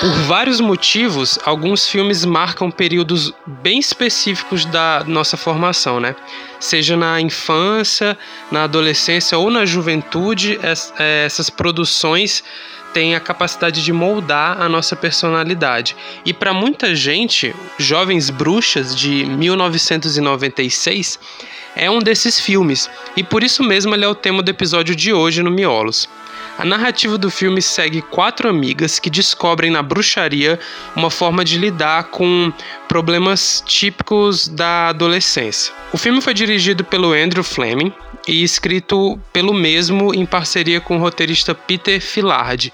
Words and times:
Por 0.00 0.12
vários 0.28 0.60
motivos, 0.60 1.40
alguns 1.44 1.88
filmes 1.88 2.24
marcam 2.24 2.70
períodos 2.70 3.34
bem 3.44 3.80
específicos 3.80 4.64
da 4.64 5.02
nossa 5.04 5.36
formação, 5.36 5.98
né? 5.98 6.14
Seja 6.60 6.96
na 6.96 7.20
infância, 7.20 8.16
na 8.48 8.62
adolescência 8.62 9.36
ou 9.36 9.50
na 9.50 9.66
juventude, 9.66 10.56
é, 10.98 11.24
essas 11.24 11.50
produções 11.50 12.44
têm 12.94 13.16
a 13.16 13.20
capacidade 13.20 13.82
de 13.82 13.92
moldar 13.92 14.62
a 14.62 14.68
nossa 14.68 14.94
personalidade. 14.94 15.96
E 16.24 16.32
para 16.32 16.54
muita 16.54 16.94
gente, 16.94 17.52
Jovens 17.76 18.30
Bruxas 18.30 18.94
de 18.94 19.24
1996 19.24 21.18
é 21.74 21.90
um 21.90 21.98
desses 21.98 22.38
filmes, 22.38 22.88
e 23.16 23.24
por 23.24 23.42
isso 23.42 23.64
mesmo 23.64 23.94
ele 23.94 24.04
é 24.04 24.08
o 24.08 24.14
tema 24.14 24.42
do 24.44 24.50
episódio 24.50 24.94
de 24.94 25.12
hoje 25.12 25.42
no 25.42 25.50
Miolos. 25.50 26.08
A 26.58 26.64
narrativa 26.64 27.16
do 27.16 27.30
filme 27.30 27.62
segue 27.62 28.02
quatro 28.02 28.48
amigas 28.48 28.98
que 28.98 29.08
descobrem 29.08 29.70
na 29.70 29.80
bruxaria 29.80 30.58
uma 30.96 31.08
forma 31.08 31.44
de 31.44 31.56
lidar 31.56 32.10
com 32.10 32.52
problemas 32.88 33.62
típicos 33.64 34.48
da 34.48 34.88
adolescência. 34.88 35.72
O 35.92 35.96
filme 35.96 36.20
foi 36.20 36.34
dirigido 36.34 36.82
pelo 36.82 37.12
Andrew 37.12 37.44
Fleming 37.44 37.92
e 38.26 38.42
escrito 38.42 39.16
pelo 39.32 39.54
mesmo 39.54 40.12
em 40.12 40.26
parceria 40.26 40.80
com 40.80 40.96
o 40.96 41.00
roteirista 41.00 41.54
Peter 41.54 42.00
Fillard. 42.00 42.72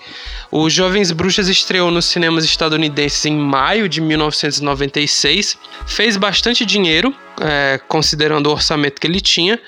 O 0.50 0.70
Jovens 0.70 1.12
Bruxas 1.12 1.48
estreou 1.48 1.90
nos 1.90 2.06
cinemas 2.06 2.44
estadunidenses 2.46 3.26
em 3.26 3.36
maio 3.36 3.86
de 3.86 4.00
1996, 4.00 5.58
fez 5.86 6.16
bastante 6.16 6.64
dinheiro, 6.64 7.14
é, 7.40 7.80
considerando 7.88 8.46
o 8.48 8.52
orçamento 8.52 9.00
que 9.00 9.06
ele 9.06 9.20
tinha, 9.20 9.58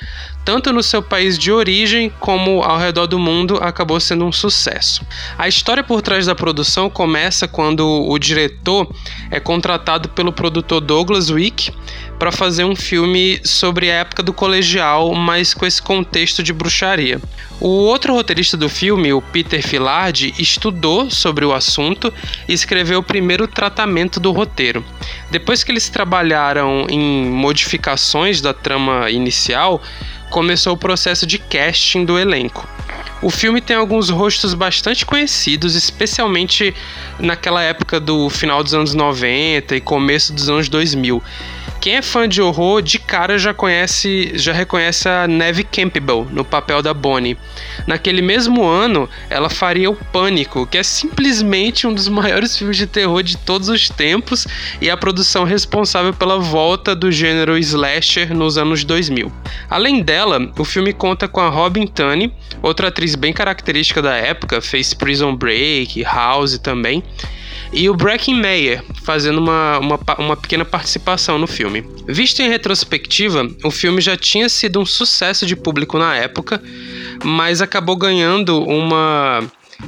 tanto 0.45 0.73
no 0.73 0.83
seu 0.83 1.03
país 1.03 1.37
de 1.37 1.51
origem 1.51 2.09
como 2.21 2.63
ao 2.63 2.79
redor 2.79 3.09
do 3.09 3.19
mundo, 3.19 3.59
acabou 3.61 3.99
sendo 3.99 4.25
um 4.25 4.31
sucesso. 4.31 5.05
A 5.37 5.49
história 5.49 5.83
por 5.83 6.01
trás 6.01 6.27
da 6.27 6.37
produção 6.37 6.89
começa 6.89 7.49
quando 7.49 7.85
o 7.85 8.17
diretor 8.17 8.89
é 9.31 9.41
contratado 9.41 10.09
pelo 10.11 10.33
produtor 10.33 10.81
Douglas 10.81 11.31
Wick 11.31 11.73
para 12.17 12.31
fazer 12.31 12.65
um 12.65 12.77
filme 12.77 13.41
sobre 13.45 13.91
a 13.91 13.95
época 13.95 14.23
do 14.23 14.33
colegial, 14.33 15.15
mas 15.15 15.53
com 15.53 15.67
esse 15.67 15.83
contexto 15.83 16.43
de 16.43 16.53
bruxaria. 16.53 17.21
O 17.61 17.69
outro 17.69 18.15
roteirista 18.15 18.57
do 18.57 18.69
filme, 18.69 19.13
o 19.13 19.21
Peter 19.21 19.67
Fillard, 19.67 20.35
estudou 20.39 21.11
sobre 21.11 21.45
o 21.45 21.53
assunto 21.53 22.13
e 22.49 22.53
escreveu 22.53 23.01
o 23.01 23.03
primeiro 23.03 23.49
tratamento 23.49 24.21
do 24.21 24.31
roteiro. 24.31 24.85
Depois 25.37 25.63
que 25.63 25.71
eles 25.71 25.91
trabalharam 25.91 26.87
em 26.89 27.27
modificações 27.27 28.41
da 28.41 28.55
trama 28.55 29.11
inicial, 29.11 29.83
começou 30.31 30.73
o 30.73 30.79
processo 30.79 31.27
de 31.27 31.39
casting 31.39 32.07
do 32.07 32.19
elenco. 32.19 32.67
O 33.21 33.29
filme 33.29 33.61
tem 33.61 33.77
alguns 33.77 34.09
rostos 34.09 34.55
bastante 34.55 35.05
conhecidos, 35.05 35.75
especialmente 35.75 36.75
naquela 37.19 37.63
época 37.63 38.01
do 38.01 38.31
final 38.31 38.65
dos 38.65 38.73
anos 38.73 38.95
90 38.95 39.77
e 39.77 39.81
começo 39.83 40.33
dos 40.33 40.49
anos 40.49 40.71
2000. 40.71 41.23
Quem 41.81 41.97
é 41.97 42.03
fã 42.03 42.29
de 42.29 42.43
horror, 42.43 42.83
de 42.83 42.99
cara 42.99 43.39
já 43.39 43.55
conhece, 43.55 44.33
já 44.35 44.53
reconhece 44.53 45.09
a 45.09 45.29
Neve 45.29 45.63
Campbell 45.63 46.27
no 46.31 46.45
papel 46.45 46.83
da 46.83 46.93
Bonnie. 46.93 47.37
Naquele 47.87 48.23
mesmo 48.23 48.65
ano, 48.65 49.09
ela 49.31 49.49
faria 49.49 49.91
O 49.91 49.95
Pânico, 49.95 50.67
que 50.67 50.79
é 50.79 50.83
simplesmente 50.83 51.87
um 51.87 51.95
dos 51.95 52.09
maiores 52.17 52.57
filmes 52.57 52.77
de 52.77 52.87
terror 52.87 53.23
de 53.23 53.37
todos 53.37 53.69
os 53.69 53.89
tempos 53.89 54.47
e 54.81 54.91
a 54.91 54.97
produção 54.97 55.45
responsável 55.45 56.13
pela 56.13 56.39
volta 56.39 56.95
do 56.95 57.13
gênero 57.13 57.57
slasher 57.59 58.35
nos 58.35 58.59
anos 58.59 58.85
2000. 58.85 59.31
Além 59.71 60.03
dela, 60.03 60.51
o 60.59 60.65
filme 60.65 60.93
conta 60.93 61.29
com 61.29 61.41
a 61.41 61.49
Robin 61.49 61.87
Tunney, 61.87 62.33
outra 62.63 62.89
atriz 62.89 63.15
bem 63.15 63.33
característica 63.33 64.03
da 64.03 64.15
época, 64.15 64.61
fez 64.61 64.93
Prison 64.93 65.35
Break, 65.37 66.03
House 66.03 66.59
também 66.59 67.03
e 67.77 67.91
o 67.91 67.95
Bracken 67.95 68.35
Meyer 68.35 68.83
fazendo 69.03 69.39
uma, 69.39 69.79
uma, 69.79 70.01
uma 70.19 70.37
pequena 70.37 70.65
participação 70.65 71.39
no 71.39 71.47
filme. 71.47 71.85
Visto 72.09 72.41
em 72.41 72.49
retrospectiva, 72.49 73.47
o 73.63 73.71
filme 73.71 74.01
já 74.01 74.17
tinha 74.17 74.49
sido 74.49 74.81
um 74.81 74.87
sucesso 74.87 75.45
de 75.45 75.55
público 75.55 75.99
na 75.99 76.17
época, 76.17 76.61
mas 77.23 77.61
acabou 77.61 77.95
ganhando 77.95 78.65
uma 78.65 79.43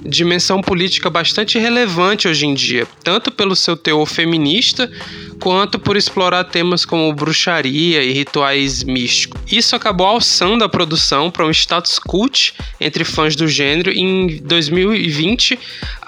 dimensão 0.04 0.60
política 0.60 1.08
bastante 1.08 1.58
relevante 1.58 2.28
hoje 2.28 2.44
em 2.44 2.52
dia, 2.52 2.86
tanto 3.02 3.30
pelo 3.30 3.56
seu 3.56 3.74
teor 3.74 4.04
feminista 4.04 4.90
quanto 5.40 5.78
por 5.78 5.96
explorar 5.96 6.44
temas 6.44 6.84
como 6.84 7.12
bruxaria 7.12 8.02
e 8.02 8.12
rituais 8.12 8.82
místicos. 8.84 9.40
Isso 9.50 9.74
acabou 9.74 10.06
alçando 10.06 10.64
a 10.64 10.68
produção 10.68 11.30
para 11.30 11.46
um 11.46 11.50
status 11.50 11.98
cult 11.98 12.54
entre 12.80 13.04
fãs 13.04 13.34
do 13.36 13.46
gênero 13.48 13.90
em 13.90 14.38
2020 14.38 15.58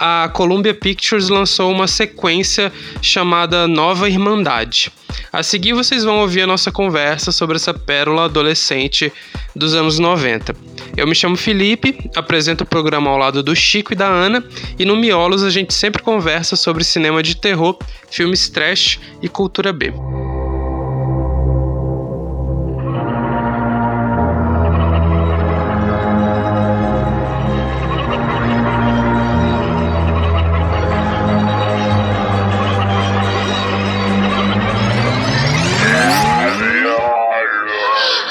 a 0.02 0.30
Columbia 0.32 0.72
Pictures 0.72 1.28
lançou 1.28 1.70
uma 1.70 1.86
sequência 1.86 2.72
chamada 3.02 3.68
Nova 3.68 4.08
Irmandade. 4.08 4.90
A 5.30 5.42
seguir 5.42 5.74
vocês 5.74 6.04
vão 6.04 6.20
ouvir 6.20 6.40
a 6.40 6.46
nossa 6.46 6.72
conversa 6.72 7.30
sobre 7.30 7.56
essa 7.56 7.74
pérola 7.74 8.24
adolescente 8.24 9.12
dos 9.54 9.74
anos 9.74 9.98
90. 9.98 10.56
Eu 10.96 11.06
me 11.06 11.14
chamo 11.14 11.36
Felipe, 11.36 12.10
apresento 12.16 12.64
o 12.64 12.66
programa 12.66 13.10
ao 13.10 13.18
lado 13.18 13.42
do 13.42 13.54
Chico 13.54 13.92
e 13.92 13.96
da 13.96 14.08
Ana, 14.08 14.42
e 14.78 14.86
no 14.86 14.96
Miolos 14.96 15.42
a 15.42 15.50
gente 15.50 15.74
sempre 15.74 16.02
conversa 16.02 16.56
sobre 16.56 16.82
cinema 16.82 17.22
de 17.22 17.36
terror, 17.36 17.78
filmes 18.10 18.48
trash 18.48 18.98
e 19.22 19.28
cultura 19.28 19.72
B. 19.72 19.92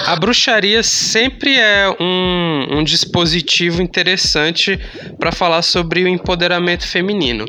A 0.09 0.15
bruxaria 0.15 0.81
sempre 0.81 1.55
é 1.55 1.87
um, 1.99 2.79
um 2.79 2.83
dispositivo 2.83 3.79
interessante 3.79 4.75
para 5.19 5.31
falar 5.31 5.61
sobre 5.61 6.03
o 6.03 6.07
empoderamento 6.07 6.87
feminino. 6.87 7.45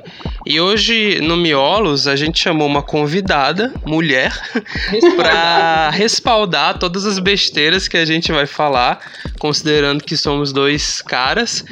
E 0.46 0.60
hoje 0.60 1.20
no 1.20 1.36
Miolos 1.36 2.06
a 2.06 2.16
gente 2.16 2.38
chamou 2.38 2.66
uma 2.66 2.82
convidada, 2.82 3.72
mulher, 3.86 4.32
para 5.16 5.90
respaldar 5.90 6.78
todas 6.78 7.04
as 7.04 7.18
besteiras 7.18 7.86
que 7.86 7.96
a 7.96 8.04
gente 8.04 8.32
vai 8.32 8.46
falar, 8.46 9.00
considerando 9.38 10.02
que 10.02 10.16
somos 10.16 10.52
dois 10.52 11.02
caras. 11.02 11.64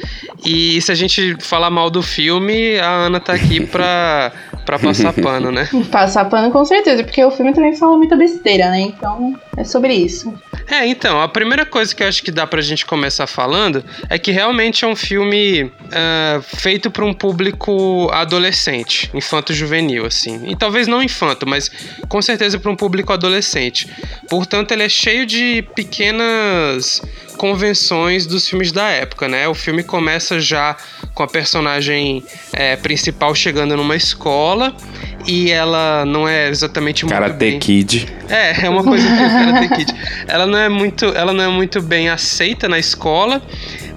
E 0.44 0.80
se 0.82 0.92
a 0.92 0.94
gente 0.94 1.36
falar 1.40 1.70
mal 1.70 1.90
do 1.90 2.02
filme, 2.02 2.78
a 2.78 2.90
Ana 2.90 3.20
tá 3.20 3.32
aqui 3.32 3.66
para 3.66 4.32
para 4.68 4.78
passar 4.78 5.14
pano, 5.22 5.50
né? 5.50 5.66
Passar 5.90 6.26
pano 6.26 6.50
com 6.50 6.62
certeza, 6.62 7.02
porque 7.02 7.24
o 7.24 7.30
filme 7.30 7.54
também 7.54 7.74
fala 7.74 7.96
muita 7.96 8.16
besteira, 8.16 8.70
né? 8.70 8.80
Então 8.80 9.34
é 9.56 9.64
sobre 9.64 9.94
isso. 9.94 10.32
É, 10.70 10.86
então, 10.86 11.22
a 11.22 11.28
primeira 11.28 11.64
coisa 11.64 11.94
que 11.94 12.02
eu 12.02 12.08
acho 12.08 12.22
que 12.22 12.30
dá 12.30 12.46
pra 12.46 12.60
gente 12.60 12.84
começar 12.84 13.26
falando 13.26 13.82
é 14.10 14.18
que 14.18 14.30
realmente 14.30 14.84
é 14.84 14.88
um 14.88 14.94
filme 14.94 15.62
uh, 15.62 16.42
feito 16.42 16.90
para 16.90 17.04
um 17.06 17.14
público 17.14 18.10
adolescente, 18.12 18.58
infanto-juvenil, 19.14 20.06
assim. 20.06 20.48
E 20.48 20.56
talvez 20.56 20.86
não 20.86 21.02
infanto, 21.02 21.46
mas 21.46 21.70
com 22.08 22.20
certeza 22.20 22.58
para 22.58 22.70
um 22.70 22.76
público 22.76 23.12
adolescente. 23.12 23.88
Portanto, 24.28 24.72
ele 24.72 24.82
é 24.82 24.88
cheio 24.88 25.26
de 25.26 25.62
pequenas 25.74 27.02
convenções 27.38 28.26
dos 28.26 28.48
filmes 28.48 28.72
da 28.72 28.88
época, 28.90 29.28
né? 29.28 29.48
O 29.48 29.54
filme 29.54 29.82
começa 29.82 30.40
já 30.40 30.76
com 31.14 31.22
a 31.22 31.26
personagem 31.26 32.22
é, 32.52 32.76
principal 32.76 33.34
chegando 33.34 33.76
numa 33.76 33.96
escola 33.96 34.74
e 35.26 35.50
ela 35.50 36.04
não 36.04 36.28
é 36.28 36.48
exatamente 36.48 37.04
muito 37.04 37.14
Karate 37.14 37.36
bem... 37.36 37.58
Kid. 37.58 38.06
É, 38.28 38.66
é 38.66 38.68
uma 38.68 38.82
coisa 38.82 39.06
que 39.06 39.12
o 39.12 39.16
Karate 39.16 39.68
Kid. 39.74 39.94
Ela 40.26 40.46
não 40.46 40.58
é 40.58 40.68
muito, 40.68 41.06
ela 41.06 41.32
não 41.32 41.44
é 41.44 41.48
muito 41.48 41.80
bem 41.80 42.08
aceita 42.08 42.68
na 42.68 42.78
escola, 42.78 43.40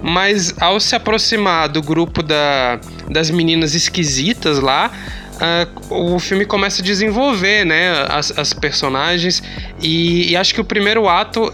mas 0.02 0.54
ao 0.60 0.80
se 0.80 0.94
aproximar 0.94 1.68
do 1.68 1.80
grupo 1.80 2.22
da, 2.22 2.80
das 3.08 3.30
meninas 3.30 3.74
esquisitas 3.74 4.58
lá, 4.58 4.90
Uh, 5.32 6.14
o 6.14 6.18
filme 6.20 6.44
começa 6.44 6.82
a 6.82 6.84
desenvolver 6.84 7.64
né, 7.64 7.90
as, 8.08 8.38
as 8.38 8.52
personagens. 8.52 9.42
E, 9.80 10.30
e, 10.30 10.36
acho 10.36 10.54
que 10.54 10.60
o 10.60 10.64
primeiro 10.64 11.08
ato 11.08 11.52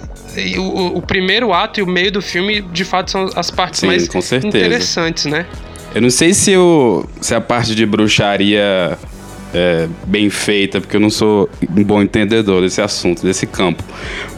o, 0.59 0.99
o, 0.99 1.01
primeiro 1.01 1.55
ato 1.55 1.81
e 1.81 1.83
o 1.83 1.87
meio 1.87 2.13
do 2.13 2.21
filme 2.21 2.61
de 2.61 2.85
fato 2.85 3.11
são 3.11 3.31
as 3.35 3.51
partes 3.51 3.81
Sim, 3.81 3.87
mais 3.87 4.09
interessantes 4.45 5.25
né? 5.25 5.47
Eu 5.95 6.03
não 6.03 6.11
sei 6.11 6.35
se, 6.35 6.55
o, 6.57 7.07
se 7.21 7.35
a 7.35 7.41
parte 7.41 7.75
de 7.75 7.87
bruxaria 7.87 8.99
é, 9.55 9.89
bem 10.07 10.29
feita, 10.29 10.81
porque 10.81 10.97
eu 10.97 11.01
não 11.01 11.11
sou 11.11 11.49
um 11.77 11.83
bom 11.85 12.03
entendedor 12.03 12.63
desse 12.63 12.81
assunto, 12.81 13.23
desse 13.23 13.47
campo. 13.47 13.83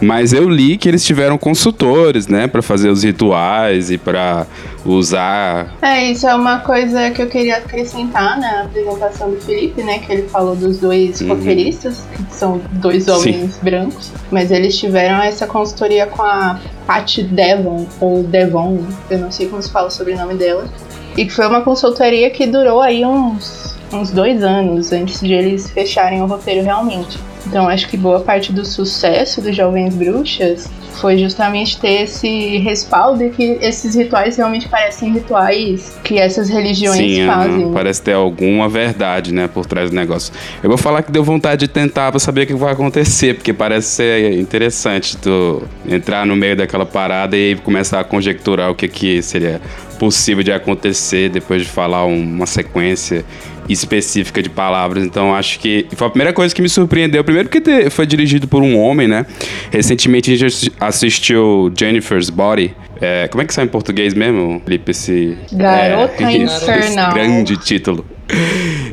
Mas 0.01 0.33
eu 0.33 0.49
li 0.49 0.77
que 0.77 0.89
eles 0.89 1.05
tiveram 1.05 1.37
consultores, 1.37 2.27
né, 2.27 2.47
para 2.47 2.63
fazer 2.63 2.89
os 2.89 3.03
rituais 3.03 3.91
e 3.91 3.99
para 3.99 4.47
usar. 4.85 5.75
É, 5.83 6.11
isso 6.11 6.27
é 6.27 6.35
uma 6.35 6.61
coisa 6.61 7.11
que 7.11 7.23
eu 7.23 7.27
queria 7.27 7.59
acrescentar 7.59 8.39
na 8.39 8.63
apresentação 8.63 9.31
do 9.31 9.41
Felipe, 9.41 9.83
né, 9.83 9.99
que 9.99 10.13
ele 10.13 10.23
falou 10.29 10.55
dos 10.55 10.79
dois 10.79 11.21
uhum. 11.21 11.29
roteiristas, 11.29 12.07
que 12.29 12.35
são 12.35 12.61
dois 12.73 13.09
homens 13.09 13.55
Sim. 13.55 13.61
brancos, 13.63 14.13
mas 14.31 14.51
eles 14.51 14.79
tiveram 14.79 15.23
essa 15.23 15.47
consultoria 15.47 16.07
com 16.07 16.23
a 16.23 16.59
Pat 16.87 17.19
Devon, 17.19 17.87
ou 18.01 18.23
Devon, 18.23 18.85
eu 19.11 19.19
não 19.19 19.31
sei 19.31 19.49
como 19.49 19.63
se 19.63 19.71
fala 19.71 19.91
sobre 19.91 20.15
o 20.15 20.17
nome 20.17 20.35
dela, 20.35 20.69
e 21.17 21.27
que 21.27 21.33
foi 21.33 21.47
uma 21.47 21.63
consultoria 21.63 22.31
que 22.31 22.47
durou 22.47 22.81
aí 22.81 23.05
uns 23.05 23.80
uns 23.93 24.11
dois 24.11 24.43
anos 24.43 24.93
antes 24.93 25.21
de 25.21 25.33
eles 25.33 25.71
fecharem 25.71 26.23
o 26.23 26.27
roteiro 26.27 26.63
realmente. 26.63 27.19
Então 27.47 27.69
acho 27.69 27.89
que 27.89 27.97
boa 27.97 28.21
parte 28.21 28.53
do 28.53 28.65
sucesso 28.65 29.41
dos 29.41 29.57
Jovens 29.57 29.95
Bruxas 29.95 30.71
foi 31.01 31.17
justamente 31.17 31.81
ter 31.81 32.03
esse 32.03 32.59
respaldo 32.59 33.25
e 33.25 33.31
que 33.31 33.59
esses 33.63 33.95
rituais 33.95 34.37
realmente 34.37 34.69
parecem 34.69 35.13
rituais 35.13 35.99
que 36.05 36.19
essas 36.19 36.51
religiões 36.51 36.99
Sim, 36.99 37.27
fazem. 37.27 37.65
Uhum, 37.65 37.73
parece 37.73 38.03
ter 38.03 38.13
alguma 38.13 38.69
verdade, 38.69 39.33
né, 39.33 39.49
por 39.49 39.65
trás 39.65 39.91
do 39.91 39.97
negócio. 39.97 40.33
Eu 40.63 40.69
vou 40.69 40.77
falar 40.77 41.03
que 41.03 41.11
deu 41.11 41.25
vontade 41.25 41.61
de 41.61 41.69
tentar 41.69 42.11
pra 42.11 42.21
saber 42.21 42.43
o 42.43 42.47
que 42.47 42.55
vai 42.55 42.73
acontecer, 42.73 43.35
porque 43.35 43.53
parece 43.53 43.89
ser 43.89 44.39
interessante 44.39 45.17
tu 45.17 45.63
entrar 45.89 46.27
no 46.27 46.37
meio 46.37 46.57
daquela 46.57 46.85
parada 46.85 47.37
e 47.37 47.57
começar 47.57 48.01
a 48.01 48.05
conjecturar 48.05 48.71
o 48.71 48.75
que, 48.75 48.87
que 48.87 49.23
seria 49.23 49.61
possível 49.99 50.43
de 50.43 50.53
acontecer 50.53 51.31
depois 51.31 51.63
de 51.63 51.69
falar 51.69 52.05
uma 52.05 52.47
sequência 52.47 53.25
específica 53.73 54.43
de 54.43 54.49
palavras. 54.49 55.05
Então 55.05 55.35
acho 55.35 55.59
que 55.59 55.87
foi 55.95 56.07
a 56.07 56.11
primeira 56.11 56.33
coisa 56.33 56.55
que 56.55 56.63
me 56.63 56.69
surpreendeu. 56.69 57.23
Primeiro 57.25 57.49
porque 57.49 57.91
foi 57.91 58.07
dirigido 58.07 58.47
por 58.47 58.63
um 58.63 58.79
homem, 58.79 59.07
né? 59.09 59.27
Recentemente 59.71 60.33
a 60.33 60.37
gente 60.37 60.73
assistiu 60.81 61.73
Jennifer's 61.77 62.31
Body. 62.31 62.75
É, 63.01 63.29
como 63.29 63.43
é 63.43 63.47
que 63.47 63.55
sai 63.55 63.65
em 63.65 63.69
português 63.69 64.13
mesmo, 64.13 64.61
Felipe? 64.65 64.91
Esse, 64.91 65.37
Garota 65.53 66.23
é, 66.25 66.37
Infernal. 66.37 67.15
grande 67.15 67.57
título. 67.57 68.05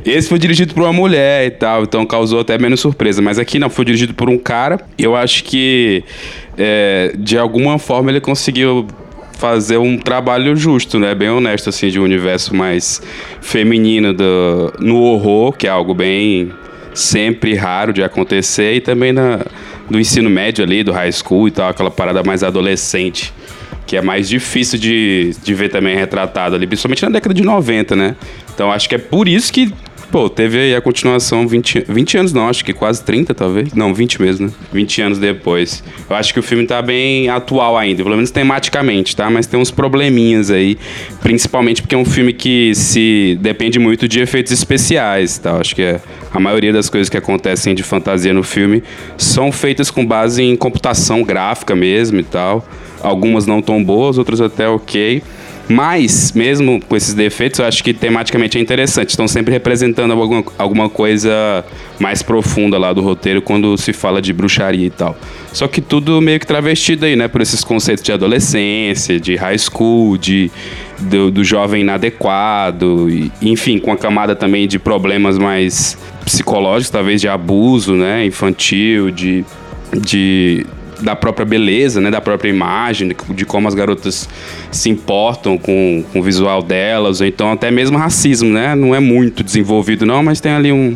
Esse 0.06 0.30
foi 0.30 0.40
dirigido 0.40 0.74
por 0.74 0.84
uma 0.84 0.94
mulher 0.94 1.46
e 1.46 1.52
tal, 1.52 1.84
então 1.84 2.06
causou 2.06 2.40
até 2.40 2.58
menos 2.58 2.80
surpresa. 2.80 3.22
Mas 3.22 3.38
aqui 3.38 3.60
não, 3.60 3.70
foi 3.70 3.86
dirigido 3.86 4.14
por 4.14 4.30
um 4.30 4.38
cara. 4.38 4.80
Eu 4.98 5.16
acho 5.16 5.44
que 5.44 6.04
é, 6.58 7.14
de 7.18 7.38
alguma 7.38 7.78
forma 7.78 8.10
ele 8.10 8.22
conseguiu 8.22 8.88
fazer 9.38 9.78
um 9.78 9.98
trabalho 9.98 10.56
justo, 10.56 11.00
né? 11.00 11.13
Bem 11.13 11.30
honesto, 11.30 11.69
assim, 11.69 11.89
de 11.89 12.00
um 12.00 12.04
universo 12.04 12.56
mais 12.56 13.01
feminino 13.42 14.13
do, 14.13 14.74
no 14.80 14.98
horror, 15.01 15.54
que 15.54 15.68
é 15.68 15.69
algo 15.69 15.94
bem 15.94 16.51
sempre 16.94 17.54
raro 17.54 17.94
de 17.94 18.04
acontecer, 18.04 18.74
e 18.74 18.81
também 18.81 19.13
na, 19.13 19.45
do 19.89 20.00
ensino 20.00 20.30
médio 20.30 20.63
ali, 20.63 20.84
do 20.84 20.92
high 20.92 21.12
school 21.12 21.48
e 21.48 21.51
tal, 21.51 21.69
aquela 21.69 21.92
parada 21.92 22.24
mais 22.24 22.44
adolescente, 22.44 23.31
que 23.86 23.95
é 23.95 24.01
mais 24.01 24.28
difícil 24.28 24.80
de, 24.80 25.36
de 25.44 25.54
ver 25.54 25.69
também 25.69 25.95
retratado 25.95 26.56
ali, 26.56 26.66
principalmente 26.66 27.04
na 27.04 27.10
década 27.10 27.33
de 27.33 27.44
90, 27.44 27.95
né? 27.95 28.16
Então 28.54 28.72
acho 28.72 28.90
que 28.90 28.95
é 28.95 28.98
por 28.98 29.28
isso 29.28 29.54
que 29.54 29.72
Pô, 30.09 30.30
teve 30.30 30.57
aí 30.57 30.75
a 30.75 30.80
continuação 30.80 31.45
20, 31.45 31.86
20 31.89 32.18
anos 32.18 32.33
não, 32.33 32.48
acho 32.48 32.63
que 32.63 32.71
quase 32.71 33.04
30 33.04 33.36
talvez. 33.36 33.74
Não, 33.74 33.94
20 33.94 34.21
mesmo, 34.21 34.48
né? 34.48 34.54
20 34.71 35.01
anos 35.01 35.18
depois. 35.18 35.83
Eu 36.09 36.15
acho 36.15 36.33
que 36.33 36.39
o 36.39 36.44
filme 36.44 36.65
tá 36.65 36.81
bem 36.81 37.27
atual 37.27 37.77
ainda, 37.77 38.04
pelo 38.04 38.15
menos 38.15 38.31
tematicamente, 38.31 39.15
tá? 39.15 39.30
Mas 39.30 39.48
tem 39.48 39.59
uns 39.59 39.69
probleminhas 39.69 40.50
aí, 40.50 40.77
principalmente 41.21 41.81
porque 41.81 41.94
é 41.94 41.98
um 41.98 42.06
filme 42.06 42.31
que 42.31 42.74
se 42.74 43.38
depende 43.42 43.80
muito 43.80 44.07
de 44.07 44.21
efeitos 44.21 44.54
especiais, 44.54 45.38
tá? 45.39 45.57
Acho 45.57 45.75
que 45.75 45.81
é, 45.81 46.00
a 46.31 46.39
maioria 46.39 46.71
das 46.71 46.89
coisas 46.89 47.09
que 47.09 47.18
acontecem 47.18 47.75
de 47.75 47.83
fantasia 47.83 48.33
no 48.33 48.44
filme 48.44 48.83
são 49.18 49.51
feitas 49.51 49.92
com 49.92 50.06
base 50.06 50.42
em 50.42 50.56
computação 50.56 51.21
gráfica 51.21 51.75
mesmo 51.75 52.18
e 52.19 52.24
tal. 52.24 52.65
Algumas 53.01 53.45
não 53.45 53.62
tão 53.62 53.83
boas, 53.83 54.18
outras 54.18 54.39
até 54.39 54.69
ok. 54.69 55.21
Mas, 55.69 56.31
mesmo 56.31 56.80
com 56.88 56.96
esses 56.96 57.14
defeitos, 57.14 57.60
eu 57.60 57.66
acho 57.66 57.84
que 57.84 57.94
tematicamente 57.94 58.58
é 58.58 58.62
interessante. 58.62 59.10
Estão 59.10 59.28
sempre 59.28 59.52
representando 59.52 60.12
alguma, 60.12 60.44
alguma 60.58 60.90
coisa 60.90 61.66
mais 62.00 62.22
profunda 62.22 62.78
lá 62.78 62.94
do 62.94 63.02
roteiro 63.02 63.42
quando 63.42 63.78
se 63.78 63.92
fala 63.92 64.22
de 64.22 64.31
bruxaria 64.31 64.88
e 64.88 64.90
tal. 64.90 65.18
Só 65.52 65.68
que 65.68 65.81
tudo 65.81 66.22
meio 66.22 66.40
que 66.40 66.48
travestido 66.48 67.06
aí, 67.06 67.16
né? 67.16 67.28
Por 67.28 67.42
esses 67.42 67.64
conceitos 67.64 68.04
de 68.04 68.14
adolescência, 68.14 69.19
de 69.19 69.36
high 69.36 69.58
school, 69.58 70.18
de, 70.18 70.50
do, 71.00 71.30
do 71.30 71.44
jovem 71.44 71.81
inadequado, 71.81 73.10
e, 73.10 73.30
enfim, 73.42 73.78
com 73.78 73.92
a 73.92 73.98
camada 73.98 74.36
também 74.36 74.68
de 74.68 74.80
problemas 74.80 75.38
mais 75.38 75.98
psicológicos, 76.24 76.90
talvez 76.90 77.19
de 77.19 77.28
abuso, 77.28 77.94
né? 77.94 78.25
Infantil, 78.25 79.12
de, 79.12 79.44
de 79.94 80.66
da 81.02 81.16
própria 81.16 81.46
beleza, 81.46 82.02
né, 82.02 82.10
da 82.12 82.22
própria 82.22 82.50
imagem, 82.50 83.16
de, 83.30 83.46
como 83.46 83.68
as 83.68 83.74
garotas 83.74 84.28
se 84.72 84.90
importam 84.90 85.58
com, 85.58 86.04
com 86.12 86.20
o 86.20 86.24
visual 86.24 86.62
delas, 86.62 87.22
ou 87.22 87.28
então 87.28 87.52
até 87.52 87.72
mesmo 87.72 87.98
racismo, 87.98 88.50
né? 88.50 88.76
Não 88.76 88.94
é 88.94 89.00
muito 89.00 89.44
desenvolvido 89.44 90.06
não, 90.06 90.24
mas 90.24 90.40
tem 90.40 90.52
ali 90.52 90.72
um 90.72 90.96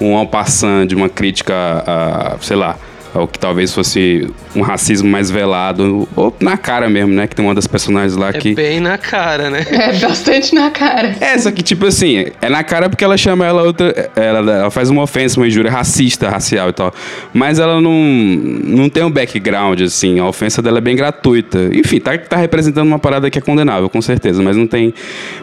um 0.00 0.24
passant 0.24 0.88
de 0.88 0.94
uma 0.94 1.10
crítica 1.10 1.54
a 1.54 2.36
sei 2.40 2.56
lá, 2.56 2.76
ou 3.14 3.26
que 3.26 3.38
talvez 3.38 3.74
fosse 3.74 4.28
um 4.54 4.62
racismo 4.62 5.08
mais 5.08 5.30
velado, 5.30 6.08
ou 6.14 6.34
na 6.40 6.56
cara 6.56 6.88
mesmo, 6.88 7.12
né? 7.12 7.26
Que 7.26 7.34
tem 7.34 7.44
uma 7.44 7.54
das 7.54 7.66
personagens 7.66 8.16
lá 8.16 8.28
é 8.28 8.32
que. 8.32 8.50
É 8.50 8.54
bem 8.54 8.80
na 8.80 8.96
cara, 8.96 9.50
né? 9.50 9.66
É 9.70 9.98
bastante 9.98 10.54
na 10.54 10.70
cara. 10.70 11.16
É, 11.20 11.36
só 11.38 11.50
que, 11.50 11.62
tipo 11.62 11.86
assim, 11.86 12.26
é 12.40 12.48
na 12.48 12.62
cara 12.62 12.88
porque 12.88 13.04
ela 13.04 13.16
chama 13.16 13.44
ela 13.44 13.62
outra. 13.62 14.10
Ela, 14.14 14.38
ela 14.38 14.70
faz 14.70 14.90
uma 14.90 15.02
ofensa, 15.02 15.40
uma 15.40 15.48
injúria 15.48 15.70
racista, 15.70 16.28
racial 16.28 16.68
e 16.68 16.72
tal. 16.72 16.94
Mas 17.32 17.58
ela 17.58 17.80
não, 17.80 17.92
não 17.92 18.88
tem 18.88 19.02
um 19.02 19.10
background, 19.10 19.80
assim. 19.80 20.20
A 20.20 20.26
ofensa 20.26 20.62
dela 20.62 20.78
é 20.78 20.80
bem 20.80 20.94
gratuita. 20.94 21.70
Enfim, 21.72 21.98
tá, 21.98 22.16
tá 22.16 22.36
representando 22.36 22.86
uma 22.86 22.98
parada 22.98 23.28
que 23.30 23.38
é 23.38 23.42
condenável, 23.42 23.88
com 23.88 24.00
certeza, 24.00 24.42
mas 24.42 24.56
não 24.56 24.66
tem 24.66 24.94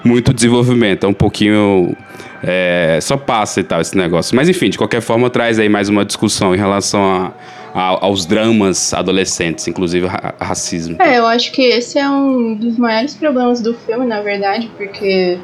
muito 0.03 0.33
desenvolvimento. 0.33 1.05
É 1.05 1.09
um 1.09 1.13
pouquinho. 1.13 1.95
É, 2.43 2.99
só 3.01 3.17
passa 3.17 3.59
e 3.59 3.63
tal 3.63 3.81
esse 3.81 3.97
negócio. 3.97 4.35
Mas 4.35 4.47
enfim, 4.47 4.69
de 4.69 4.77
qualquer 4.77 5.01
forma, 5.01 5.29
traz 5.29 5.59
aí 5.59 5.67
mais 5.67 5.89
uma 5.89 6.05
discussão 6.05 6.53
em 6.53 6.57
relação 6.57 7.01
a 7.03 7.31
aos 7.77 8.25
dramas 8.25 8.93
adolescentes, 8.93 9.67
inclusive 9.67 10.07
ra 10.07 10.33
racismo. 10.39 10.97
É, 10.99 11.17
eu 11.17 11.27
acho 11.27 11.51
que 11.51 11.61
esse 11.61 11.99
é 11.99 12.09
um 12.09 12.55
dos 12.55 12.77
maiores 12.77 13.13
problemas 13.13 13.61
do 13.61 13.73
filme, 13.73 14.05
na 14.05 14.21
verdade, 14.21 14.69
porque 14.77 15.37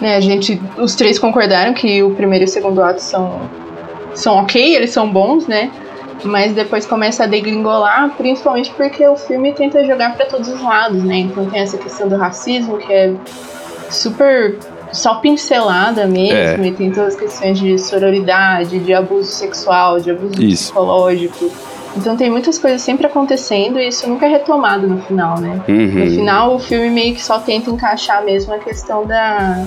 né, 0.00 0.16
a 0.16 0.20
gente, 0.20 0.60
os 0.78 0.94
três 0.94 1.18
concordaram 1.18 1.72
que 1.72 2.02
o 2.02 2.10
primeiro 2.14 2.44
e 2.44 2.46
o 2.46 2.48
segundo 2.48 2.82
ato 2.82 3.00
são, 3.00 3.40
são 4.14 4.34
ok, 4.36 4.74
eles 4.74 4.90
são 4.90 5.08
bons, 5.10 5.46
né? 5.46 5.70
Mas 6.24 6.52
depois 6.52 6.84
começa 6.84 7.24
a 7.24 7.26
degringolar, 7.26 8.10
principalmente 8.16 8.70
porque 8.76 9.06
o 9.06 9.16
filme 9.16 9.52
tenta 9.52 9.84
jogar 9.84 10.16
para 10.16 10.26
todos 10.26 10.48
os 10.48 10.60
lados, 10.60 11.02
né? 11.02 11.18
Então 11.18 11.48
tem 11.48 11.60
essa 11.60 11.78
questão 11.78 12.08
do 12.08 12.16
racismo, 12.16 12.78
que 12.78 12.92
é 12.92 13.14
super 13.90 14.58
só 14.92 15.16
pincelada 15.16 16.06
mesmo, 16.06 16.64
é. 16.64 16.68
e 16.68 16.72
tem 16.72 16.90
todas 16.90 17.14
as 17.14 17.20
questões 17.20 17.58
de 17.58 17.78
sororidade, 17.78 18.78
de 18.78 18.92
abuso 18.92 19.30
sexual, 19.30 20.00
de 20.00 20.10
abuso 20.10 20.42
isso. 20.42 20.64
psicológico. 20.64 21.50
Então 21.96 22.16
tem 22.16 22.30
muitas 22.30 22.58
coisas 22.58 22.80
sempre 22.82 23.06
acontecendo 23.06 23.78
e 23.78 23.88
isso 23.88 24.08
nunca 24.08 24.26
é 24.26 24.28
retomado 24.28 24.86
no 24.86 25.02
final, 25.02 25.40
né? 25.40 25.60
Uhum. 25.68 26.04
No 26.04 26.10
final 26.10 26.54
o 26.54 26.58
filme 26.58 26.88
meio 26.88 27.14
que 27.14 27.22
só 27.22 27.38
tenta 27.38 27.70
encaixar 27.70 28.24
mesmo 28.24 28.54
a 28.54 28.58
questão 28.58 29.04
da 29.04 29.64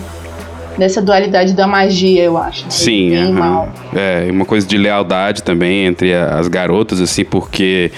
dessa 0.77 1.01
dualidade 1.01 1.53
da 1.53 1.67
magia, 1.67 2.23
eu 2.23 2.37
acho. 2.37 2.63
Né? 2.63 2.71
Sim, 2.71 3.17
uhum. 3.17 3.33
mal. 3.33 3.69
É, 3.93 4.27
uma 4.31 4.45
coisa 4.45 4.65
de 4.65 4.77
lealdade 4.77 5.43
também 5.43 5.85
entre 5.85 6.13
as 6.13 6.47
garotas, 6.47 6.99
assim, 6.99 7.23
porque 7.23 7.91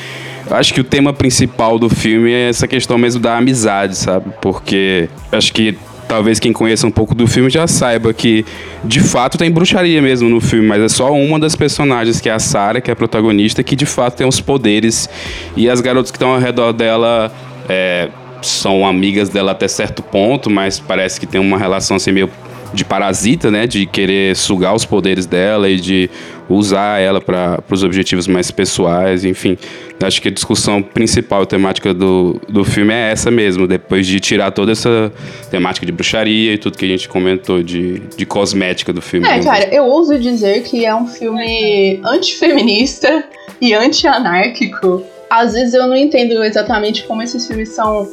acho 0.49 0.73
que 0.73 0.81
o 0.81 0.83
tema 0.83 1.13
principal 1.13 1.79
do 1.79 1.89
filme 1.89 2.31
é 2.31 2.49
essa 2.49 2.67
questão 2.67 2.97
mesmo 2.97 3.21
da 3.21 3.37
amizade, 3.37 3.95
sabe? 3.95 4.31
Porque 4.41 5.09
acho 5.31 5.53
que 5.53 5.77
talvez 6.07 6.39
quem 6.39 6.53
conheça 6.53 6.85
um 6.85 6.91
pouco 6.91 7.13
do 7.15 7.27
filme 7.27 7.49
já 7.49 7.67
saiba 7.67 8.13
que 8.13 8.45
de 8.83 8.99
fato 8.99 9.37
tem 9.37 9.49
bruxaria 9.51 10.01
mesmo 10.01 10.29
no 10.29 10.39
filme, 10.39 10.67
mas 10.67 10.81
é 10.81 10.89
só 10.89 11.11
uma 11.13 11.39
das 11.39 11.55
personagens, 11.55 12.21
que 12.21 12.29
é 12.29 12.33
a 12.33 12.39
Sarah, 12.39 12.81
que 12.81 12.89
é 12.89 12.93
a 12.93 12.95
protagonista, 12.95 13.63
que 13.63 13.75
de 13.75 13.85
fato 13.85 14.17
tem 14.17 14.27
os 14.27 14.39
poderes. 14.39 15.09
E 15.55 15.69
as 15.69 15.81
garotas 15.81 16.11
que 16.11 16.17
estão 16.17 16.33
ao 16.33 16.39
redor 16.39 16.73
dela 16.73 17.31
é, 17.67 18.09
são 18.41 18.85
amigas 18.85 19.29
dela 19.29 19.51
até 19.51 19.67
certo 19.67 20.03
ponto, 20.03 20.49
mas 20.49 20.79
parece 20.79 21.19
que 21.19 21.25
tem 21.25 21.41
uma 21.41 21.57
relação 21.57 21.97
assim 21.97 22.11
meio 22.11 22.29
de 22.73 22.83
parasita, 22.83 23.49
né? 23.49 23.67
De 23.67 23.85
querer 23.85 24.35
sugar 24.35 24.75
os 24.75 24.85
poderes 24.85 25.25
dela 25.25 25.69
e 25.69 25.77
de 25.77 26.09
usar 26.49 26.99
ela 26.99 27.19
para 27.19 27.63
os 27.69 27.83
objetivos 27.83 28.27
mais 28.27 28.51
pessoais, 28.51 29.25
enfim. 29.25 29.57
Acho 30.03 30.21
que 30.21 30.27
a 30.27 30.31
discussão 30.31 30.81
principal 30.81 31.45
temática 31.45 31.93
do, 31.93 32.39
do 32.47 32.63
filme 32.63 32.93
é 32.93 33.11
essa 33.11 33.31
mesmo, 33.31 33.67
depois 33.67 34.05
de 34.05 34.19
tirar 34.19 34.51
toda 34.51 34.71
essa 34.71 35.11
temática 35.49 35.85
de 35.85 35.91
bruxaria 35.91 36.53
e 36.53 36.57
tudo 36.57 36.77
que 36.77 36.85
a 36.85 36.87
gente 36.87 37.07
comentou 37.07 37.63
de, 37.63 37.99
de 38.15 38.25
cosmética 38.25 38.93
do 38.93 39.01
filme. 39.01 39.27
É, 39.27 39.39
cara, 39.39 39.73
eu 39.73 39.85
ouso 39.85 40.19
dizer 40.19 40.63
que 40.63 40.85
é 40.85 40.93
um 40.93 41.07
filme 41.07 41.99
antifeminista 42.05 43.23
e 43.59 43.73
anti-anárquico. 43.73 45.03
Às 45.29 45.53
vezes 45.53 45.73
eu 45.73 45.87
não 45.87 45.95
entendo 45.95 46.43
exatamente 46.43 47.03
como 47.03 47.23
esses 47.23 47.47
filmes 47.47 47.69
são, 47.69 48.07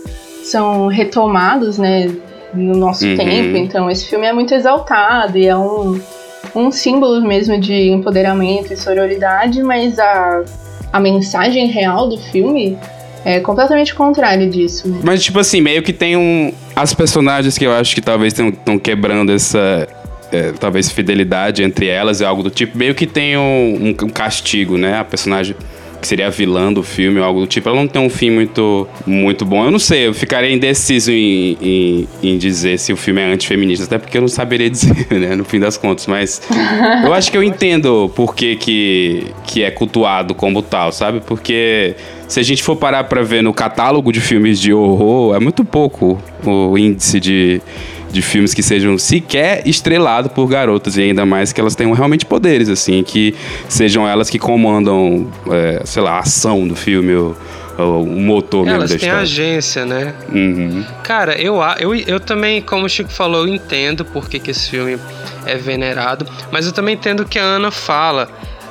são 0.45 0.87
retomados, 0.87 1.79
né? 1.79 2.11
No 2.55 2.77
nosso 2.77 3.07
uhum. 3.07 3.17
tempo. 3.17 3.57
Então, 3.57 3.91
esse 3.91 4.07
filme 4.07 4.27
é 4.27 4.33
muito 4.33 4.55
exaltado 4.55 5.39
e 5.39 5.47
é 5.47 5.57
um, 5.57 6.01
um 6.55 6.71
símbolo 6.71 7.21
mesmo 7.23 7.59
de 7.59 7.91
empoderamento 7.91 8.73
e 8.73 8.77
sororidade, 8.77 9.63
mas 9.63 9.99
a, 9.99 10.45
a 10.93 11.01
mensagem 11.01 11.67
real 11.69 12.09
do 12.09 12.19
filme 12.19 12.79
é 13.25 13.41
completamente 13.41 13.95
contrário 13.95 14.49
disso. 14.51 14.89
Né? 14.89 15.01
Mas, 15.03 15.23
tipo 15.23 15.39
assim, 15.39 15.61
meio 15.61 15.83
que 15.83 15.93
tem 15.93 16.17
um. 16.17 16.53
As 16.75 16.95
personagens 16.95 17.57
que 17.57 17.65
eu 17.65 17.73
acho 17.73 17.95
que 17.95 18.01
talvez 18.01 18.39
estão 18.39 18.79
quebrando 18.79 19.33
essa. 19.33 19.89
É, 20.31 20.51
talvez 20.53 20.91
fidelidade 20.91 21.63
entre 21.63 21.89
elas 21.89 22.21
e 22.21 22.25
algo 22.25 22.43
do 22.43 22.49
tipo, 22.49 22.79
meio 22.79 22.95
que 22.95 23.07
tem 23.07 23.37
um, 23.37 23.95
um 24.03 24.09
castigo, 24.09 24.79
né? 24.79 24.99
A 24.99 25.05
personagem 25.05 25.55
que 26.03 26.09
seria 26.09 26.27
a 26.27 26.31
vilã 26.31 26.73
do 26.73 26.83
filme 26.83 27.21
ou 27.21 27.25
algo 27.25 27.41
do 27.41 27.47
tipo. 27.47 27.69
Ela 27.69 27.79
não 27.79 27.87
tem 27.87 28.03
um 28.03 28.11
fim 28.11 28.29
muito, 28.29 28.89
muito 29.07 29.45
bom. 29.45 29.65
Eu 29.65 29.71
não 29.71 29.79
sei, 29.79 30.09
eu 30.09 30.13
ficaria 30.13 30.53
indeciso 30.53 31.13
em, 31.13 31.57
em, 31.63 32.09
em 32.23 32.37
dizer 32.37 32.77
se 32.79 32.93
o 32.93 32.97
filme 32.97 33.21
é 33.21 33.33
antifeminista, 33.33 33.85
até 33.85 33.99
porque 33.99 34.19
eu 34.19 34.21
não 34.21 34.29
saberia 34.29 34.69
dizer, 34.71 35.07
né, 35.13 35.37
no 35.37 35.45
fim 35.45 35.61
das 35.61 35.77
contas. 35.77 36.09
Mas 36.09 36.43
eu 37.05 37.15
acho 37.15 37.31
que 37.31 37.39
eu 37.39 37.43
entendo 37.43 38.11
por 38.17 38.35
que, 38.35 38.57
que, 38.57 39.27
que 39.45 39.63
é 39.63 39.71
cultuado 39.71 40.35
como 40.35 40.61
tal, 40.61 40.91
sabe? 40.91 41.21
Porque 41.21 41.95
se 42.27 42.41
a 42.41 42.43
gente 42.43 42.65
for 42.65 42.75
parar 42.75 43.05
pra 43.05 43.23
ver 43.23 43.43
no 43.43 43.55
catálogo 43.55 44.13
de 44.13 44.21
filmes 44.21 44.59
de 44.59 44.75
horror, 44.75 45.37
é 45.37 45.39
muito 45.39 45.65
pouco 45.65 46.21
o 46.45 46.77
índice 46.77 47.21
de 47.21 47.63
de 48.13 48.21
filmes 48.23 48.53
que 48.55 48.63
sejam 48.63 48.99
sequer 48.99 49.63
estrelados 49.67 50.31
por 50.33 50.47
garotas, 50.47 50.97
e 50.97 51.03
ainda 51.03 51.25
mais 51.25 51.53
que 51.53 51.61
elas 51.61 51.75
tenham 51.75 51.93
realmente 51.93 52.27
poderes, 52.27 52.69
assim, 52.69 53.03
que 53.03 53.35
sejam 53.69 54.07
elas 54.07 54.29
que 54.29 54.39
comandam, 54.39 55.29
é, 55.51 55.83
sei 55.85 56.03
lá, 56.03 56.13
a 56.13 56.19
ação 56.21 56.67
do 56.69 56.77
filme, 56.77 57.15
ou, 57.15 57.37
o 57.79 58.05
motor 58.07 58.65
mesmo 58.67 58.81
Elas 58.81 58.95
têm 58.95 59.11
agência, 59.11 59.87
né? 59.87 60.15
Uhum. 60.31 60.85
Cara, 61.03 61.41
eu, 61.41 61.57
eu, 61.81 61.95
eu 61.95 62.21
também, 62.21 62.61
como 62.61 62.85
o 62.85 62.89
Chico 62.89 63.11
falou, 63.11 63.47
eu 63.47 63.55
entendo 63.55 64.05
por 64.05 64.29
que, 64.29 64.39
que 64.39 64.51
esse 64.51 64.69
filme 64.69 64.99
é 65.47 65.57
venerado, 65.57 66.27
mas 66.53 66.67
eu 66.67 66.73
também 66.73 66.95
entendo 66.95 67.21
o 67.21 67.25
que 67.25 67.39
a 67.39 67.43
Ana 67.43 67.71
fala. 67.71 68.29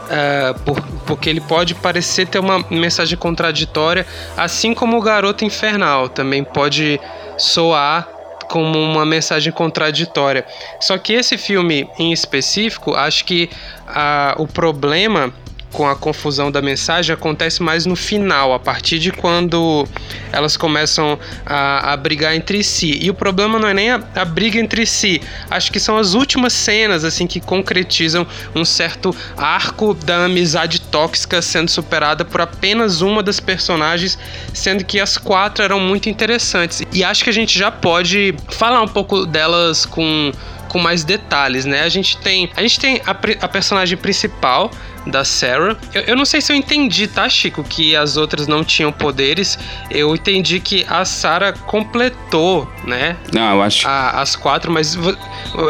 é, 0.10 0.54
por- 0.66 0.82
porque 1.08 1.30
ele 1.30 1.42
pode 1.42 1.74
parecer 1.74 2.28
ter 2.28 2.38
uma 2.40 2.64
mensagem 2.70 3.18
contraditória, 3.18 4.06
assim 4.38 4.74
como 4.74 4.98
o 4.98 5.02
Garoto 5.02 5.44
Infernal 5.46 6.08
também 6.10 6.44
pode 6.44 7.00
soar 7.38 8.08
como 8.52 8.78
uma 8.78 9.06
mensagem 9.06 9.52
contraditória. 9.54 10.46
Só 10.82 10.98
que 10.98 11.14
esse 11.14 11.38
filme 11.38 11.88
em 11.98 12.12
específico, 12.12 12.94
acho 12.94 13.24
que 13.24 13.50
ah, 13.88 14.36
o 14.38 14.46
problema 14.46 15.34
com 15.72 15.88
a 15.88 15.96
confusão 15.96 16.52
da 16.52 16.62
mensagem 16.62 17.14
acontece 17.14 17.64
mais 17.64 17.86
no 17.86 17.96
final, 17.96 18.54
a 18.54 18.60
partir 18.60 19.00
de 19.00 19.10
quando 19.10 19.88
elas 20.32 20.58
começam 20.58 21.18
a, 21.46 21.94
a 21.94 21.98
brigar 21.98 22.36
entre 22.36 22.62
si. 22.62 23.00
E 23.02 23.10
o 23.10 23.14
problema 23.14 23.58
não 23.58 23.70
é 23.70 23.74
nem 23.74 23.92
a, 23.92 24.04
a 24.16 24.26
briga 24.26 24.60
entre 24.60 24.86
si, 24.86 25.22
acho 25.50 25.72
que 25.72 25.80
são 25.80 25.98
as 25.98 26.14
últimas 26.14 26.52
cenas 26.52 27.06
assim 27.06 27.26
que 27.26 27.40
concretizam 27.40 28.28
um 28.54 28.66
certo 28.66 29.16
arco 29.38 29.94
da 29.94 30.26
amizade 30.26 30.81
tóxica 30.92 31.42
sendo 31.42 31.70
superada 31.70 32.24
por 32.26 32.42
apenas 32.42 33.02
uma 33.02 33.24
das 33.24 33.40
personagens, 33.40 34.20
sendo 34.54 34.84
que 34.84 35.00
as 35.00 35.18
quatro 35.18 35.64
eram 35.64 35.80
muito 35.80 36.10
interessantes. 36.10 36.84
E 36.92 37.04
acho 37.04 37.24
que 37.24 37.30
a 37.30 37.34
gente 37.34 37.58
já 37.58 37.72
pode 37.72 38.36
falar 38.50 38.82
um 38.82 38.88
pouco 38.88 39.26
delas 39.26 39.86
com 39.86 40.32
com 40.68 40.80
mais 40.80 41.04
detalhes, 41.04 41.66
né? 41.66 41.82
A 41.84 41.90
gente 41.90 42.16
tem, 42.20 42.50
a 42.56 42.62
gente 42.62 42.80
tem 42.80 43.02
a, 43.06 43.12
a 43.12 43.48
personagem 43.50 43.98
principal 43.98 44.72
da 45.06 45.26
Sarah. 45.26 45.76
Eu, 45.94 46.02
eu 46.04 46.16
não 46.16 46.24
sei 46.24 46.40
se 46.40 46.50
eu 46.50 46.56
entendi, 46.56 47.08
tá, 47.08 47.28
Chico, 47.28 47.62
que 47.62 47.94
as 47.94 48.16
outras 48.16 48.48
não 48.48 48.64
tinham 48.64 48.90
poderes. 48.90 49.60
Eu 49.90 50.16
entendi 50.16 50.62
que 50.62 50.86
a 50.90 51.04
Sarah 51.04 51.52
completou, 51.52 52.70
né? 52.86 53.18
Não, 53.34 53.56
eu 53.56 53.62
acho. 53.62 53.86
a- 53.86 54.22
as 54.22 54.38
quatro, 54.38 54.72
mas 54.72 54.98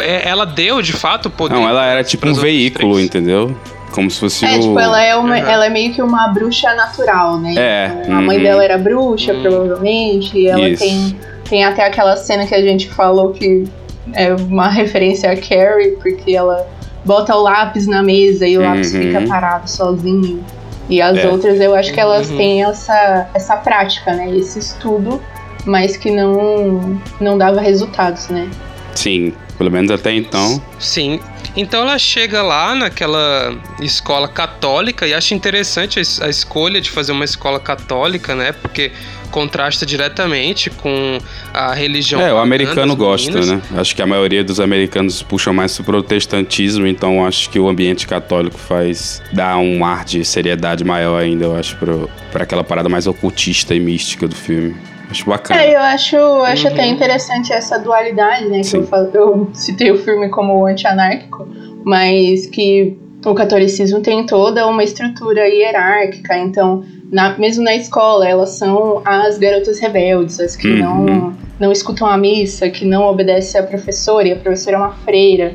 é- 0.03 0.29
ela 0.29 0.45
deu 0.45 0.83
de 0.83 0.93
fato 0.93 1.27
o 1.27 1.31
poder. 1.31 1.55
Não, 1.55 1.67
ela 1.67 1.83
era 1.83 2.03
tipo 2.03 2.27
um 2.27 2.33
veículo, 2.35 2.93
três. 2.93 3.05
entendeu? 3.07 3.57
Como 3.91 4.09
se 4.09 4.19
fosse 4.19 4.45
É, 4.45 4.55
o. 4.57 4.59
tipo, 4.61 4.79
ela 4.79 5.01
é, 5.01 5.15
uma, 5.15 5.35
Uhum. 5.37 5.47
ela 5.47 5.65
é 5.65 5.69
meio 5.69 5.93
que 5.93 6.01
uma 6.01 6.27
bruxa 6.29 6.73
natural, 6.75 7.37
né? 7.39 7.53
É, 7.57 7.91
Então, 8.03 8.17
a 8.17 8.21
mãe 8.21 8.37
uhum. 8.37 8.43
dela 8.43 8.63
era 8.63 8.77
bruxa, 8.77 9.33
Hum. 9.33 9.41
provavelmente, 9.41 10.37
e 10.37 10.47
ela 10.47 10.69
Isso. 10.69 10.83
tem, 10.83 11.17
tem 11.49 11.63
até 11.63 11.85
aquela 11.85 12.15
cena 12.15 12.45
que 12.47 12.55
a 12.55 12.61
gente 12.61 12.89
falou 12.89 13.31
que 13.33 13.65
é 14.13 14.33
uma 14.33 14.67
referência 14.71 15.29
a 15.31 15.35
Carrie, 15.35 15.97
porque 16.01 16.31
ela 16.35 16.65
bota 17.03 17.35
o 17.35 17.41
lápis 17.41 17.87
na 17.87 18.01
mesa 18.01 18.47
e 18.47 18.57
o 18.57 18.61
lápis 18.61 18.93
Uhum. 18.93 19.01
fica 19.01 19.21
parado 19.27 19.69
sozinho. 19.69 20.43
E 20.89 21.01
as 21.01 21.17
É. 21.17 21.27
outras 21.27 21.59
eu 21.59 21.73
acho 21.75 21.93
que 21.93 21.99
elas 21.99 22.29
Uhum. 22.29 22.37
têm 22.37 22.63
essa, 22.63 23.27
essa 23.33 23.55
prática, 23.57 24.13
né? 24.13 24.29
Esse 24.35 24.59
estudo, 24.59 25.21
mas 25.65 25.95
que 25.97 26.09
não, 26.11 26.99
não 27.19 27.37
dava 27.37 27.61
resultados, 27.61 28.27
né? 28.29 28.49
Sim, 28.95 29.33
pelo 29.57 29.71
menos 29.71 29.89
até 29.91 30.13
então. 30.13 30.61
Sim. 30.79 31.19
Então 31.55 31.81
ela 31.81 31.97
chega 31.99 32.41
lá 32.41 32.73
naquela 32.73 33.53
escola 33.81 34.27
católica 34.27 35.05
e 35.05 35.13
acha 35.13 35.33
interessante 35.35 35.99
a, 35.99 36.01
es- 36.01 36.21
a 36.21 36.29
escolha 36.29 36.79
de 36.79 36.89
fazer 36.89 37.11
uma 37.11 37.25
escola 37.25 37.59
católica, 37.59 38.33
né? 38.35 38.51
Porque 38.53 38.91
contrasta 39.31 39.85
diretamente 39.85 40.69
com 40.69 41.17
a 41.53 41.73
religião. 41.73 42.19
É, 42.21 42.33
o 42.33 42.37
americano 42.37 42.95
gosta, 42.95 43.31
meninas. 43.31 43.47
né? 43.49 43.61
Acho 43.79 43.95
que 43.95 44.01
a 44.01 44.05
maioria 44.07 44.43
dos 44.43 44.59
americanos 44.59 45.21
puxam 45.23 45.53
mais 45.53 45.75
pro 45.75 45.85
protestantismo, 45.85 46.85
então 46.85 47.25
acho 47.25 47.49
que 47.49 47.57
o 47.59 47.67
ambiente 47.69 48.05
católico 48.07 48.57
faz 48.57 49.21
dar 49.31 49.57
um 49.57 49.85
ar 49.85 50.03
de 50.03 50.23
seriedade 50.25 50.83
maior 50.83 51.21
ainda, 51.21 51.45
eu 51.45 51.55
acho, 51.55 51.75
pro, 51.77 52.09
pra 52.31 52.43
aquela 52.43 52.63
parada 52.63 52.89
mais 52.89 53.07
ocultista 53.07 53.73
e 53.73 53.79
mística 53.79 54.27
do 54.27 54.35
filme. 54.35 54.75
Acho 55.11 55.25
bacana. 55.25 55.61
É, 55.61 55.75
eu 55.75 55.79
acho, 55.79 56.15
acho 56.17 56.67
Uhum. 56.67 56.73
até 56.73 56.87
interessante 56.87 57.51
essa 57.53 57.77
dualidade, 57.77 58.45
né? 58.47 58.61
Que 58.61 58.77
eu, 58.77 58.83
falo, 58.87 59.09
eu 59.13 59.49
citei 59.53 59.91
o 59.91 59.97
filme 59.97 60.29
como 60.29 60.65
anti-anárquico, 60.65 61.47
mas 61.83 62.47
que 62.47 62.97
o 63.25 63.33
catolicismo 63.35 64.01
tem 64.01 64.25
toda 64.25 64.65
uma 64.65 64.83
estrutura 64.83 65.47
hierárquica, 65.47 66.37
então, 66.37 66.83
na- 67.11 67.37
mesmo 67.37 67.63
na 67.63 67.75
escola, 67.75 68.27
elas 68.27 68.51
são 68.51 69.01
as 69.05 69.37
garotas 69.37 69.79
rebeldes, 69.79 70.39
as 70.39 70.55
que 70.55 70.67
Uhum. 70.67 70.77
não, 70.79 71.33
não 71.59 71.71
escutam 71.71 72.07
a 72.07 72.17
missa, 72.17 72.69
que 72.69 72.85
não 72.85 73.03
obedecem 73.03 73.59
à 73.59 73.63
professora, 73.63 74.27
e 74.27 74.31
a 74.31 74.37
professora 74.37 74.77
é 74.77 74.79
uma 74.79 74.93
freira. 74.93 75.53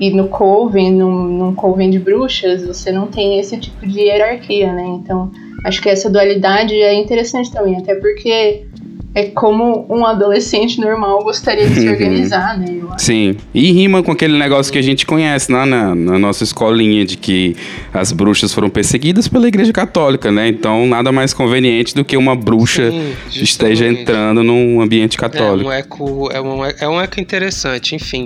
E 0.00 0.10
no 0.10 0.28
Coven, 0.28 0.92
num, 0.92 1.12
num 1.12 1.54
Coven 1.54 1.90
de 1.90 1.98
bruxas, 1.98 2.64
você 2.66 2.90
não 2.90 3.08
tem 3.08 3.38
esse 3.38 3.56
tipo 3.58 3.86
de 3.86 4.00
hierarquia, 4.00 4.72
né? 4.72 4.84
Então, 4.84 5.30
acho 5.64 5.80
que 5.82 5.88
essa 5.88 6.08
dualidade 6.10 6.74
é 6.74 6.94
interessante 6.94 7.52
também, 7.52 7.76
até 7.76 7.94
porque 7.96 8.66
é 9.14 9.24
como 9.24 9.84
um 9.90 10.06
adolescente 10.06 10.80
normal 10.80 11.22
gostaria 11.22 11.68
de 11.68 11.74
se 11.74 11.86
Uhum. 11.86 11.92
organizar, 11.92 12.58
né? 12.58 12.80
Sim, 12.96 13.36
e 13.52 13.70
rima 13.70 14.02
com 14.02 14.10
aquele 14.10 14.38
negócio 14.38 14.72
que 14.72 14.78
a 14.78 14.82
gente 14.82 15.04
conhece 15.04 15.52
lá 15.52 15.66
na, 15.66 15.94
na 15.94 16.18
nossa 16.18 16.42
escolinha, 16.44 17.04
de 17.04 17.16
que 17.18 17.54
as 17.92 18.10
bruxas 18.10 18.54
foram 18.54 18.70
perseguidas 18.70 19.28
pela 19.28 19.46
Igreja 19.46 19.72
Católica, 19.72 20.32
né? 20.32 20.48
Então, 20.48 20.86
nada 20.86 21.12
mais 21.12 21.34
conveniente 21.34 21.94
do 21.94 22.04
que 22.04 22.16
uma 22.16 22.34
bruxa 22.34 22.90
Sim, 22.90 23.12
esteja 23.42 23.86
entrando 23.86 24.42
num 24.42 24.80
ambiente 24.80 25.16
É 25.16 25.20
católico. 25.20 25.68
um, 25.68 25.72
eco, 25.72 26.28
é, 26.32 26.40
um, 26.40 26.64
é 26.64 26.88
um 26.88 27.00
eco 27.00 27.20
interessante, 27.20 27.94
enfim. 27.94 28.24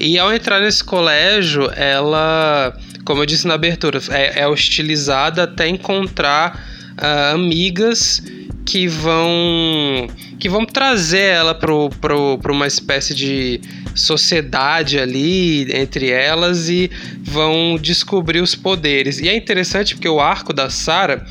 E 0.00 0.18
ao 0.18 0.32
entrar 0.34 0.60
nesse 0.60 0.82
colégio, 0.82 1.70
ela, 1.76 2.76
como 3.04 3.22
eu 3.22 3.26
disse 3.26 3.46
na 3.46 3.54
abertura, 3.54 4.00
é, 4.10 4.40
é 4.40 4.48
hostilizada 4.48 5.44
até 5.44 5.68
encontrar 5.68 6.73
ah, 6.96 7.32
amigas 7.32 8.22
que 8.64 8.88
vão 8.88 10.08
que 10.38 10.48
vão 10.48 10.64
trazer 10.64 11.20
ela 11.20 11.54
pra 11.54 12.52
uma 12.52 12.66
espécie 12.66 13.14
de 13.14 13.60
sociedade 13.94 14.98
ali 14.98 15.70
entre 15.72 16.10
elas 16.10 16.68
e 16.68 16.90
vão 17.22 17.78
descobrir 17.80 18.40
os 18.40 18.54
poderes. 18.54 19.18
E 19.18 19.28
é 19.28 19.36
interessante 19.36 19.94
porque 19.94 20.08
o 20.08 20.20
arco 20.20 20.52
da 20.52 20.68
Sarah 20.68 21.24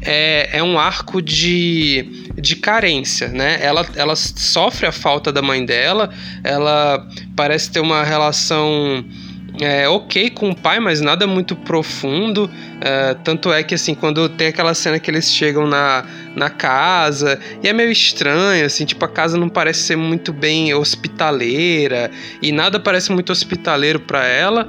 é, 0.00 0.58
é 0.58 0.62
um 0.62 0.78
arco 0.78 1.20
de, 1.20 2.30
de 2.36 2.56
carência, 2.56 3.28
né? 3.28 3.58
Ela, 3.60 3.86
ela 3.96 4.14
sofre 4.16 4.86
a 4.86 4.92
falta 4.92 5.32
da 5.32 5.42
mãe 5.42 5.64
dela, 5.64 6.10
ela 6.42 7.06
parece 7.34 7.70
ter 7.70 7.80
uma 7.80 8.04
relação 8.04 9.04
é, 9.60 9.88
ok 9.88 10.30
com 10.30 10.50
o 10.50 10.56
pai, 10.56 10.80
mas 10.80 11.00
nada 11.00 11.26
muito 11.26 11.54
profundo. 11.54 12.50
É, 12.80 13.14
tanto 13.22 13.52
é 13.52 13.62
que, 13.62 13.74
assim, 13.74 13.94
quando 13.94 14.28
tem 14.28 14.48
aquela 14.48 14.74
cena 14.74 14.98
que 14.98 15.10
eles 15.10 15.32
chegam 15.32 15.66
na, 15.66 16.04
na 16.34 16.50
casa, 16.50 17.38
e 17.62 17.68
é 17.68 17.72
meio 17.72 17.90
estranho, 17.90 18.66
assim, 18.66 18.84
tipo, 18.84 19.04
a 19.04 19.08
casa 19.08 19.38
não 19.38 19.48
parece 19.48 19.82
ser 19.82 19.96
muito 19.96 20.32
bem 20.32 20.74
hospitaleira, 20.74 22.10
e 22.42 22.50
nada 22.50 22.80
parece 22.80 23.12
muito 23.12 23.30
hospitaleiro 23.30 24.00
para 24.00 24.26
ela. 24.26 24.68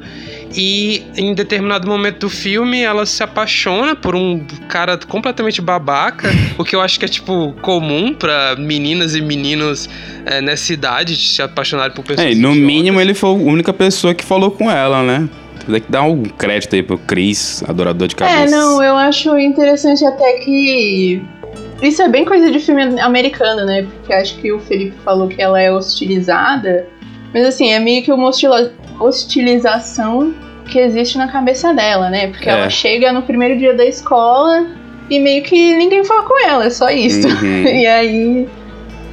E 0.55 1.03
em 1.17 1.33
determinado 1.33 1.85
momento 1.85 2.19
do 2.19 2.29
filme, 2.29 2.81
ela 2.81 3.05
se 3.05 3.21
apaixona 3.21 3.93
por 3.93 4.15
um 4.15 4.39
cara 4.69 4.97
completamente 4.97 5.61
babaca, 5.61 6.29
o 6.57 6.63
que 6.63 6.73
eu 6.73 6.81
acho 6.81 6.97
que 6.97 7.03
é, 7.03 7.07
tipo, 7.09 7.53
comum 7.61 8.13
para 8.13 8.55
meninas 8.57 9.15
e 9.15 9.21
meninos 9.21 9.89
é, 10.25 10.39
nessa 10.39 10.71
idade 10.71 11.17
de 11.17 11.27
se 11.27 11.41
apaixonarem 11.41 11.93
por 11.93 12.05
pessoas. 12.05 12.25
É, 12.25 12.31
e 12.31 12.35
no 12.35 12.51
idiotas. 12.51 12.67
mínimo 12.67 13.01
ele 13.01 13.13
foi 13.13 13.31
a 13.31 13.33
única 13.33 13.73
pessoa 13.73 14.13
que 14.13 14.23
falou 14.23 14.49
com 14.49 14.71
ela, 14.71 15.03
né? 15.03 15.27
Tem 15.65 15.81
que 15.81 15.91
dar 15.91 16.03
um 16.03 16.23
crédito 16.23 16.75
aí 16.75 16.83
pro 16.83 16.97
Chris, 16.97 17.63
adorador 17.67 18.07
de 18.07 18.15
cabeça. 18.15 18.43
É, 18.43 18.47
não, 18.47 18.81
eu 18.81 18.95
acho 18.95 19.37
interessante 19.37 20.05
até 20.05 20.33
que. 20.39 21.21
Isso 21.81 22.01
é 22.01 22.07
bem 22.07 22.23
coisa 22.23 22.49
de 22.49 22.59
filme 22.59 22.99
americano, 23.01 23.65
né? 23.65 23.83
Porque 23.83 24.13
acho 24.13 24.37
que 24.37 24.53
o 24.53 24.59
Felipe 24.59 24.95
falou 25.03 25.27
que 25.27 25.41
ela 25.41 25.59
é 25.59 25.71
hostilizada. 25.71 26.87
Mas 27.33 27.45
assim, 27.45 27.73
é 27.73 27.79
meio 27.79 28.01
que 28.03 28.11
uma 28.11 28.29
hostilização 28.99 30.33
que 30.69 30.79
existe 30.79 31.17
na 31.17 31.27
cabeça 31.27 31.73
dela, 31.73 32.09
né? 32.09 32.27
Porque 32.27 32.49
É. 32.49 32.53
ela 32.53 32.69
chega 32.69 33.11
no 33.13 33.21
primeiro 33.21 33.57
dia 33.57 33.73
da 33.73 33.85
escola 33.85 34.65
e 35.09 35.19
meio 35.19 35.43
que 35.43 35.75
ninguém 35.75 36.03
fala 36.03 36.23
com 36.23 36.47
ela, 36.47 36.65
é 36.65 36.69
só 36.69 36.89
isso. 36.89 37.27
Uhum. 37.27 37.63
E 37.67 37.85
aí 37.85 38.49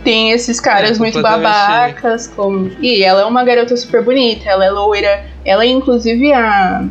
tem 0.03 0.33
esses 0.33 0.59
caras 0.59 0.97
É, 0.97 0.99
muito 0.99 1.21
babacas, 1.21 2.27
como. 2.27 2.71
E 2.81 3.03
ela 3.05 3.21
é 3.21 3.25
uma 3.25 3.45
garota 3.45 3.77
super 3.77 4.03
bonita, 4.03 4.49
ela 4.49 4.65
é 4.65 4.71
loira. 4.71 5.25
Ela 5.45 5.65
é 5.65 5.69
inclusive 5.69 6.33
a. 6.33 6.85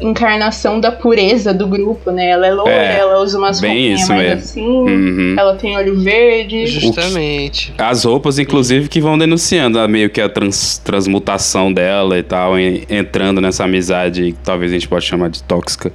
encarnação 0.00 0.80
da 0.80 0.92
pureza 0.92 1.52
do 1.52 1.66
grupo, 1.66 2.10
né? 2.10 2.30
Ela 2.30 2.46
é 2.46 2.52
loura, 2.52 2.72
é, 2.72 2.98
ela 2.98 3.20
usa 3.20 3.38
umas 3.38 3.60
roupinhas 3.60 4.08
mais 4.08 4.20
mesmo. 4.20 4.40
assim, 4.40 4.66
uhum. 4.66 5.34
ela 5.38 5.54
tem 5.56 5.76
olho 5.76 5.98
verde. 6.00 6.66
Justamente. 6.66 7.72
As 7.78 8.04
roupas, 8.04 8.38
inclusive, 8.38 8.88
que 8.88 9.00
vão 9.00 9.18
denunciando 9.18 9.78
a, 9.78 9.88
meio 9.88 10.10
que 10.10 10.20
a 10.20 10.28
trans, 10.28 10.78
transmutação 10.78 11.72
dela 11.72 12.18
e 12.18 12.22
tal, 12.22 12.58
entrando 12.58 13.40
nessa 13.40 13.64
amizade 13.64 14.32
que 14.32 14.38
talvez 14.44 14.70
a 14.70 14.74
gente 14.74 14.88
pode 14.88 15.04
chamar 15.04 15.30
de 15.30 15.42
tóxica 15.42 15.92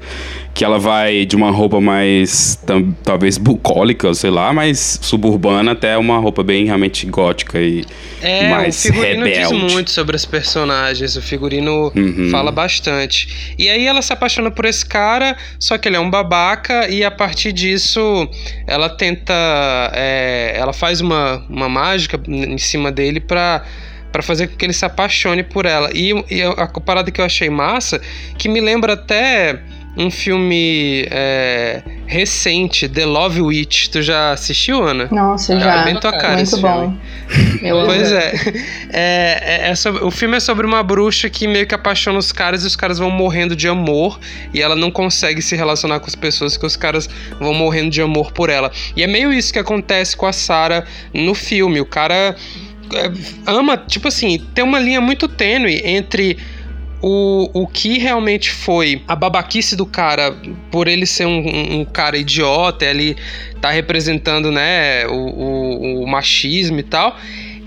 que 0.53 0.63
ela 0.63 0.77
vai 0.77 1.25
de 1.25 1.35
uma 1.35 1.49
roupa 1.49 1.81
mais 1.81 2.55
tam, 2.65 2.95
talvez 3.03 3.39
bucólica, 3.39 4.13
sei 4.13 4.29
lá, 4.29 4.53
mais 4.53 4.99
suburbana 5.01 5.71
até 5.71 5.97
uma 5.97 6.19
roupa 6.19 6.43
bem 6.43 6.65
realmente 6.65 7.07
gótica 7.07 7.59
e 7.59 7.83
é, 8.21 8.49
mais 8.49 8.83
rebelde. 8.83 9.09
O 9.09 9.25
figurino 9.25 9.65
diz 9.65 9.73
muito 9.73 9.89
sobre 9.89 10.15
as 10.15 10.25
personagens, 10.25 11.15
o 11.15 11.21
figurino 11.21 11.91
uhum. 11.95 12.29
fala 12.29 12.51
bastante. 12.51 13.55
E 13.57 13.67
aí 13.67 13.87
ela 13.87 14.01
se 14.03 14.13
apaixona 14.13 14.51
por 14.51 14.65
esse 14.65 14.85
cara, 14.85 15.35
só 15.59 15.75
que 15.77 15.87
ele 15.87 15.95
é 15.95 15.99
um 15.99 16.09
babaca 16.09 16.87
e 16.87 17.03
a 17.03 17.09
partir 17.09 17.51
disso 17.51 18.29
ela 18.67 18.89
tenta, 18.89 19.33
é, 19.95 20.53
ela 20.55 20.71
faz 20.71 21.01
uma, 21.01 21.43
uma 21.49 21.67
mágica 21.67 22.21
em 22.27 22.59
cima 22.59 22.91
dele 22.91 23.19
pra 23.19 23.63
para 24.11 24.21
fazer 24.21 24.47
com 24.47 24.55
que 24.55 24.63
ele 24.63 24.73
se 24.73 24.85
apaixone 24.85 25.41
por 25.41 25.65
ela. 25.65 25.89
E, 25.91 26.11
e 26.29 26.43
a 26.43 26.67
parada 26.67 27.09
que 27.09 27.19
eu 27.19 27.25
achei 27.25 27.49
massa, 27.49 27.99
que 28.37 28.47
me 28.47 28.61
lembra 28.61 28.93
até 28.93 29.59
um 29.95 30.09
filme 30.09 31.07
é, 31.11 31.83
recente, 32.07 32.89
The 32.89 33.05
Love 33.05 33.41
Witch. 33.41 33.89
Tu 33.89 34.01
já 34.01 34.31
assistiu, 34.31 34.83
Ana? 34.83 35.07
Nossa, 35.11 35.59
já. 35.59 35.81
É 35.81 35.85
bem 35.85 35.99
tua 35.99 36.11
cara 36.11 36.35
Muito 36.35 36.57
bom. 36.57 36.97
Eu 37.61 37.85
pois 37.85 38.11
é. 38.11 38.33
é, 38.91 39.39
é, 39.41 39.69
é 39.69 39.75
sobre, 39.75 40.03
o 40.03 40.09
filme 40.09 40.37
é 40.37 40.39
sobre 40.39 40.65
uma 40.65 40.81
bruxa 40.81 41.29
que 41.29 41.47
meio 41.47 41.67
que 41.67 41.75
apaixona 41.75 42.17
os 42.17 42.31
caras 42.31 42.63
e 42.63 42.67
os 42.67 42.75
caras 42.75 42.97
vão 42.97 43.11
morrendo 43.11 43.55
de 43.55 43.67
amor 43.67 44.19
e 44.53 44.61
ela 44.61 44.75
não 44.75 44.89
consegue 44.89 45.41
se 45.41 45.55
relacionar 45.55 45.99
com 45.99 46.07
as 46.07 46.15
pessoas 46.15 46.57
que 46.57 46.65
os 46.65 46.75
caras 46.75 47.07
vão 47.39 47.53
morrendo 47.53 47.91
de 47.91 48.01
amor 48.01 48.31
por 48.31 48.49
ela. 48.49 48.71
E 48.95 49.03
é 49.03 49.07
meio 49.07 49.31
isso 49.31 49.53
que 49.53 49.59
acontece 49.59 50.17
com 50.17 50.25
a 50.25 50.33
Sarah 50.33 50.85
no 51.13 51.35
filme. 51.35 51.79
O 51.79 51.85
cara 51.85 52.35
é, 52.93 53.11
ama, 53.45 53.77
tipo 53.77 54.07
assim, 54.07 54.39
tem 54.53 54.63
uma 54.63 54.79
linha 54.79 55.01
muito 55.01 55.27
tênue 55.27 55.81
entre 55.83 56.37
o, 57.05 57.49
o 57.53 57.67
que 57.67 57.97
realmente 57.97 58.49
foi 58.49 59.03
a 59.05 59.13
babaquice 59.13 59.75
do 59.75 59.85
cara, 59.85 60.33
por 60.71 60.87
ele 60.87 61.05
ser 61.05 61.25
um, 61.25 61.81
um 61.81 61.83
cara 61.83 62.17
idiota, 62.17 62.85
ele 62.85 63.17
tá 63.59 63.69
representando, 63.71 64.49
né, 64.49 65.05
o, 65.07 65.11
o, 65.11 66.03
o 66.03 66.07
machismo 66.07 66.79
e 66.79 66.83
tal, 66.83 67.17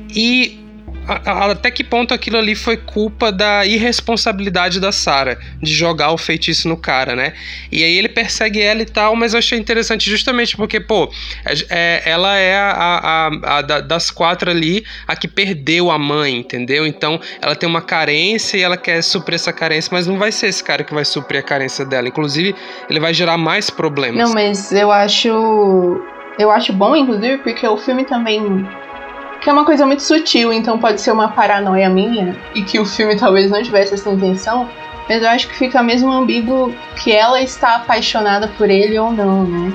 e 0.08 0.65
até 1.06 1.70
que 1.70 1.84
ponto 1.84 2.12
aquilo 2.12 2.36
ali 2.36 2.54
foi 2.54 2.76
culpa 2.76 3.30
da 3.30 3.64
irresponsabilidade 3.64 4.80
da 4.80 4.90
Sarah 4.90 5.38
de 5.62 5.72
jogar 5.72 6.12
o 6.12 6.18
feitiço 6.18 6.68
no 6.68 6.76
cara, 6.76 7.14
né? 7.14 7.32
E 7.70 7.84
aí 7.84 7.96
ele 7.96 8.08
persegue 8.08 8.60
ela 8.60 8.82
e 8.82 8.86
tal, 8.86 9.14
mas 9.14 9.32
eu 9.32 9.38
achei 9.38 9.58
interessante 9.58 10.10
justamente 10.10 10.56
porque, 10.56 10.80
pô, 10.80 11.10
é, 11.44 11.54
é 11.70 12.02
ela 12.06 12.36
é 12.36 12.56
a, 12.56 12.70
a, 12.70 13.26
a, 13.26 13.58
a, 13.58 13.62
das 13.62 14.10
quatro 14.10 14.50
ali 14.50 14.84
a 15.06 15.14
que 15.14 15.28
perdeu 15.28 15.90
a 15.90 15.98
mãe, 15.98 16.38
entendeu? 16.38 16.86
Então 16.86 17.20
ela 17.40 17.54
tem 17.54 17.68
uma 17.68 17.82
carência 17.82 18.56
e 18.56 18.62
ela 18.62 18.76
quer 18.76 19.02
suprir 19.02 19.36
essa 19.36 19.52
carência, 19.52 19.90
mas 19.92 20.06
não 20.06 20.18
vai 20.18 20.32
ser 20.32 20.48
esse 20.48 20.62
cara 20.62 20.82
que 20.82 20.94
vai 20.94 21.04
suprir 21.04 21.40
a 21.40 21.42
carência 21.42 21.84
dela. 21.84 22.08
Inclusive, 22.08 22.54
ele 22.88 23.00
vai 23.00 23.14
gerar 23.14 23.36
mais 23.36 23.70
problemas. 23.70 24.26
Não, 24.26 24.34
mas 24.34 24.72
eu 24.72 24.90
acho. 24.90 25.28
Eu 26.38 26.50
acho 26.50 26.70
bom, 26.72 26.94
inclusive, 26.94 27.38
porque 27.38 27.66
o 27.66 27.78
filme 27.78 28.04
também 28.04 28.66
que 29.46 29.50
é 29.50 29.52
uma 29.52 29.64
coisa 29.64 29.86
muito 29.86 30.02
sutil, 30.02 30.52
então 30.52 30.76
pode 30.76 31.00
ser 31.00 31.12
uma 31.12 31.28
paranoia 31.28 31.88
minha 31.88 32.36
e 32.52 32.62
que 32.62 32.80
o 32.80 32.84
filme 32.84 33.14
talvez 33.14 33.48
não 33.48 33.62
tivesse 33.62 33.94
essa 33.94 34.10
intenção, 34.10 34.68
mas 35.08 35.22
eu 35.22 35.28
acho 35.28 35.46
que 35.46 35.54
fica 35.54 35.84
mesmo 35.84 36.10
ambíguo 36.10 36.74
que 36.96 37.12
ela 37.12 37.40
está 37.40 37.76
apaixonada 37.76 38.48
por 38.58 38.68
ele 38.68 38.98
ou 38.98 39.12
não, 39.12 39.44
né? 39.44 39.72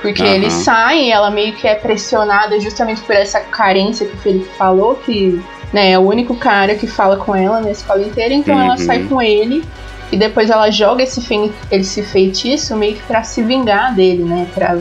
Porque 0.00 0.22
uhum. 0.22 0.34
eles 0.34 0.52
saem, 0.52 1.10
ela 1.10 1.32
meio 1.32 1.52
que 1.54 1.66
é 1.66 1.74
pressionada 1.74 2.60
justamente 2.60 3.00
por 3.00 3.16
essa 3.16 3.40
carência 3.40 4.06
que 4.06 4.14
o 4.14 4.18
Felipe 4.18 4.50
falou, 4.56 4.94
que 4.94 5.42
né, 5.72 5.90
é 5.90 5.98
o 5.98 6.02
único 6.02 6.36
cara 6.36 6.76
que 6.76 6.86
fala 6.86 7.16
com 7.16 7.34
ela 7.34 7.60
na 7.60 7.72
escola 7.72 8.00
inteira, 8.00 8.32
então 8.32 8.54
uhum. 8.54 8.62
ela 8.62 8.76
sai 8.76 9.02
com 9.02 9.20
ele 9.20 9.64
e 10.12 10.16
depois 10.16 10.48
ela 10.48 10.70
joga 10.70 11.02
esse, 11.02 11.20
esse 11.72 12.02
feitiço 12.04 12.76
meio 12.76 12.94
que 12.94 13.02
pra 13.02 13.24
se 13.24 13.42
vingar 13.42 13.96
dele, 13.96 14.22
né? 14.22 14.46
Pra 14.54 14.78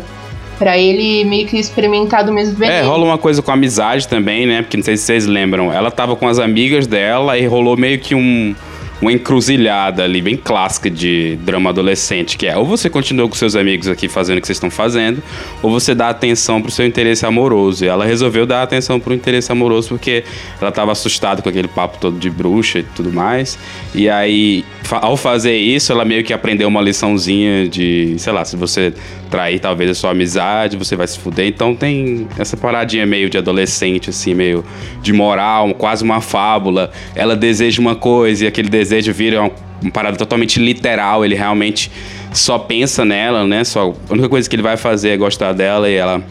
para 0.57 0.77
ele 0.77 1.23
meio 1.25 1.47
que 1.47 1.57
experimentar 1.57 2.23
do 2.23 2.33
mesmo 2.33 2.55
veneno. 2.55 2.77
É, 2.77 2.81
rola 2.81 3.05
uma 3.05 3.17
coisa 3.17 3.41
com 3.41 3.51
amizade 3.51 4.07
também, 4.07 4.45
né? 4.45 4.61
Porque 4.61 4.77
não 4.77 4.83
sei 4.83 4.97
se 4.97 5.03
vocês 5.03 5.25
lembram. 5.25 5.71
Ela 5.71 5.91
tava 5.91 6.15
com 6.15 6.27
as 6.27 6.39
amigas 6.39 6.87
dela 6.87 7.37
e 7.37 7.45
rolou 7.45 7.77
meio 7.77 7.99
que 7.99 8.15
um 8.15 8.55
uma 9.01 9.11
encruzilhada 9.11 10.03
ali, 10.03 10.21
bem 10.21 10.35
clássica 10.35 10.89
de 10.89 11.37
drama 11.41 11.69
adolescente, 11.69 12.37
que 12.37 12.47
é 12.47 12.57
ou 12.57 12.65
você 12.65 12.89
continua 12.89 13.27
com 13.27 13.35
seus 13.35 13.55
amigos 13.55 13.87
aqui 13.87 14.07
fazendo 14.07 14.39
o 14.39 14.41
que 14.41 14.47
vocês 14.47 14.57
estão 14.57 14.71
fazendo, 14.71 15.21
ou 15.61 15.71
você 15.71 15.93
dá 15.93 16.09
atenção 16.09 16.61
pro 16.61 16.71
seu 16.71 16.85
interesse 16.85 17.25
amoroso. 17.25 17.85
E 17.85 17.87
ela 17.87 18.05
resolveu 18.05 18.45
dar 18.45 18.63
atenção 18.63 18.99
pro 18.99 19.13
interesse 19.13 19.51
amoroso 19.51 19.89
porque 19.89 20.23
ela 20.59 20.69
estava 20.69 20.91
assustada 20.91 21.41
com 21.41 21.49
aquele 21.49 21.67
papo 21.67 21.97
todo 21.99 22.17
de 22.17 22.29
bruxa 22.29 22.79
e 22.79 22.83
tudo 22.83 23.11
mais. 23.11 23.57
E 23.93 24.09
aí, 24.09 24.65
ao 24.89 25.15
fazer 25.15 25.55
isso, 25.55 25.91
ela 25.91 26.03
meio 26.03 26.23
que 26.23 26.33
aprendeu 26.33 26.67
uma 26.67 26.81
liçãozinha 26.81 27.67
de, 27.67 28.15
sei 28.17 28.33
lá, 28.33 28.43
se 28.43 28.55
você 28.55 28.93
trair 29.29 29.59
talvez 29.59 29.91
a 29.91 29.93
sua 29.93 30.11
amizade, 30.11 30.77
você 30.77 30.95
vai 30.95 31.07
se 31.07 31.19
fuder. 31.19 31.47
Então 31.47 31.75
tem 31.75 32.27
essa 32.37 32.57
paradinha 32.57 33.05
meio 33.05 33.29
de 33.29 33.37
adolescente, 33.37 34.09
assim, 34.09 34.33
meio 34.33 34.63
de 35.01 35.13
moral, 35.13 35.73
quase 35.75 36.03
uma 36.03 36.21
fábula. 36.21 36.91
Ela 37.13 37.35
deseja 37.35 37.79
uma 37.81 37.95
coisa 37.95 38.45
e 38.45 38.47
aquele 38.47 38.69
desejo 38.69 38.86
desejo 38.87 39.13
vira 39.13 39.41
uma, 39.41 39.51
uma 39.81 39.91
parada 39.91 40.17
totalmente 40.17 40.59
literal, 40.59 41.25
ele 41.25 41.35
realmente 41.35 41.91
só 42.33 42.57
pensa 42.57 43.03
nela, 43.03 43.45
né? 43.45 43.63
Só, 43.63 43.93
a 44.09 44.13
única 44.13 44.29
coisa 44.29 44.49
que 44.49 44.55
ele 44.55 44.63
vai 44.63 44.77
fazer 44.77 45.09
é 45.09 45.17
gostar 45.17 45.53
dela 45.53 45.89
e 45.89 45.95
ela 45.95 46.23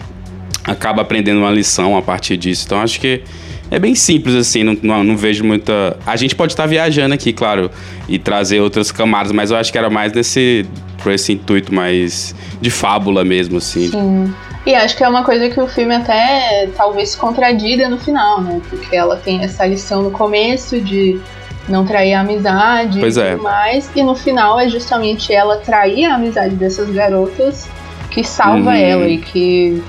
acaba 0.64 1.02
aprendendo 1.02 1.40
uma 1.40 1.50
lição 1.50 1.96
a 1.96 2.02
partir 2.02 2.36
disso. 2.36 2.64
Então 2.66 2.80
acho 2.80 3.00
que 3.00 3.22
é 3.70 3.78
bem 3.78 3.94
simples 3.94 4.34
assim, 4.34 4.62
não, 4.62 4.76
não, 4.82 5.04
não 5.04 5.16
vejo 5.16 5.44
muita. 5.44 5.96
A 6.06 6.16
gente 6.16 6.34
pode 6.34 6.52
estar 6.52 6.66
viajando 6.66 7.14
aqui, 7.14 7.32
claro, 7.32 7.70
e 8.08 8.18
trazer 8.18 8.60
outras 8.60 8.92
camadas, 8.92 9.32
mas 9.32 9.50
eu 9.50 9.56
acho 9.56 9.72
que 9.72 9.78
era 9.78 9.90
mais 9.90 10.12
nesse 10.12 10.66
por 11.02 11.12
esse 11.12 11.32
intuito 11.32 11.72
mais 11.72 12.34
de 12.60 12.70
fábula 12.70 13.24
mesmo, 13.24 13.58
assim. 13.58 13.90
Sim. 13.90 14.34
E 14.64 14.74
acho 14.74 14.96
que 14.96 15.04
é 15.04 15.08
uma 15.08 15.22
coisa 15.22 15.48
que 15.48 15.60
o 15.60 15.68
filme 15.68 15.94
até 15.94 16.68
talvez 16.76 17.14
contradiga 17.14 17.88
no 17.88 17.98
final, 17.98 18.40
né? 18.40 18.60
Porque 18.68 18.96
ela 18.96 19.16
tem 19.16 19.42
essa 19.44 19.64
lição 19.64 20.02
no 20.02 20.10
começo 20.10 20.80
de 20.80 21.20
não 21.68 21.84
trair 21.84 22.14
a 22.14 22.20
amizade 22.20 23.00
pois 23.00 23.16
e 23.16 23.20
é. 23.20 23.32
tudo 23.32 23.42
mais. 23.42 23.90
E 23.94 24.02
no 24.02 24.14
final 24.14 24.58
é 24.58 24.68
justamente 24.68 25.32
ela 25.32 25.56
trair 25.58 26.06
a 26.06 26.14
amizade 26.14 26.54
dessas 26.54 26.90
garotas 26.90 27.68
que 28.10 28.22
salva 28.24 28.70
uhum. 28.70 28.76
ela 28.76 29.08
e 29.08 29.18
que 29.18 29.82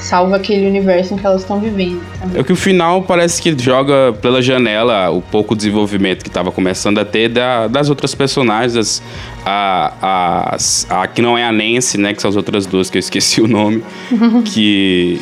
salva 0.00 0.36
aquele 0.36 0.66
universo 0.66 1.14
em 1.14 1.18
que 1.18 1.26
elas 1.26 1.42
estão 1.42 1.60
vivendo. 1.60 2.00
É 2.34 2.42
que 2.42 2.52
o 2.52 2.56
final 2.56 3.02
parece 3.02 3.40
que 3.40 3.56
joga 3.62 4.12
pela 4.20 4.40
janela 4.42 5.10
o 5.10 5.20
pouco 5.20 5.54
desenvolvimento 5.54 6.22
que 6.22 6.28
estava 6.28 6.50
começando 6.50 6.98
a 6.98 7.04
ter 7.04 7.28
da, 7.28 7.68
das 7.68 7.90
outras 7.90 8.14
personagens, 8.14 9.02
a, 9.44 9.92
a, 10.00 10.56
a, 10.90 11.02
a, 11.02 11.06
que 11.06 11.20
não 11.20 11.36
é 11.36 11.44
a 11.44 11.52
Nancy, 11.52 11.98
né, 11.98 12.14
que 12.14 12.20
são 12.20 12.30
as 12.30 12.36
outras 12.36 12.66
duas 12.66 12.88
que 12.88 12.96
eu 12.96 13.00
esqueci 13.00 13.40
o 13.40 13.46
nome, 13.46 13.84
que 14.46 15.20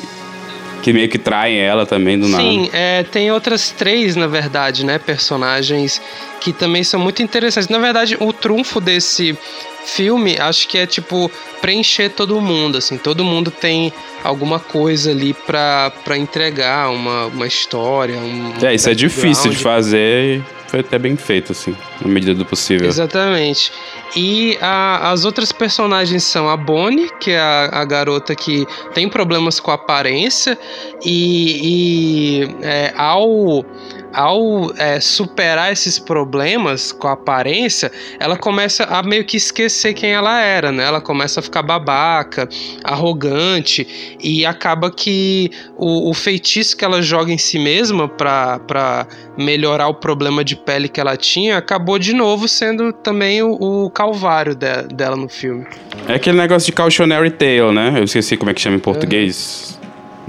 que 0.82 0.92
meio 0.92 1.08
que 1.08 1.18
traem 1.18 1.58
ela 1.58 1.84
também 1.84 2.18
do 2.18 2.28
nada. 2.28 2.42
Sim, 2.42 2.70
é, 2.72 3.02
tem 3.02 3.30
outras 3.30 3.70
três, 3.70 4.16
na 4.16 4.26
verdade, 4.26 4.84
né, 4.84 4.98
personagens 4.98 6.00
que 6.40 6.52
também 6.52 6.84
são 6.84 7.00
muito 7.00 7.22
interessantes. 7.22 7.68
Na 7.68 7.78
verdade, 7.78 8.16
o 8.20 8.32
trunfo 8.32 8.80
desse 8.80 9.36
filme, 9.84 10.38
acho 10.38 10.68
que 10.68 10.78
é 10.78 10.86
tipo 10.86 11.30
preencher 11.60 12.10
todo 12.10 12.40
mundo, 12.40 12.78
assim, 12.78 12.96
todo 12.96 13.24
mundo 13.24 13.50
tem 13.50 13.92
alguma 14.22 14.60
coisa 14.60 15.10
ali 15.10 15.34
para 15.34 16.16
entregar, 16.16 16.90
uma, 16.90 17.26
uma 17.26 17.46
história, 17.46 18.16
um 18.16 18.52
É, 18.62 18.74
isso 18.74 18.88
é 18.88 18.94
difícil 18.94 19.50
de 19.50 19.56
fazer 19.56 20.42
foi 20.68 20.80
até 20.80 20.98
bem 20.98 21.16
feito, 21.16 21.52
assim, 21.52 21.74
na 22.00 22.08
medida 22.08 22.34
do 22.34 22.44
possível. 22.44 22.86
Exatamente. 22.86 23.72
E 24.14 24.56
a, 24.60 25.10
as 25.10 25.24
outras 25.24 25.50
personagens 25.50 26.24
são 26.24 26.48
a 26.48 26.56
Bonnie, 26.56 27.10
que 27.18 27.30
é 27.30 27.40
a, 27.40 27.70
a 27.72 27.84
garota 27.84 28.34
que 28.34 28.66
tem 28.92 29.08
problemas 29.08 29.58
com 29.58 29.70
a 29.70 29.74
aparência, 29.74 30.58
e, 31.02 32.42
e 32.44 32.56
é, 32.62 32.92
ao 32.96 33.64
ao 34.12 34.72
é, 34.76 35.00
superar 35.00 35.72
esses 35.72 35.98
problemas 35.98 36.92
com 36.92 37.08
a 37.08 37.12
aparência, 37.12 37.90
ela 38.18 38.36
começa 38.36 38.84
a 38.84 39.02
meio 39.02 39.24
que 39.24 39.36
esquecer 39.36 39.94
quem 39.94 40.12
ela 40.12 40.40
era, 40.40 40.72
né? 40.72 40.84
Ela 40.84 41.00
começa 41.00 41.40
a 41.40 41.42
ficar 41.42 41.62
babaca, 41.62 42.48
arrogante 42.84 44.16
e 44.22 44.44
acaba 44.44 44.90
que 44.90 45.50
o, 45.76 46.10
o 46.10 46.14
feitiço 46.14 46.76
que 46.76 46.84
ela 46.84 47.02
joga 47.02 47.32
em 47.32 47.38
si 47.38 47.58
mesma 47.58 48.08
para 48.08 49.06
melhorar 49.36 49.88
o 49.88 49.94
problema 49.94 50.44
de 50.44 50.56
pele 50.56 50.88
que 50.88 51.00
ela 51.00 51.16
tinha 51.16 51.58
acabou 51.58 51.98
de 51.98 52.12
novo 52.12 52.48
sendo 52.48 52.92
também 52.92 53.42
o, 53.42 53.52
o 53.84 53.90
calvário 53.90 54.54
de, 54.54 54.82
dela 54.94 55.16
no 55.16 55.28
filme. 55.28 55.66
É 56.08 56.14
aquele 56.14 56.38
negócio 56.38 56.66
de 56.66 56.72
cautionary 56.72 57.30
tale, 57.30 57.72
né? 57.72 57.94
Eu 57.96 58.04
esqueci 58.04 58.36
como 58.36 58.50
é 58.50 58.54
que 58.54 58.60
chama 58.60 58.76
em 58.76 58.80
português. 58.80 59.77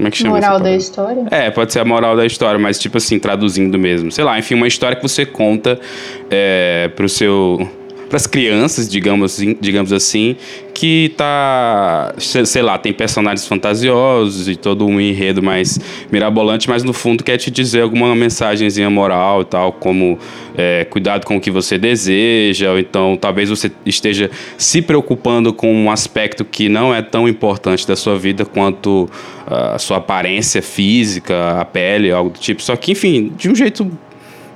Como 0.00 0.08
é 0.08 0.10
que 0.10 0.16
chama 0.16 0.36
Moral 0.36 0.58
da 0.58 0.72
história? 0.74 1.26
É, 1.30 1.50
pode 1.50 1.74
ser 1.74 1.80
a 1.80 1.84
moral 1.84 2.16
da 2.16 2.24
história, 2.24 2.58
mas 2.58 2.78
tipo 2.78 2.96
assim, 2.96 3.18
traduzindo 3.18 3.78
mesmo. 3.78 4.10
Sei 4.10 4.24
lá, 4.24 4.38
enfim, 4.38 4.54
uma 4.54 4.66
história 4.66 4.96
que 4.96 5.02
você 5.02 5.26
conta 5.26 5.78
é, 6.30 6.90
pro 6.96 7.06
seu 7.06 7.68
as 8.16 8.26
crianças, 8.26 8.88
digamos 8.88 9.32
assim, 9.32 9.56
digamos 9.60 9.92
assim, 9.92 10.36
que 10.74 11.12
tá, 11.16 12.14
sei 12.18 12.62
lá, 12.62 12.78
tem 12.78 12.92
personagens 12.92 13.46
fantasiosos 13.46 14.48
e 14.48 14.56
todo 14.56 14.86
um 14.86 15.00
enredo 15.00 15.42
mais 15.42 15.78
mirabolante, 16.10 16.68
mas 16.68 16.82
no 16.82 16.92
fundo 16.92 17.22
quer 17.22 17.36
te 17.36 17.50
dizer 17.50 17.82
alguma 17.82 18.14
mensagenzinha 18.14 18.88
moral 18.88 19.42
e 19.42 19.44
tal, 19.44 19.72
como 19.72 20.18
é, 20.56 20.84
cuidado 20.84 21.26
com 21.26 21.36
o 21.36 21.40
que 21.40 21.50
você 21.50 21.76
deseja, 21.76 22.70
ou 22.70 22.78
então 22.78 23.16
talvez 23.20 23.50
você 23.50 23.70
esteja 23.84 24.30
se 24.56 24.80
preocupando 24.80 25.52
com 25.52 25.72
um 25.72 25.90
aspecto 25.90 26.44
que 26.44 26.68
não 26.68 26.94
é 26.94 27.02
tão 27.02 27.28
importante 27.28 27.86
da 27.86 27.96
sua 27.96 28.18
vida 28.18 28.44
quanto 28.44 29.08
a 29.46 29.78
sua 29.78 29.98
aparência 29.98 30.62
física, 30.62 31.60
a 31.60 31.64
pele, 31.64 32.10
algo 32.10 32.30
do 32.30 32.38
tipo. 32.38 32.62
Só 32.62 32.76
que, 32.76 32.92
enfim, 32.92 33.32
de 33.36 33.50
um 33.50 33.54
jeito 33.54 33.90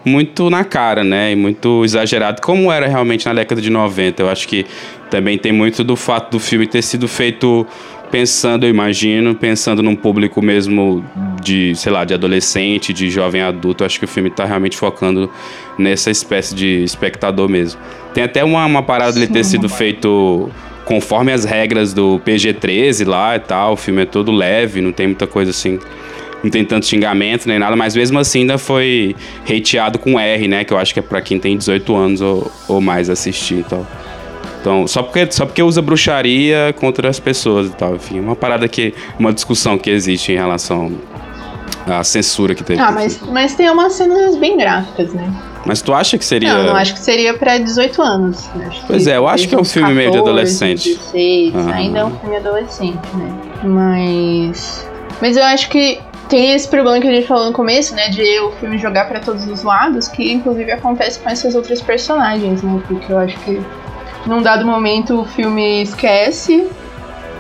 muito 0.04 0.50
na 0.50 0.64
cara, 0.64 1.02
né? 1.02 1.32
E 1.32 1.36
muito 1.36 1.84
exagerado, 1.84 2.42
como 2.42 2.70
era 2.70 2.86
realmente 2.86 3.26
na 3.26 3.34
década 3.34 3.60
de 3.60 3.70
90. 3.70 4.22
Eu 4.22 4.28
acho 4.28 4.46
que 4.46 4.66
também 5.10 5.38
tem 5.38 5.52
muito 5.52 5.82
do 5.82 5.96
fato 5.96 6.32
do 6.32 6.40
filme 6.40 6.66
ter 6.66 6.82
sido 6.82 7.08
feito 7.08 7.66
pensando, 8.10 8.64
eu 8.64 8.70
imagino, 8.70 9.34
pensando 9.34 9.82
num 9.82 9.96
público 9.96 10.40
mesmo 10.40 11.04
de, 11.42 11.74
sei 11.74 11.90
lá, 11.90 12.04
de 12.04 12.14
adolescente, 12.14 12.92
de 12.92 13.10
jovem 13.10 13.42
adulto. 13.42 13.82
Eu 13.82 13.86
acho 13.86 13.98
que 13.98 14.04
o 14.04 14.08
filme 14.08 14.28
está 14.28 14.44
realmente 14.44 14.76
focando 14.76 15.28
nessa 15.76 16.10
espécie 16.10 16.54
de 16.54 16.84
espectador 16.84 17.48
mesmo. 17.48 17.80
Tem 18.12 18.22
até 18.22 18.44
uma, 18.44 18.64
uma 18.66 18.82
parada 18.82 19.12
dele 19.12 19.26
ter 19.26 19.44
sido 19.44 19.68
feito 19.68 20.48
conforme 20.84 21.32
as 21.32 21.44
regras 21.44 21.92
do 21.92 22.20
PG-13 22.24 23.06
lá 23.06 23.34
e 23.34 23.40
tal. 23.40 23.72
O 23.72 23.76
filme 23.76 24.02
é 24.02 24.06
todo 24.06 24.30
leve, 24.30 24.80
não 24.80 24.92
tem 24.92 25.08
muita 25.08 25.26
coisa 25.26 25.50
assim 25.50 25.80
não 26.44 26.50
tem 26.50 26.64
tanto 26.64 26.86
xingamento 26.86 27.48
nem 27.48 27.58
nada, 27.58 27.74
mas 27.74 27.96
mesmo 27.96 28.18
assim 28.18 28.40
ainda 28.40 28.58
foi 28.58 29.16
hateado 29.48 29.98
com 29.98 30.20
R, 30.20 30.46
né? 30.46 30.62
Que 30.62 30.72
eu 30.72 30.78
acho 30.78 30.92
que 30.92 31.00
é 31.00 31.02
pra 31.02 31.20
quem 31.22 31.38
tem 31.38 31.56
18 31.56 31.96
anos 31.96 32.20
ou, 32.20 32.52
ou 32.68 32.80
mais 32.80 33.08
assistir 33.08 33.60
e 33.60 33.64
tal. 33.64 33.86
Então, 34.60 34.86
só 34.86 35.02
porque, 35.02 35.30
só 35.30 35.44
porque 35.44 35.62
usa 35.62 35.82
bruxaria 35.82 36.74
contra 36.78 37.08
as 37.08 37.18
pessoas 37.18 37.68
e 37.68 37.70
tal. 37.70 37.96
Enfim, 37.96 38.20
uma 38.20 38.36
parada 38.36 38.68
que. 38.68 38.94
Uma 39.18 39.32
discussão 39.32 39.76
que 39.76 39.90
existe 39.90 40.32
em 40.32 40.36
relação 40.36 40.92
à 41.86 42.04
censura 42.04 42.54
que 42.54 42.62
teve. 42.62 42.80
Ah, 42.80 42.90
mas, 42.90 43.20
mas 43.20 43.54
tem 43.54 43.68
umas 43.70 43.94
cenas 43.94 44.36
bem 44.36 44.56
gráficas, 44.56 45.12
né? 45.12 45.30
Mas 45.66 45.80
tu 45.80 45.92
acha 45.94 46.18
que 46.18 46.24
seria. 46.24 46.54
Não, 46.54 46.64
não 46.68 46.76
acho 46.76 46.94
que 46.94 47.00
seria 47.00 47.34
pra 47.34 47.58
18 47.58 48.00
anos. 48.02 48.48
pois 48.86 49.06
é, 49.06 49.16
eu 49.16 49.26
acho 49.26 49.48
que 49.48 49.54
é 49.54 49.58
um 49.58 49.64
filme 49.64 49.88
14, 49.88 49.94
meio 49.94 50.10
de 50.10 50.18
adolescente. 50.18 50.94
16, 50.94 51.54
uhum. 51.54 51.72
ainda 51.72 51.98
é 52.00 52.04
um 52.04 52.18
filme 52.18 52.36
adolescente, 52.36 53.08
né? 53.14 53.34
Mas. 53.64 54.86
Mas 55.20 55.36
eu 55.36 55.44
acho 55.44 55.68
que 55.68 55.98
tem 56.28 56.52
esse 56.52 56.68
problema 56.68 57.00
que 57.00 57.08
a 57.08 57.14
gente 57.14 57.26
falou 57.26 57.46
no 57.46 57.52
começo, 57.52 57.94
né? 57.94 58.08
De 58.08 58.40
o 58.40 58.52
filme 58.52 58.78
jogar 58.78 59.08
para 59.08 59.20
todos 59.20 59.46
os 59.46 59.62
lados, 59.62 60.08
que 60.08 60.32
inclusive 60.32 60.70
acontece 60.72 61.18
com 61.18 61.28
essas 61.28 61.54
outras 61.54 61.80
personagens, 61.80 62.62
né? 62.62 62.82
Porque 62.86 63.12
eu 63.12 63.18
acho 63.18 63.38
que 63.40 63.60
num 64.26 64.42
dado 64.42 64.66
momento 64.66 65.20
o 65.20 65.24
filme 65.24 65.82
esquece 65.82 66.68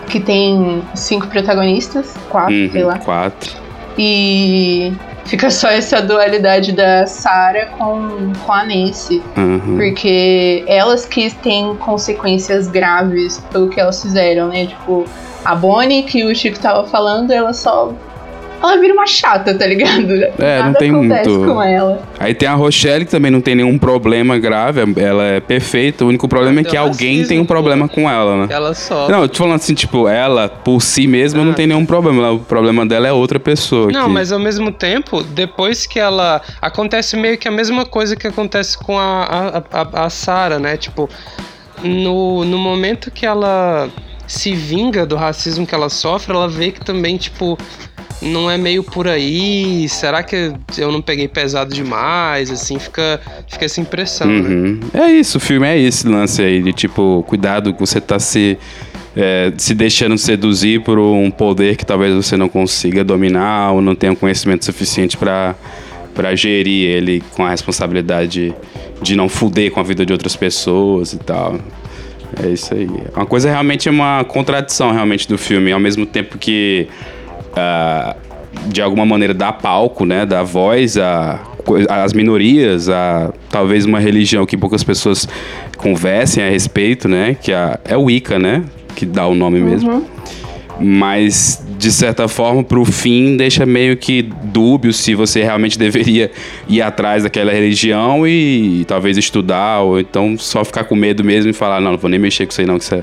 que 0.08 0.20
tem 0.20 0.82
cinco 0.94 1.26
protagonistas, 1.28 2.14
quatro, 2.28 2.54
uhum, 2.54 2.70
sei 2.70 2.84
lá. 2.84 2.98
Quatro. 2.98 3.52
E 3.96 4.92
fica 5.24 5.50
só 5.50 5.68
essa 5.68 6.02
dualidade 6.02 6.72
da 6.72 7.06
Sarah 7.06 7.66
com, 7.78 8.32
com 8.44 8.52
a 8.52 8.64
Nancy. 8.64 9.22
Uhum. 9.36 9.76
Porque 9.76 10.64
elas 10.66 11.06
que 11.06 11.34
têm 11.36 11.74
consequências 11.76 12.68
graves 12.68 13.38
pelo 13.50 13.68
que 13.68 13.80
elas 13.80 14.02
fizeram, 14.02 14.48
né? 14.48 14.66
Tipo, 14.66 15.04
a 15.44 15.54
Bonnie, 15.54 16.02
que 16.02 16.24
o 16.24 16.34
Chico 16.34 16.58
tava 16.58 16.86
falando, 16.86 17.30
ela 17.30 17.52
só 17.52 17.92
ela 18.64 18.80
vira 18.80 18.94
uma 18.94 19.06
chata, 19.06 19.54
tá 19.54 19.66
ligado? 19.66 20.12
É, 20.38 20.58
Nada 20.58 20.64
não 20.64 20.74
tem 20.74 20.92
muito. 20.92 21.46
com 21.46 21.62
ela. 21.62 22.02
Aí 22.18 22.34
tem 22.34 22.48
a 22.48 22.54
Rochelle, 22.54 23.04
que 23.04 23.10
também 23.10 23.30
não 23.30 23.40
tem 23.40 23.54
nenhum 23.54 23.78
problema 23.78 24.38
grave, 24.38 24.80
ela 24.96 25.24
é 25.24 25.40
perfeita. 25.40 26.04
O 26.04 26.08
único 26.08 26.26
problema 26.28 26.60
é 26.60 26.64
que 26.64 26.76
alguém 26.76 27.24
tem 27.24 27.38
um 27.38 27.44
problema 27.44 27.88
com 27.88 28.08
ela, 28.10 28.46
né? 28.46 28.54
Ela 28.54 28.74
só. 28.74 29.08
Não, 29.08 29.22
eu 29.22 29.28
tô 29.28 29.38
falando 29.38 29.56
assim, 29.56 29.74
tipo, 29.74 30.08
ela 30.08 30.48
por 30.48 30.80
si 30.80 31.06
mesma 31.06 31.42
ah. 31.42 31.44
não 31.44 31.52
tem 31.52 31.66
nenhum 31.66 31.86
problema. 31.86 32.32
O 32.32 32.38
problema 32.40 32.86
dela 32.86 33.06
é 33.06 33.12
outra 33.12 33.38
pessoa. 33.38 33.90
Não, 33.92 34.06
que... 34.06 34.12
mas 34.12 34.32
ao 34.32 34.38
mesmo 34.38 34.72
tempo, 34.72 35.22
depois 35.22 35.86
que 35.86 35.98
ela. 35.98 36.40
Acontece 36.60 37.16
meio 37.16 37.36
que 37.36 37.48
a 37.48 37.50
mesma 37.50 37.84
coisa 37.84 38.16
que 38.16 38.26
acontece 38.26 38.76
com 38.78 38.98
a, 38.98 39.62
a, 39.72 39.80
a, 39.80 40.06
a 40.06 40.10
Sarah, 40.10 40.58
né? 40.58 40.76
Tipo, 40.76 41.08
no, 41.82 42.44
no 42.44 42.58
momento 42.58 43.10
que 43.10 43.26
ela 43.26 43.88
se 44.26 44.54
vinga 44.54 45.04
do 45.04 45.16
racismo 45.16 45.66
que 45.66 45.74
ela 45.74 45.88
sofre, 45.88 46.34
ela 46.34 46.48
vê 46.48 46.70
que 46.70 46.80
também, 46.80 47.16
tipo, 47.16 47.58
não 48.22 48.50
é 48.50 48.56
meio 48.56 48.82
por 48.82 49.06
aí? 49.06 49.88
Será 49.88 50.22
que 50.22 50.52
eu 50.78 50.90
não 50.90 51.02
peguei 51.02 51.28
pesado 51.28 51.74
demais? 51.74 52.50
Assim, 52.50 52.78
fica, 52.78 53.20
fica 53.48 53.64
essa 53.64 53.80
impressão, 53.80 54.26
né? 54.26 54.48
uhum. 54.48 54.80
né? 54.92 55.06
É 55.06 55.12
isso, 55.12 55.38
o 55.38 55.40
filme 55.40 55.66
é 55.66 55.78
esse 55.78 56.06
lance 56.06 56.42
aí, 56.42 56.62
de 56.62 56.72
tipo, 56.72 57.24
cuidado 57.26 57.72
que 57.72 57.80
você 57.80 58.00
tá 58.00 58.18
se. 58.18 58.58
É, 59.16 59.52
se 59.56 59.76
deixando 59.76 60.18
seduzir 60.18 60.82
por 60.82 60.98
um 60.98 61.30
poder 61.30 61.76
que 61.76 61.86
talvez 61.86 62.12
você 62.12 62.36
não 62.36 62.48
consiga 62.48 63.04
dominar 63.04 63.70
ou 63.70 63.80
não 63.80 63.94
tenha 63.94 64.16
conhecimento 64.16 64.64
suficiente 64.64 65.16
para 65.16 65.54
para 66.12 66.34
gerir 66.34 66.88
ele 66.88 67.22
com 67.34 67.44
a 67.44 67.50
responsabilidade 67.50 68.54
de 69.02 69.16
não 69.16 69.28
fuder 69.28 69.70
com 69.70 69.80
a 69.80 69.82
vida 69.82 70.06
de 70.06 70.12
outras 70.12 70.36
pessoas 70.36 71.12
e 71.12 71.18
tal. 71.18 71.58
É 72.42 72.48
isso 72.48 72.72
aí. 72.74 72.88
Uma 73.14 73.26
coisa 73.26 73.50
realmente 73.50 73.88
é 73.88 73.90
uma 73.90 74.24
contradição 74.24 74.92
realmente 74.92 75.28
do 75.28 75.36
filme, 75.36 75.72
ao 75.72 75.80
mesmo 75.80 76.06
tempo 76.06 76.38
que 76.38 76.88
uh, 77.56 78.14
de 78.66 78.80
alguma 78.80 79.04
maneira 79.04 79.34
dar 79.34 79.52
palco, 79.52 80.04
né, 80.04 80.24
dar 80.24 80.42
voz 80.42 80.96
a 80.96 81.40
às 81.88 82.12
minorias, 82.12 82.90
a 82.90 83.32
talvez 83.50 83.86
uma 83.86 83.98
religião 83.98 84.44
que 84.44 84.54
poucas 84.54 84.84
pessoas 84.84 85.26
conversem 85.78 86.44
a 86.44 86.48
respeito, 86.50 87.08
né, 87.08 87.34
que 87.40 87.52
a, 87.52 87.78
é 87.84 87.96
o 87.96 88.02
Wicca, 88.02 88.38
né, 88.38 88.64
que 88.94 89.06
dá 89.06 89.26
o 89.26 89.34
nome 89.34 89.60
mesmo. 89.60 89.90
Uhum. 89.90 90.04
Mas 90.78 91.64
de 91.78 91.92
certa 91.92 92.28
forma, 92.28 92.62
para 92.62 92.78
o 92.78 92.84
fim, 92.84 93.36
deixa 93.36 93.64
meio 93.64 93.96
que 93.96 94.22
dúbio 94.22 94.92
se 94.92 95.14
você 95.14 95.42
realmente 95.42 95.78
deveria 95.78 96.30
ir 96.68 96.82
atrás 96.82 97.22
daquela 97.22 97.52
religião 97.52 98.26
e 98.26 98.84
talvez 98.86 99.16
estudar, 99.16 99.80
ou 99.80 100.00
então 100.00 100.36
só 100.38 100.64
ficar 100.64 100.84
com 100.84 100.94
medo 100.94 101.24
mesmo 101.24 101.50
e 101.50 101.52
falar, 101.52 101.80
não, 101.80 101.92
não 101.92 101.98
vou 101.98 102.10
nem 102.10 102.18
mexer 102.18 102.46
com 102.46 102.52
isso 102.52 102.60
aí 102.60 102.66
não, 102.66 102.78
que 102.78 102.84
isso 102.84 102.94
é 102.94 103.02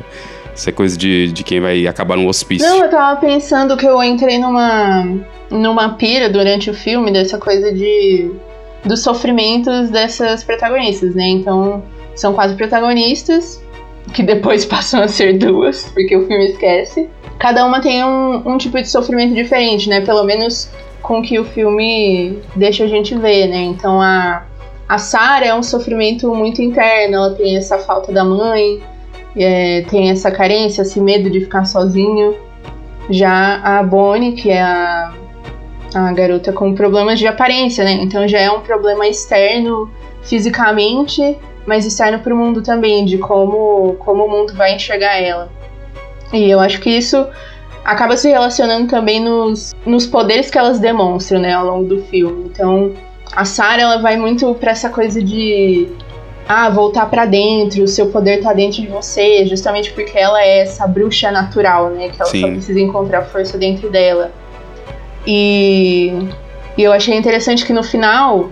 isso 0.56 0.70
é 0.70 0.74
coisa 0.74 0.98
de, 0.98 1.32
de 1.32 1.44
quem 1.44 1.60
vai 1.60 1.88
acabar 1.88 2.18
no 2.18 2.28
hospício. 2.28 2.68
Não, 2.68 2.84
eu 2.84 2.90
tava 2.90 3.20
pensando 3.20 3.78
que 3.78 3.86
eu 3.86 4.02
entrei 4.04 4.38
numa, 4.38 5.06
numa 5.50 5.90
pira 5.96 6.30
durante 6.30 6.70
o 6.70 6.74
filme 6.74 7.12
dessa 7.12 7.38
coisa 7.38 7.72
de 7.72 8.32
dos 8.84 9.04
sofrimentos 9.04 9.90
dessas 9.90 10.44
protagonistas, 10.44 11.14
né? 11.14 11.28
Então, 11.28 11.84
são 12.16 12.34
quatro 12.34 12.56
protagonistas, 12.56 13.64
que 14.14 14.24
depois 14.24 14.66
passam 14.66 15.02
a 15.04 15.08
ser 15.08 15.38
duas, 15.38 15.86
porque 15.94 16.16
o 16.16 16.26
filme 16.26 16.52
esquece. 16.52 17.10
Cada 17.38 17.66
uma 17.66 17.82
tem 17.82 18.04
um, 18.04 18.42
um 18.46 18.58
tipo 18.58 18.80
de 18.82 18.88
sofrimento 18.88 19.34
diferente, 19.34 19.90
né? 19.90 20.02
Pelo 20.02 20.24
menos 20.24 20.70
com 21.02 21.22
que 21.22 21.40
o 21.40 21.46
filme 21.46 22.40
deixa 22.56 22.84
a 22.84 22.88
gente 22.88 23.16
ver, 23.16 23.48
né? 23.48 23.62
Então, 23.62 24.02
a, 24.02 24.44
a 24.88 24.98
Sarah 24.98 25.48
é 25.48 25.54
um 25.54 25.64
sofrimento 25.64 26.34
muito 26.34 26.62
interno, 26.62 27.16
ela 27.16 27.34
tem 27.34 27.58
essa 27.58 27.80
falta 27.80 28.12
da 28.12 28.24
mãe, 28.24 28.82
é, 29.36 29.82
tem 29.90 30.10
essa 30.10 30.32
carência, 30.32 30.82
esse 30.82 31.00
medo 31.00 31.30
de 31.30 31.42
ficar 31.42 31.66
sozinho. 31.66 32.36
Já 33.10 33.62
a 33.64 33.84
Bonnie, 33.84 34.34
que 34.34 34.50
é 34.50 34.62
a, 34.62 35.14
a 35.94 36.12
garota 36.14 36.54
com 36.54 36.74
problemas 36.74 37.20
de 37.20 37.28
aparência, 37.28 37.84
né? 37.84 37.94
Então 37.94 38.28
já 38.28 38.40
é 38.40 38.50
um 38.50 38.62
problema 38.62 39.08
externo 39.08 39.90
fisicamente, 40.24 41.38
mas 41.66 41.86
externo 41.86 42.20
para 42.20 42.34
o 42.34 42.38
mundo 42.38 42.62
também, 42.62 43.06
de 43.06 43.18
como, 43.18 43.96
como 44.00 44.26
o 44.26 44.30
mundo 44.30 44.54
vai 44.54 44.76
enxergar 44.76 45.18
ela. 45.18 45.50
E 46.32 46.50
eu 46.50 46.60
acho 46.60 46.80
que 46.80 46.90
isso 46.90 47.28
acaba 47.84 48.16
se 48.16 48.30
relacionando 48.30 48.88
também 48.88 49.20
nos, 49.20 49.74
nos 49.86 50.06
poderes 50.06 50.50
que 50.50 50.58
elas 50.58 50.80
demonstram, 50.80 51.40
né, 51.42 51.54
ao 51.54 51.66
longo 51.66 51.86
do 51.86 52.04
filme. 52.04 52.46
Então, 52.46 52.94
a 53.36 53.44
Sarah, 53.44 53.82
ela 53.82 53.98
vai 53.98 54.18
muito 54.18 54.54
para 54.56 54.72
essa 54.72 54.90
coisa 54.90 55.22
de 55.22 55.90
ah, 56.52 56.70
voltar 56.70 57.10
para 57.10 57.26
dentro, 57.26 57.82
o 57.82 57.88
seu 57.88 58.08
poder 58.08 58.42
tá 58.42 58.52
dentro 58.52 58.82
de 58.82 58.88
você, 58.88 59.46
justamente 59.46 59.94
porque 59.94 60.18
ela 60.18 60.44
é 60.44 60.60
essa 60.60 60.86
bruxa 60.86 61.32
natural, 61.32 61.90
né? 61.92 62.10
Que 62.10 62.22
ela 62.22 62.30
Sim. 62.30 62.42
só 62.42 62.48
precisa 62.48 62.80
encontrar 62.82 63.22
força 63.22 63.58
dentro 63.58 63.90
dela. 63.90 64.32
E, 65.26 66.12
e 66.78 66.84
eu 66.84 66.92
achei 66.92 67.16
interessante 67.16 67.66
que 67.66 67.72
no 67.72 67.84
final 67.84 68.50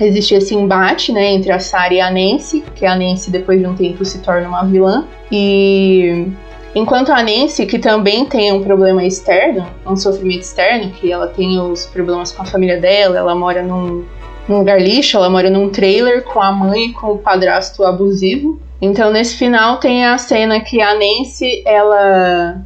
existe 0.00 0.34
esse 0.34 0.54
embate, 0.54 1.12
né, 1.12 1.32
entre 1.32 1.52
a 1.52 1.58
Sarah 1.58 1.92
e 1.92 2.00
a 2.00 2.10
Nancy, 2.10 2.64
que 2.74 2.86
a 2.86 2.96
Nancy 2.96 3.30
depois 3.30 3.60
de 3.60 3.66
um 3.66 3.74
tempo 3.74 4.04
se 4.06 4.20
torna 4.20 4.48
uma 4.48 4.64
vilã. 4.64 5.04
E 5.30 6.28
enquanto 6.74 7.10
a 7.12 7.22
Nancy, 7.22 7.66
que 7.66 7.78
também 7.78 8.24
tem 8.24 8.52
um 8.52 8.62
problema 8.62 9.04
externo, 9.04 9.66
um 9.84 9.96
sofrimento 9.96 10.42
externo, 10.42 10.92
que 10.92 11.12
ela 11.12 11.26
tem 11.26 11.60
os 11.60 11.84
problemas 11.84 12.32
com 12.32 12.42
a 12.42 12.46
família 12.46 12.80
dela, 12.80 13.18
ela 13.18 13.34
mora 13.34 13.62
num 13.62 14.04
num 14.48 14.58
lugar 14.58 14.80
lixo, 14.80 15.16
ela 15.16 15.28
mora 15.28 15.50
num 15.50 15.68
trailer 15.68 16.24
com 16.24 16.40
a 16.40 16.50
mãe 16.50 16.86
e 16.86 16.92
com 16.92 17.12
o 17.12 17.18
padrasto 17.18 17.84
abusivo. 17.84 18.60
Então 18.80 19.10
nesse 19.10 19.36
final 19.36 19.78
tem 19.78 20.06
a 20.06 20.16
cena 20.18 20.60
que 20.60 20.80
a 20.80 20.94
Nancy, 20.94 21.62
ela 21.66 22.64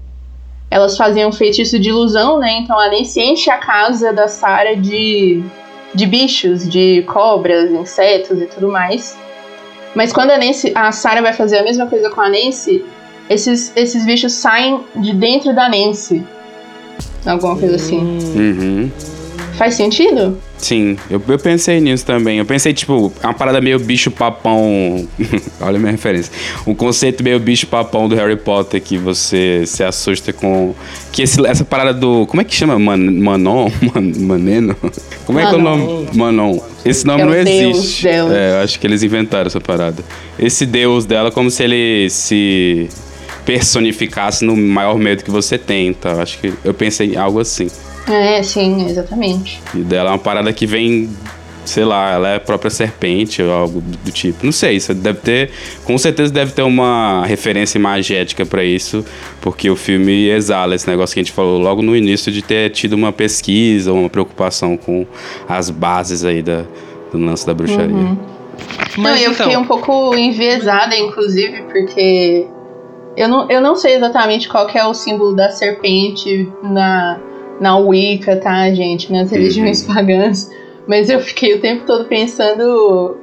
elas 0.71 0.97
faziam 0.97 1.29
um 1.29 1.33
feitiço 1.33 1.79
de 1.79 1.91
ilusão, 1.91 2.39
né? 2.39 2.59
Então 2.61 2.79
a 2.79 2.89
Nancy 2.89 3.21
enche 3.21 3.51
a 3.51 3.59
casa 3.59 4.13
da 4.13 4.29
Sarah 4.29 4.75
de 4.75 5.43
de 5.95 6.07
bichos, 6.07 6.69
de 6.69 7.03
cobras, 7.03 7.71
insetos 7.71 8.41
e 8.41 8.47
tudo 8.47 8.69
mais. 8.69 9.17
Mas 9.95 10.13
quando 10.13 10.31
a 10.31 10.39
Nancy, 10.39 10.73
a 10.75 10.91
Sarah 10.91 11.21
vai 11.21 11.33
fazer 11.33 11.59
a 11.59 11.63
mesma 11.63 11.87
coisa 11.87 12.09
com 12.09 12.21
a 12.21 12.29
Nancy, 12.29 12.83
esses, 13.29 13.73
esses 13.77 14.05
bichos 14.05 14.33
saem 14.33 14.81
de 14.97 15.13
dentro 15.13 15.55
da 15.55 15.69
Nancy. 15.69 16.25
Alguma 17.27 17.57
coisa 17.59 17.77
assim. 17.77 17.99
Uhum. 17.99 18.91
Faz 19.57 19.75
sentido? 19.75 20.39
Sim, 20.59 20.97
eu, 21.11 21.23
eu 21.29 21.39
pensei 21.39 21.81
nisso 21.81 22.07
também. 22.07 22.39
Eu 22.39 22.45
pensei, 22.45 22.73
tipo, 22.73 23.13
uma 23.23 23.35
parada 23.35 23.61
meio 23.61 23.79
bicho-papão. 23.79 25.07
Olha 25.61 25.77
a 25.77 25.79
minha 25.79 25.93
referência. 25.93 26.33
Um 26.67 26.75
conceito 26.75 27.23
meio 27.23 27.39
bicho-papão 27.39 28.09
do 28.09 28.15
Harry 28.15 28.37
Potter 28.37 28.81
que 28.81 28.97
você 28.97 29.65
se 29.67 29.85
assusta 29.85 30.33
com. 30.33 30.75
Que 31.13 31.23
esse, 31.23 31.45
essa 31.47 31.65
parada 31.65 31.93
do. 31.93 32.27
Como 32.27 32.41
é 32.41 32.45
que 32.45 32.55
chama? 32.55 32.79
Man, 32.79 32.97
Manon? 32.97 33.71
Man, 33.95 34.13
maneno? 34.27 34.77
Como 35.27 35.39
é 35.39 35.47
que 35.47 35.55
é 35.55 35.59
o 35.59 35.61
nome? 35.61 36.09
Manon. 36.15 36.59
Esse 36.85 37.07
nome 37.07 37.23
É 37.23 37.27
não 37.27 37.33
deus 37.45 37.77
existe. 37.79 38.03
dela. 38.05 38.37
É, 38.37 38.53
eu 38.53 38.65
acho 38.65 38.81
que 38.81 38.87
eles 38.87 39.03
inventaram 39.03 39.47
essa 39.47 39.61
parada. 39.61 40.03
Esse 40.39 40.65
deus 40.65 41.05
dela, 41.05 41.31
como 41.31 41.51
se 41.51 41.63
ele 41.63 42.09
se 42.11 42.89
personificasse 43.45 44.45
no 44.45 44.57
maior 44.57 44.97
medo 44.99 45.23
que 45.25 45.31
você 45.31 45.59
tem, 45.59 45.93
tá? 45.93 46.23
Acho 46.23 46.39
que 46.39 46.53
eu 46.65 46.73
pensei 46.73 47.13
em 47.13 47.17
algo 47.17 47.41
assim. 47.41 47.69
É, 48.09 48.43
sim, 48.43 48.87
exatamente. 48.87 49.63
E 49.75 49.79
dela 49.79 50.11
é 50.11 50.13
uma 50.13 50.19
parada 50.19 50.53
que 50.53 50.67
vem, 50.67 51.11
sei 51.65 51.85
lá, 51.85 52.13
ela 52.13 52.29
é 52.31 52.37
a 52.37 52.41
própria 52.41 52.71
serpente 52.71 53.43
ou 53.43 53.53
algo 53.53 53.81
do 53.81 54.11
tipo. 54.11 54.45
Não 54.45 54.53
sei, 54.53 54.77
isso 54.77 54.93
deve 54.95 55.21
ter, 55.21 55.51
com 55.85 55.97
certeza 55.97 56.33
deve 56.33 56.53
ter 56.53 56.63
uma 56.63 57.25
referência 57.25 57.79
imagética 57.79 58.45
pra 58.45 58.65
isso, 58.65 59.05
porque 59.41 59.71
o 59.71 59.77
filme 59.77 60.29
exala 60.29 60.75
esse 60.75 60.89
negócio 60.89 61.15
que 61.15 61.21
a 61.21 61.23
gente 61.23 61.33
falou 61.33 61.61
logo 61.61 61.83
no 61.83 61.97
início 61.97 62.33
de 62.33 62.43
ter 62.43 62.71
tido 62.71 62.95
uma 62.95 63.13
pesquisa, 63.13 63.93
uma 63.93 64.11
preocupação 64.11 64.77
com 64.77 65.07
as 65.49 65.71
bases 65.71 66.25
aí 66.25 66.43
da, 66.43 66.65
do 67.13 67.19
lance 67.19 67.47
da 67.47 67.55
bruxaria. 67.55 67.95
Uhum. 67.95 68.19
não, 68.97 69.03
Mas 69.05 69.23
eu 69.23 69.33
então, 69.33 69.47
fiquei 69.47 69.57
um 69.57 69.65
pouco 69.65 70.17
enviesada, 70.17 70.97
inclusive, 70.97 71.63
porque 71.71 72.47
eu 73.17 73.29
não, 73.29 73.49
eu 73.51 73.61
não 73.61 73.77
sei 73.77 73.95
exatamente 73.95 74.49
qual 74.49 74.67
que 74.67 74.77
é 74.77 74.85
o 74.85 74.95
símbolo 74.95 75.35
da 75.35 75.51
serpente 75.51 76.51
na, 76.63 77.21
na 77.63 77.77
Wicca, 77.79 78.37
tá, 78.37 78.69
gente? 78.75 79.11
Nas 79.13 79.31
religiões 79.31 79.83
pagãs. 79.87 80.51
Mas 80.87 81.09
eu 81.09 81.21
fiquei 81.21 81.55
o 81.55 81.61
tempo 81.61 81.85
todo 81.87 82.05
pensando 82.07 83.17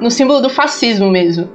no 0.00 0.10
símbolo 0.10 0.40
do 0.40 0.50
fascismo 0.50 1.08
mesmo. 1.08 1.48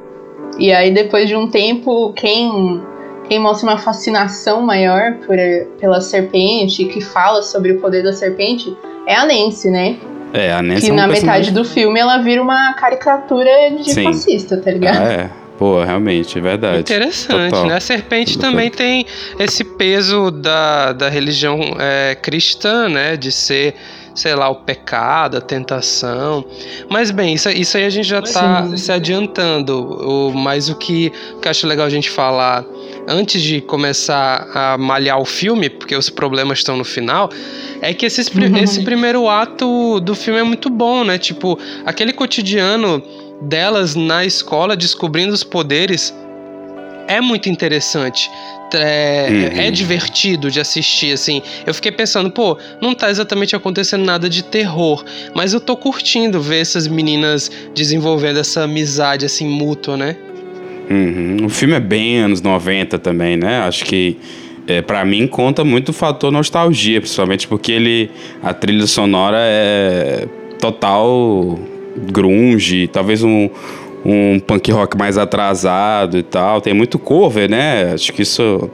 E 0.57 0.71
aí, 0.71 0.91
depois 0.91 1.27
de 1.27 1.35
um 1.35 1.47
tempo, 1.49 2.13
quem, 2.13 2.81
quem 3.27 3.37
mostra 3.39 3.69
uma 3.69 3.77
fascinação 3.77 4.61
maior 4.61 5.15
por, 5.25 5.35
pela 5.79 5.99
serpente, 5.99 6.85
que 6.85 7.01
fala 7.01 7.41
sobre 7.41 7.73
o 7.73 7.79
poder 7.81 8.01
da 8.03 8.13
serpente, 8.13 8.75
é 9.05 9.15
a 9.15 9.25
Nancy, 9.25 9.69
né? 9.69 9.97
É, 10.33 10.53
a 10.53 10.61
Nancy 10.61 10.85
que 10.85 10.89
é 10.89 10.93
um 10.93 10.95
na 10.95 11.07
personagem- 11.07 11.39
metade 11.41 11.51
do 11.51 11.65
filme 11.65 11.99
ela 11.99 12.17
vira 12.19 12.41
uma 12.41 12.73
caricatura 12.73 13.49
de 13.77 13.91
Sim. 13.93 14.03
fascista, 14.03 14.55
tá 14.57 14.71
ligado? 14.71 15.01
Ah, 15.05 15.11
é. 15.11 15.29
Pô, 15.57 15.83
realmente, 15.83 16.37
é 16.37 16.41
verdade. 16.41 16.79
Interessante, 16.79 17.51
Total. 17.51 17.67
né? 17.67 17.75
A 17.75 17.79
serpente 17.79 18.33
Total. 18.33 18.51
também 18.51 18.69
tem 18.69 19.05
esse 19.37 19.63
peso 19.63 20.31
da, 20.31 20.91
da 20.91 21.07
religião 21.07 21.59
é, 21.79 22.15
cristã, 22.15 22.89
né? 22.89 23.15
De 23.15 23.31
ser, 23.31 23.75
sei 24.15 24.33
lá, 24.33 24.49
o 24.49 24.55
pecado, 24.55 25.37
a 25.37 25.41
tentação. 25.41 26.43
Mas 26.89 27.11
bem, 27.11 27.35
isso, 27.35 27.47
isso 27.49 27.77
aí 27.77 27.85
a 27.85 27.89
gente 27.89 28.07
já 28.07 28.21
tá 28.23 28.65
Sim. 28.65 28.77
se 28.77 28.91
adiantando. 28.91 29.79
O, 29.83 30.33
mas 30.33 30.67
o 30.67 30.75
que, 30.75 31.11
o 31.35 31.39
que 31.39 31.47
eu 31.47 31.51
acho 31.51 31.67
legal 31.67 31.85
a 31.85 31.89
gente 31.89 32.09
falar 32.09 32.65
antes 33.07 33.41
de 33.41 33.61
começar 33.61 34.47
a 34.53 34.77
malhar 34.77 35.19
o 35.19 35.25
filme, 35.25 35.69
porque 35.69 35.95
os 35.95 36.09
problemas 36.09 36.59
estão 36.59 36.77
no 36.77 36.83
final, 36.83 37.29
é 37.81 37.93
que 37.93 38.05
esses 38.05 38.27
Uhum. 38.29 38.57
esse 38.57 38.83
primeiro 38.83 39.27
ato 39.27 39.99
do 39.99 40.15
filme 40.15 40.39
é 40.39 40.43
muito 40.43 40.69
bom, 40.69 41.03
né? 41.03 41.17
Tipo, 41.17 41.59
aquele 41.85 42.13
cotidiano 42.13 43.03
delas 43.41 43.95
na 43.95 44.25
escola 44.25 44.75
descobrindo 44.75 45.33
os 45.33 45.43
poderes 45.43 46.13
é 47.07 47.19
muito 47.19 47.49
interessante. 47.49 48.29
É, 48.73 49.27
Uhum. 49.29 49.61
é 49.63 49.69
divertido 49.71 50.49
de 50.49 50.59
assistir, 50.61 51.11
assim. 51.11 51.41
Eu 51.65 51.73
fiquei 51.73 51.91
pensando, 51.91 52.31
pô, 52.31 52.57
não 52.81 52.95
tá 52.95 53.09
exatamente 53.09 53.53
acontecendo 53.53 54.05
nada 54.05 54.29
de 54.29 54.43
terror, 54.43 55.03
mas 55.35 55.51
eu 55.53 55.59
tô 55.59 55.75
curtindo 55.75 56.39
ver 56.39 56.61
essas 56.61 56.87
meninas 56.87 57.51
desenvolvendo 57.75 58.39
essa 58.39 58.63
amizade, 58.63 59.25
assim, 59.25 59.45
mútua, 59.45 59.97
né? 59.97 60.15
Uhum. 60.89 61.45
O 61.47 61.49
filme 61.49 61.73
é 61.73 61.81
bem 61.81 62.19
anos 62.19 62.41
90 62.41 62.97
também, 62.97 63.35
né? 63.35 63.59
Acho 63.59 63.83
que 63.83 64.17
é, 64.65 64.81
para 64.81 65.03
mim 65.03 65.27
conta 65.27 65.65
muito 65.65 65.89
o 65.89 65.93
fator 65.93 66.31
nostalgia, 66.31 67.01
principalmente 67.01 67.47
porque 67.49 67.73
ele 67.73 68.09
a 68.41 68.53
trilha 68.53 68.87
sonora 68.87 69.37
é 69.41 70.27
total 70.59 71.59
grunge, 71.97 72.87
talvez 72.87 73.23
um 73.23 73.49
um 74.03 74.39
punk 74.39 74.71
rock 74.71 74.97
mais 74.97 75.17
atrasado 75.17 76.17
e 76.17 76.23
tal. 76.23 76.59
Tem 76.59 76.73
muito 76.73 76.97
cover, 76.97 77.49
né? 77.49 77.93
Acho 77.93 78.11
que 78.11 78.23
isso 78.23 78.69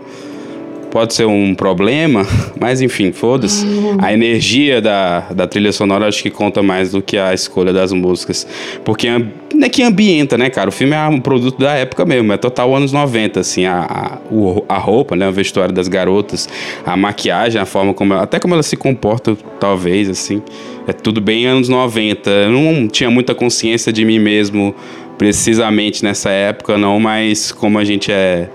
pode 0.91 1.13
ser 1.13 1.25
um 1.25 1.53
problema, 1.53 2.25
mas 2.59 2.81
enfim, 2.81 3.11
foda-se. 3.11 3.65
A 3.99 4.13
energia 4.13 4.81
da, 4.81 5.21
da 5.31 5.47
trilha 5.47 5.71
sonora 5.71 6.07
acho 6.07 6.21
que 6.23 6.29
conta 6.29 6.63
mais 6.63 6.91
do 6.91 7.01
que 7.01 7.17
a 7.17 7.33
escolha 7.33 7.71
das 7.73 7.91
músicas. 7.91 8.47
Porque 8.85 9.07
é 9.07 9.69
que 9.69 9.83
ambienta, 9.83 10.37
né, 10.37 10.49
cara? 10.49 10.69
O 10.69 10.71
filme 10.71 10.95
é 10.95 11.07
um 11.07 11.19
produto 11.19 11.57
da 11.59 11.73
época 11.73 12.05
mesmo, 12.05 12.31
é 12.33 12.37
total 12.37 12.75
anos 12.75 12.91
90, 12.91 13.39
assim, 13.39 13.65
a, 13.65 13.79
a, 14.29 14.33
o- 14.33 14.63
a 14.69 14.77
roupa, 14.77 15.15
né, 15.15 15.27
o 15.27 15.31
vestuário 15.31 15.73
das 15.73 15.87
garotas, 15.87 16.47
a 16.85 16.95
maquiagem, 16.97 17.59
a 17.61 17.65
forma 17.65 17.93
como 17.93 18.13
ela, 18.13 18.23
até 18.23 18.39
como 18.39 18.53
ela 18.53 18.63
se 18.63 18.77
comporta, 18.77 19.37
talvez, 19.59 20.09
assim. 20.09 20.41
É 20.87 20.93
tudo 20.93 21.19
bem 21.19 21.45
anos 21.45 21.67
90. 21.67 22.29
Eu 22.29 22.49
não 22.51 22.87
tinha 22.87 23.09
muita 23.09 23.35
consciência 23.35 23.91
de 23.91 24.05
mim 24.05 24.19
mesmo 24.19 24.73
precisamente 25.17 26.03
nessa 26.03 26.29
época, 26.29 26.77
não, 26.77 26.99
mas 26.99 27.51
como 27.51 27.77
a 27.79 27.83
gente 27.83 28.11
é 28.11 28.47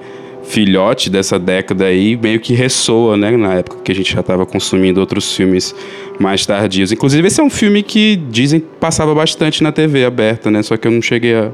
filhote 0.44 1.08
dessa 1.08 1.38
década 1.38 1.84
aí, 1.86 2.16
meio 2.16 2.40
que 2.40 2.52
ressoa, 2.52 3.16
né? 3.16 3.36
Na 3.36 3.54
época 3.54 3.78
que 3.82 3.92
a 3.92 3.94
gente 3.94 4.12
já 4.12 4.20
estava 4.20 4.44
consumindo 4.44 5.00
outros 5.00 5.34
filmes 5.34 5.74
mais 6.18 6.44
tardios. 6.44 6.92
Inclusive, 6.92 7.26
esse 7.26 7.40
é 7.40 7.44
um 7.44 7.50
filme 7.50 7.82
que 7.82 8.16
dizem 8.16 8.60
que 8.60 8.66
passava 8.80 9.14
bastante 9.14 9.62
na 9.62 9.72
TV 9.72 10.04
aberta, 10.04 10.50
né? 10.50 10.62
Só 10.62 10.76
que 10.76 10.86
eu 10.86 10.92
não 10.92 11.02
cheguei 11.02 11.34
a, 11.34 11.50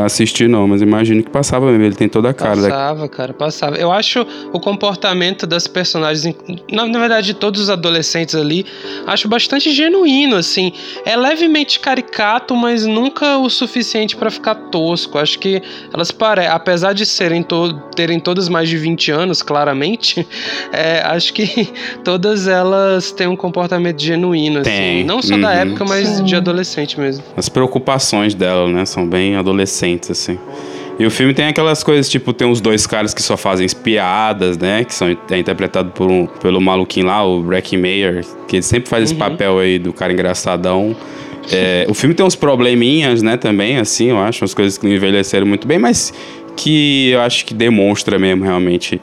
assistir, 0.00 0.48
não, 0.48 0.66
mas 0.66 0.80
imagino 0.82 1.22
que 1.22 1.30
passava 1.30 1.66
mesmo. 1.70 1.84
Ele 1.84 1.94
tem 1.94 2.08
toda 2.08 2.30
a 2.30 2.34
cara. 2.34 2.56
da- 2.56 2.68
Passava, 2.68 3.08
cara, 3.08 3.32
passava. 3.34 3.76
Eu 3.76 3.92
acho 3.92 4.26
o 4.52 4.58
comportamento 4.60 5.46
das 5.46 5.66
personagens, 5.66 6.34
na, 6.70 6.86
na 6.86 6.98
verdade, 6.98 7.26
de 7.28 7.34
todos 7.34 7.60
os 7.60 7.70
adolescentes 7.70 8.34
ali, 8.34 8.64
acho 9.06 9.28
bastante 9.28 9.70
genuíno, 9.72 10.36
assim. 10.36 10.72
É 11.04 11.16
levemente 11.16 11.78
caricato, 11.80 12.54
mas 12.56 12.86
nunca 12.86 13.38
o 13.38 13.48
suficiente 13.50 14.16
pra 14.16 14.30
ficar 14.30 14.54
tosco. 14.54 15.18
Acho 15.18 15.38
que 15.38 15.62
elas 15.92 16.10
parecem, 16.10 16.50
apesar 16.50 16.92
de 16.92 17.04
serem 17.04 17.42
to 17.42 17.74
terem 17.94 18.18
todas 18.18 18.48
mais 18.48 18.68
de 18.68 18.76
20 18.78 19.10
anos, 19.10 19.42
claramente, 19.42 20.26
é, 20.72 21.00
acho 21.04 21.32
que 21.34 21.68
todas 22.04 22.46
elas 22.48 23.12
têm 23.12 23.26
um 23.26 23.36
comportamento 23.36 24.00
genuíno, 24.00 24.60
assim. 24.60 24.70
Tem, 24.70 25.04
Não 25.04 25.20
só 25.20 25.36
da 25.36 25.48
uhum. 25.48 25.54
época, 25.54 25.84
mas 25.84 26.08
Sim. 26.08 26.24
de 26.24 26.34
adolescente 26.36 26.98
mesmo. 26.98 27.24
As 27.36 27.48
preocupações 27.48 28.34
dela, 28.34 28.68
né? 28.68 28.84
São 28.84 29.06
bem 29.06 29.36
adolescentes, 29.36 29.81
assim. 30.10 30.38
E 30.98 31.06
o 31.06 31.10
filme 31.10 31.32
tem 31.34 31.46
aquelas 31.46 31.82
coisas, 31.82 32.08
tipo, 32.08 32.32
tem 32.32 32.48
os 32.48 32.60
dois 32.60 32.86
caras 32.86 33.12
que 33.14 33.22
só 33.22 33.36
fazem 33.36 33.66
piadas, 33.82 34.56
né? 34.58 34.84
Que 34.84 34.94
são 34.94 35.08
é 35.30 35.38
interpretado 35.38 35.90
por 35.90 36.10
um, 36.10 36.26
pelo 36.26 36.60
maluquinho 36.60 37.06
lá, 37.06 37.24
o 37.24 37.42
Breckin 37.42 37.78
Mayer, 37.78 38.24
que 38.46 38.56
ele 38.56 38.62
sempre 38.62 38.88
faz 38.88 39.04
esse 39.04 39.14
Uhum. 39.14 39.18
papel 39.18 39.58
aí 39.58 39.78
do 39.78 39.92
cara 39.92 40.12
engraçadão. 40.12 40.94
É, 41.50 41.86
o 41.88 41.94
filme 41.94 42.14
tem 42.14 42.24
uns 42.24 42.36
probleminhas, 42.36 43.20
né, 43.22 43.36
também, 43.36 43.78
assim, 43.78 44.10
eu 44.10 44.18
acho, 44.18 44.44
umas 44.44 44.54
coisas 44.54 44.78
que 44.78 44.86
não 44.86 44.94
envelheceram 44.94 45.44
muito 45.46 45.66
bem, 45.66 45.78
mas 45.78 46.12
que 46.56 47.10
eu 47.10 47.20
acho 47.20 47.44
que 47.46 47.54
demonstra 47.54 48.18
mesmo 48.18 48.44
realmente 48.44 49.00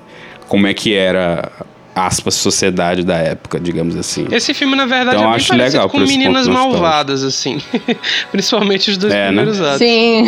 como 0.47 0.65
é 0.67 0.73
que 0.73 0.93
era, 0.93 1.51
aspas, 1.93 2.35
sociedade 2.35 3.03
da 3.03 3.17
época, 3.17 3.59
digamos 3.59 3.97
assim. 3.97 4.25
Esse 4.31 4.53
filme, 4.53 4.75
na 4.75 4.85
verdade, 4.85 5.17
Então, 5.17 5.23
é 5.23 5.27
bem 5.27 5.35
acho 5.35 5.47
parecido 5.49 5.73
legal 5.73 5.89
com 5.89 5.97
por 5.97 6.03
esse 6.05 6.17
Meninas. 6.17 6.47
Malvadas, 6.47 7.23
assim. 7.23 7.59
Principalmente 8.31 8.91
os 8.91 8.97
dois 8.97 9.13
É, 9.13 9.17
né? 9.23 9.27
primeiros 9.27 9.59
atos. 9.59 9.79
Sim. 9.79 10.25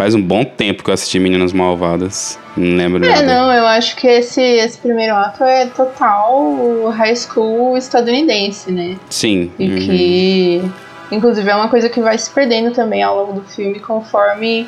Faz 0.00 0.14
um 0.14 0.22
bom 0.22 0.42
tempo 0.46 0.82
que 0.82 0.88
eu 0.88 0.94
assisti 0.94 1.18
Meninas 1.18 1.52
Malvadas. 1.52 2.38
Não 2.56 2.74
lembro 2.74 3.04
É, 3.04 3.10
nada. 3.10 3.22
não, 3.22 3.52
eu 3.52 3.66
acho 3.66 3.94
que 3.96 4.06
esse, 4.06 4.40
esse 4.40 4.78
primeiro 4.78 5.14
ato 5.14 5.44
é 5.44 5.66
total 5.66 6.88
high 6.88 7.14
school 7.14 7.76
estadunidense, 7.76 8.72
né? 8.72 8.96
Sim. 9.10 9.52
E 9.58 9.68
uhum. 9.68 9.76
que, 9.76 10.72
inclusive, 11.12 11.50
é 11.50 11.54
uma 11.54 11.68
coisa 11.68 11.90
que 11.90 12.00
vai 12.00 12.16
se 12.16 12.30
perdendo 12.30 12.72
também 12.72 13.02
ao 13.02 13.14
longo 13.14 13.40
do 13.40 13.42
filme 13.42 13.78
conforme 13.78 14.66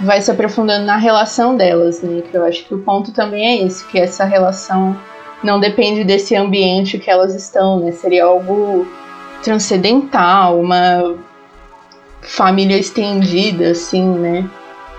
vai 0.00 0.20
se 0.20 0.32
aprofundando 0.32 0.84
na 0.84 0.96
relação 0.96 1.56
delas, 1.56 2.02
né? 2.02 2.20
Que 2.28 2.36
eu 2.36 2.44
acho 2.44 2.64
que 2.64 2.74
o 2.74 2.78
ponto 2.80 3.12
também 3.12 3.46
é 3.46 3.64
esse, 3.64 3.86
que 3.86 4.00
essa 4.00 4.24
relação 4.24 4.98
não 5.44 5.60
depende 5.60 6.02
desse 6.02 6.34
ambiente 6.34 6.98
que 6.98 7.08
elas 7.08 7.36
estão, 7.36 7.78
né? 7.78 7.92
Seria 7.92 8.24
algo 8.24 8.84
transcendental, 9.44 10.58
uma 10.58 11.14
família 12.20 12.76
estendida, 12.76 13.70
assim, 13.70 14.02
né? 14.02 14.50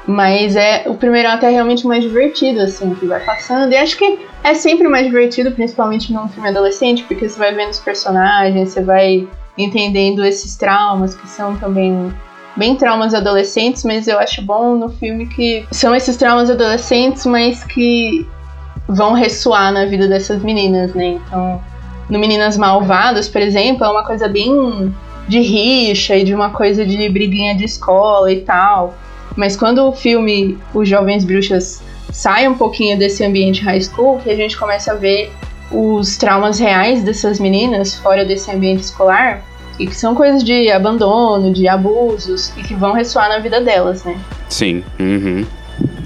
Mas 0.06 0.56
é 0.56 0.84
o 0.86 0.96
primeiro 0.96 1.30
ato 1.30 1.46
é 1.46 1.50
realmente 1.50 1.88
mais 1.88 2.04
divertido, 2.04 2.60
assim, 2.62 2.94
que 2.96 3.06
vai 3.06 3.22
passando. 3.22 3.72
E 3.72 3.78
acho 3.78 3.98
que 3.98 4.20
é 4.44 4.54
sempre 4.54 4.88
mais 4.88 5.06
divertido, 5.06 5.52
principalmente 5.52 6.12
num 6.12 6.28
filme 6.28 6.50
adolescente, 6.50 7.04
porque 7.04 7.28
você 7.30 7.40
vai 7.40 7.54
vendo 7.54 7.72
os 7.72 7.80
personagens, 7.80 8.70
você 8.70 8.82
vai 8.82 9.28
entendendo 9.58 10.26
esses 10.26 10.56
traumas 10.56 11.16
que 11.16 11.28
são 11.28 11.56
também 11.56 12.14
bem 12.56 12.76
traumas 12.76 13.14
adolescentes, 13.14 13.84
mas 13.84 14.08
eu 14.08 14.20
acho 14.20 14.42
bom 14.42 14.76
no 14.76 14.90
filme 14.90 15.26
que 15.28 15.66
são 15.72 15.96
esses 15.96 16.18
traumas 16.18 16.50
adolescentes, 16.50 17.26
mas 17.26 17.64
que 17.64 18.28
vão 18.88 19.14
ressoar 19.14 19.72
na 19.72 19.86
vida 19.86 20.08
dessas 20.08 20.42
meninas, 20.44 20.94
né? 20.94 21.20
Então, 21.26 21.62
no 22.10 22.20
Meninas 22.20 22.58
Malvadas, 22.58 23.28
por 23.28 23.42
exemplo, 23.42 23.86
é 23.86 23.90
uma 23.90 24.04
coisa 24.04 24.28
bem 24.28 24.94
de 25.28 25.40
rixa 25.40 26.16
e 26.18 26.24
de 26.24 26.36
uma 26.36 26.50
coisa 26.50 26.86
de 26.86 27.10
briguinha 27.10 27.56
de 27.56 27.64
escola 27.64 28.32
e 28.32 28.42
tal. 28.42 28.94
Mas 29.36 29.56
quando 29.56 29.80
o 29.88 29.92
filme 29.92 30.58
Os 30.74 30.88
Jovens 30.88 31.24
Bruxas 31.24 31.82
sai 32.12 32.48
um 32.48 32.56
pouquinho 32.56 32.98
desse 32.98 33.24
ambiente 33.24 33.62
high 33.64 33.82
school, 33.82 34.20
que 34.20 34.30
a 34.30 34.36
gente 34.36 34.58
começa 34.58 34.92
a 34.92 34.96
ver 34.96 35.32
os 35.72 36.18
traumas 36.18 36.60
reais 36.60 37.04
dessas 37.04 37.40
meninas 37.40 37.96
fora 37.96 38.24
desse 38.24 38.52
ambiente 38.52 38.82
escolar, 38.82 39.44
e 39.80 39.88
que 39.88 39.96
são 39.96 40.14
coisas 40.14 40.44
de 40.44 40.70
abandono, 40.70 41.52
de 41.52 41.68
abusos, 41.68 42.54
e 42.56 42.62
que 42.62 42.76
vão 42.76 42.94
ressoar 42.94 43.28
na 43.30 43.40
vida 43.40 43.60
delas, 43.60 44.04
né? 44.04 44.16
Sim. 44.48 44.84
Uhum. 45.00 45.44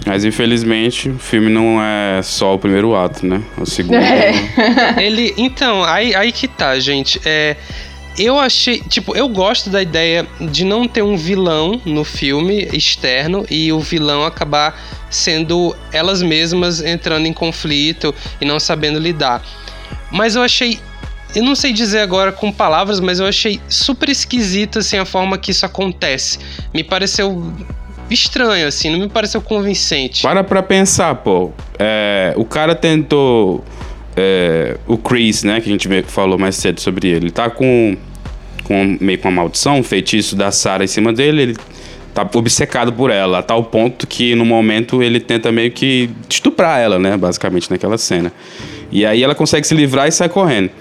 Mas 0.06 0.24
infelizmente 0.24 1.10
o 1.10 1.20
filme 1.20 1.50
não 1.50 1.82
é 1.82 2.22
só 2.22 2.56
o 2.56 2.60
primeiro 2.60 2.96
ato, 2.96 3.26
né? 3.26 3.42
O 3.58 3.66
segundo. 3.66 3.98
É. 4.00 5.04
Ele. 5.04 5.34
Então, 5.38 5.84
aí, 5.84 6.16
aí 6.16 6.32
que 6.32 6.48
tá, 6.48 6.80
gente. 6.80 7.20
É. 7.26 7.58
Eu 8.18 8.40
achei, 8.40 8.80
tipo, 8.80 9.16
eu 9.16 9.30
gosto 9.30 9.70
da 9.70 9.82
ideia 9.82 10.26
de 10.40 10.66
não 10.66 10.88
ter 10.88 11.04
um 11.04 11.16
vilão 11.16 11.80
no 11.86 12.04
filme 12.04 12.68
externo 12.74 13.46
e 13.50 13.72
o 13.72 13.80
vilão 13.80 14.26
acabar 14.26 14.76
sendo 15.10 15.76
elas 15.92 16.22
mesmas 16.22 16.82
entrando 16.82 17.28
em 17.28 17.34
conflito 17.34 18.14
e 18.42 18.46
não 18.46 18.60
sabendo 18.60 19.00
lidar. 19.00 19.44
Mas 20.12 20.36
eu 20.36 20.42
achei 20.42 20.80
eu 21.36 21.44
não 21.44 21.56
sei 21.56 21.74
dizer 21.74 22.00
agora 22.00 22.32
com 22.32 22.52
palavras, 22.52 23.00
mas 23.00 23.20
eu 23.20 23.26
achei 23.26 23.60
super 23.68 24.10
esquisita 24.10 24.80
assim 24.80 24.98
a 24.98 25.06
forma 25.06 25.38
que 25.38 25.52
isso 25.52 25.66
acontece. 25.66 26.40
Me 26.74 26.84
pareceu 26.84 27.54
estranho, 28.10 28.68
assim, 28.68 28.90
não 28.90 29.00
me 29.00 29.10
pareceu 29.10 29.42
convincente. 29.42 30.22
Para 30.22 30.44
pra 30.44 30.64
pensar, 30.64 31.16
pô. 31.16 31.52
É, 31.78 32.34
o 32.38 32.46
cara 32.46 32.74
tentou. 32.74 33.64
É, 34.16 34.78
o 34.88 34.98
Chris, 34.98 35.44
né, 35.44 35.62
que 35.62 35.70
a 35.70 35.72
gente 35.72 35.88
falou 36.08 36.40
mais 36.40 36.56
cedo 36.56 36.82
sobre 36.82 37.08
ele 37.08 37.30
tá 37.30 37.52
com, 37.52 37.96
com 38.68 38.98
meio 39.00 39.18
com 39.20 39.30
uma 39.30 39.42
maldição, 39.42 39.80
um 39.80 39.84
feitiço 39.84 40.36
da 40.36 40.52
Sarah 40.52 40.84
em 40.84 40.88
cima 40.88 41.14
dele, 41.14 41.42
ele 41.42 41.58
tá 42.14 42.28
obcecado 42.34 42.92
por 42.92 43.12
ela, 43.12 43.40
a 43.40 43.44
tal 43.44 43.64
ponto 43.64 44.08
que 44.08 44.34
no 44.34 44.44
momento 44.44 45.04
ele 45.04 45.20
tenta 45.20 45.52
meio 45.52 45.72
que 45.72 46.10
estuprar 46.30 46.80
ela, 46.80 46.98
né, 46.98 47.16
basicamente 47.16 47.70
naquela 47.70 47.98
cena. 47.98 48.32
E 48.92 49.06
aí 49.06 49.24
ela 49.24 49.36
consegue 49.36 49.68
se 49.68 49.76
livrar 49.76 50.08
e 50.08 50.12
sai 50.12 50.28
correndo. 50.28 50.72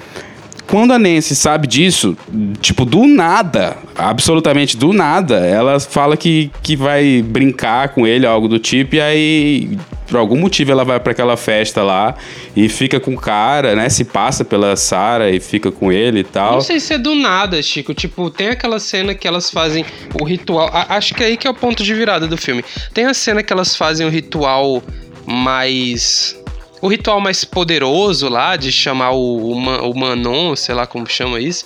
Quando 0.66 0.92
a 0.92 0.98
Nancy 0.98 1.36
sabe 1.36 1.66
disso, 1.66 2.16
tipo, 2.60 2.84
do 2.84 3.06
nada, 3.06 3.76
absolutamente 3.96 4.76
do 4.76 4.92
nada, 4.92 5.36
ela 5.38 5.78
fala 5.78 6.16
que, 6.16 6.50
que 6.62 6.74
vai 6.74 7.22
brincar 7.22 7.90
com 7.90 8.06
ele, 8.06 8.26
algo 8.26 8.48
do 8.48 8.58
tipo, 8.58 8.96
e 8.96 9.00
aí, 9.00 9.78
por 10.08 10.16
algum 10.16 10.36
motivo, 10.36 10.72
ela 10.72 10.84
vai 10.84 10.98
para 10.98 11.12
aquela 11.12 11.36
festa 11.36 11.82
lá 11.82 12.16
e 12.56 12.68
fica 12.68 12.98
com 12.98 13.14
o 13.14 13.16
cara, 13.16 13.76
né? 13.76 13.88
Se 13.88 14.04
passa 14.04 14.44
pela 14.44 14.74
Sarah 14.76 15.30
e 15.30 15.38
fica 15.38 15.70
com 15.70 15.92
ele 15.92 16.20
e 16.20 16.24
tal. 16.24 16.54
Não 16.54 16.60
sei 16.60 16.80
se 16.80 16.94
é 16.94 16.98
do 16.98 17.14
nada, 17.14 17.62
Chico. 17.62 17.94
Tipo, 17.94 18.28
tem 18.28 18.48
aquela 18.48 18.80
cena 18.80 19.14
que 19.14 19.28
elas 19.28 19.50
fazem 19.50 19.84
o 20.20 20.24
ritual. 20.24 20.68
acho 20.72 21.14
que 21.14 21.22
é 21.22 21.26
aí 21.26 21.36
que 21.36 21.46
é 21.46 21.50
o 21.50 21.54
ponto 21.54 21.84
de 21.84 21.94
virada 21.94 22.26
do 22.26 22.36
filme. 22.36 22.64
Tem 22.92 23.06
a 23.06 23.14
cena 23.14 23.42
que 23.42 23.52
elas 23.52 23.76
fazem 23.76 24.04
o 24.04 24.10
ritual 24.10 24.82
mais 25.26 26.36
o 26.80 26.88
ritual 26.88 27.20
mais 27.20 27.44
poderoso 27.44 28.28
lá, 28.28 28.56
de 28.56 28.70
chamar 28.70 29.12
o, 29.12 29.52
o, 29.52 29.98
Manon, 29.98 30.54
sei 30.54 30.74
lá 30.74 30.86
como 30.86 31.06
chama 31.08 31.40
isso. 31.40 31.64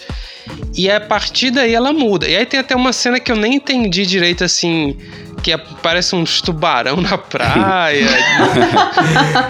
E 0.77 0.91
a 0.91 1.01
partir 1.01 1.51
daí 1.51 1.75
ela 1.75 1.93
muda. 1.93 2.29
E 2.29 2.37
aí 2.37 2.47
tem 2.47 2.61
até 2.61 2.75
uma 2.75 2.93
cena 2.93 3.19
que 3.19 3.31
eu 3.31 3.37
nem 3.37 3.55
entendi 3.57 4.07
direito 4.07 4.45
assim. 4.45 4.97
Que 5.43 5.53
é, 5.53 5.59
parece 5.83 6.15
uns 6.15 6.43
tubarão 6.43 6.97
na 6.97 7.17
praia. 7.17 8.07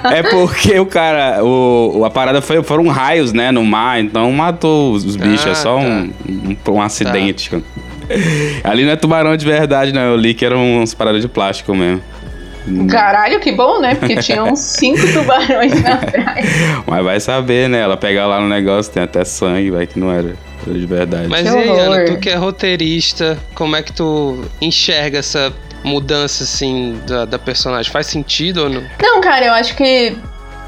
é 0.12 0.22
porque 0.22 0.78
o 0.78 0.86
cara. 0.86 1.42
O, 1.44 2.04
a 2.04 2.10
parada 2.10 2.40
foi, 2.40 2.62
foram 2.62 2.86
raios, 2.88 3.32
né, 3.32 3.50
no 3.50 3.64
mar, 3.64 4.00
então 4.00 4.30
matou 4.32 4.92
os 4.92 5.16
bichos. 5.16 5.46
É 5.46 5.48
ah, 5.48 5.52
é 5.52 5.54
só 5.54 5.76
tá. 5.76 5.80
um, 5.80 6.12
um, 6.28 6.72
um, 6.74 6.82
acidente. 6.82 7.50
Tá. 7.50 7.60
Ali 8.64 8.84
não 8.84 8.92
é 8.92 8.96
tubarão 8.96 9.36
de 9.36 9.44
verdade, 9.44 9.92
não. 9.92 10.02
Eu 10.02 10.16
li 10.16 10.32
que 10.32 10.44
eram 10.44 10.80
uns 10.80 10.94
paradas 10.94 11.22
de 11.22 11.28
plástico 11.28 11.74
mesmo. 11.74 12.02
Caralho, 12.90 13.40
que 13.40 13.52
bom, 13.52 13.80
né? 13.80 13.94
Porque 13.94 14.16
tinha 14.16 14.44
uns 14.44 14.60
cinco 14.78 15.00
tubarões 15.12 15.82
na 15.82 15.96
praia. 15.96 16.44
Mas 16.86 17.04
vai 17.04 17.20
saber, 17.20 17.68
né? 17.68 17.80
Ela 17.80 17.96
pegar 17.96 18.26
lá 18.26 18.40
no 18.40 18.48
negócio, 18.48 18.92
tem 18.92 19.02
até 19.02 19.24
sangue, 19.24 19.70
vai 19.70 19.86
que 19.86 19.98
não 19.98 20.12
era 20.12 20.34
de 20.66 20.86
verdade. 20.86 21.28
Mas 21.28 21.48
que 21.48 21.56
e 21.56 21.58
aí, 21.58 21.78
Ana, 21.78 22.04
tu 22.04 22.18
que 22.18 22.28
é 22.28 22.34
roteirista, 22.34 23.38
como 23.54 23.76
é 23.76 23.82
que 23.82 23.92
tu 23.92 24.44
enxerga 24.60 25.18
essa 25.18 25.52
mudança, 25.82 26.44
assim, 26.44 27.00
da, 27.06 27.24
da 27.24 27.38
personagem? 27.38 27.90
Faz 27.90 28.06
sentido 28.06 28.64
ou 28.64 28.68
não? 28.68 28.82
Não, 29.00 29.20
cara, 29.20 29.46
eu 29.46 29.52
acho 29.52 29.74
que 29.74 30.16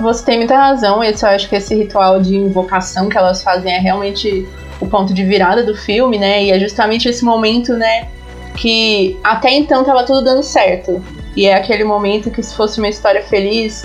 você 0.00 0.24
tem 0.24 0.38
muita 0.38 0.56
razão. 0.56 1.02
Eu 1.02 1.14
acho 1.28 1.48
que 1.48 1.56
esse 1.56 1.74
ritual 1.74 2.20
de 2.20 2.36
invocação 2.36 3.08
que 3.08 3.18
elas 3.18 3.42
fazem 3.42 3.72
é 3.72 3.78
realmente 3.78 4.46
o 4.80 4.86
ponto 4.86 5.14
de 5.14 5.24
virada 5.24 5.62
do 5.62 5.76
filme, 5.76 6.18
né? 6.18 6.42
E 6.44 6.50
é 6.50 6.58
justamente 6.58 7.08
esse 7.08 7.24
momento, 7.24 7.74
né? 7.74 8.08
Que 8.56 9.18
até 9.22 9.50
então 9.50 9.84
tava 9.84 10.04
tudo 10.04 10.22
dando 10.22 10.42
certo. 10.42 11.02
E 11.36 11.46
é 11.46 11.54
aquele 11.54 11.84
momento 11.84 12.30
que 12.30 12.42
se 12.42 12.54
fosse 12.54 12.78
uma 12.78 12.88
história 12.88 13.22
feliz, 13.22 13.84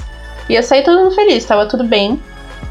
ia 0.50 0.62
sair 0.62 0.84
todo 0.84 1.04
mundo 1.04 1.16
feliz, 1.16 1.46
tava 1.46 1.66
tudo 1.66 1.84
bem. 1.84 2.22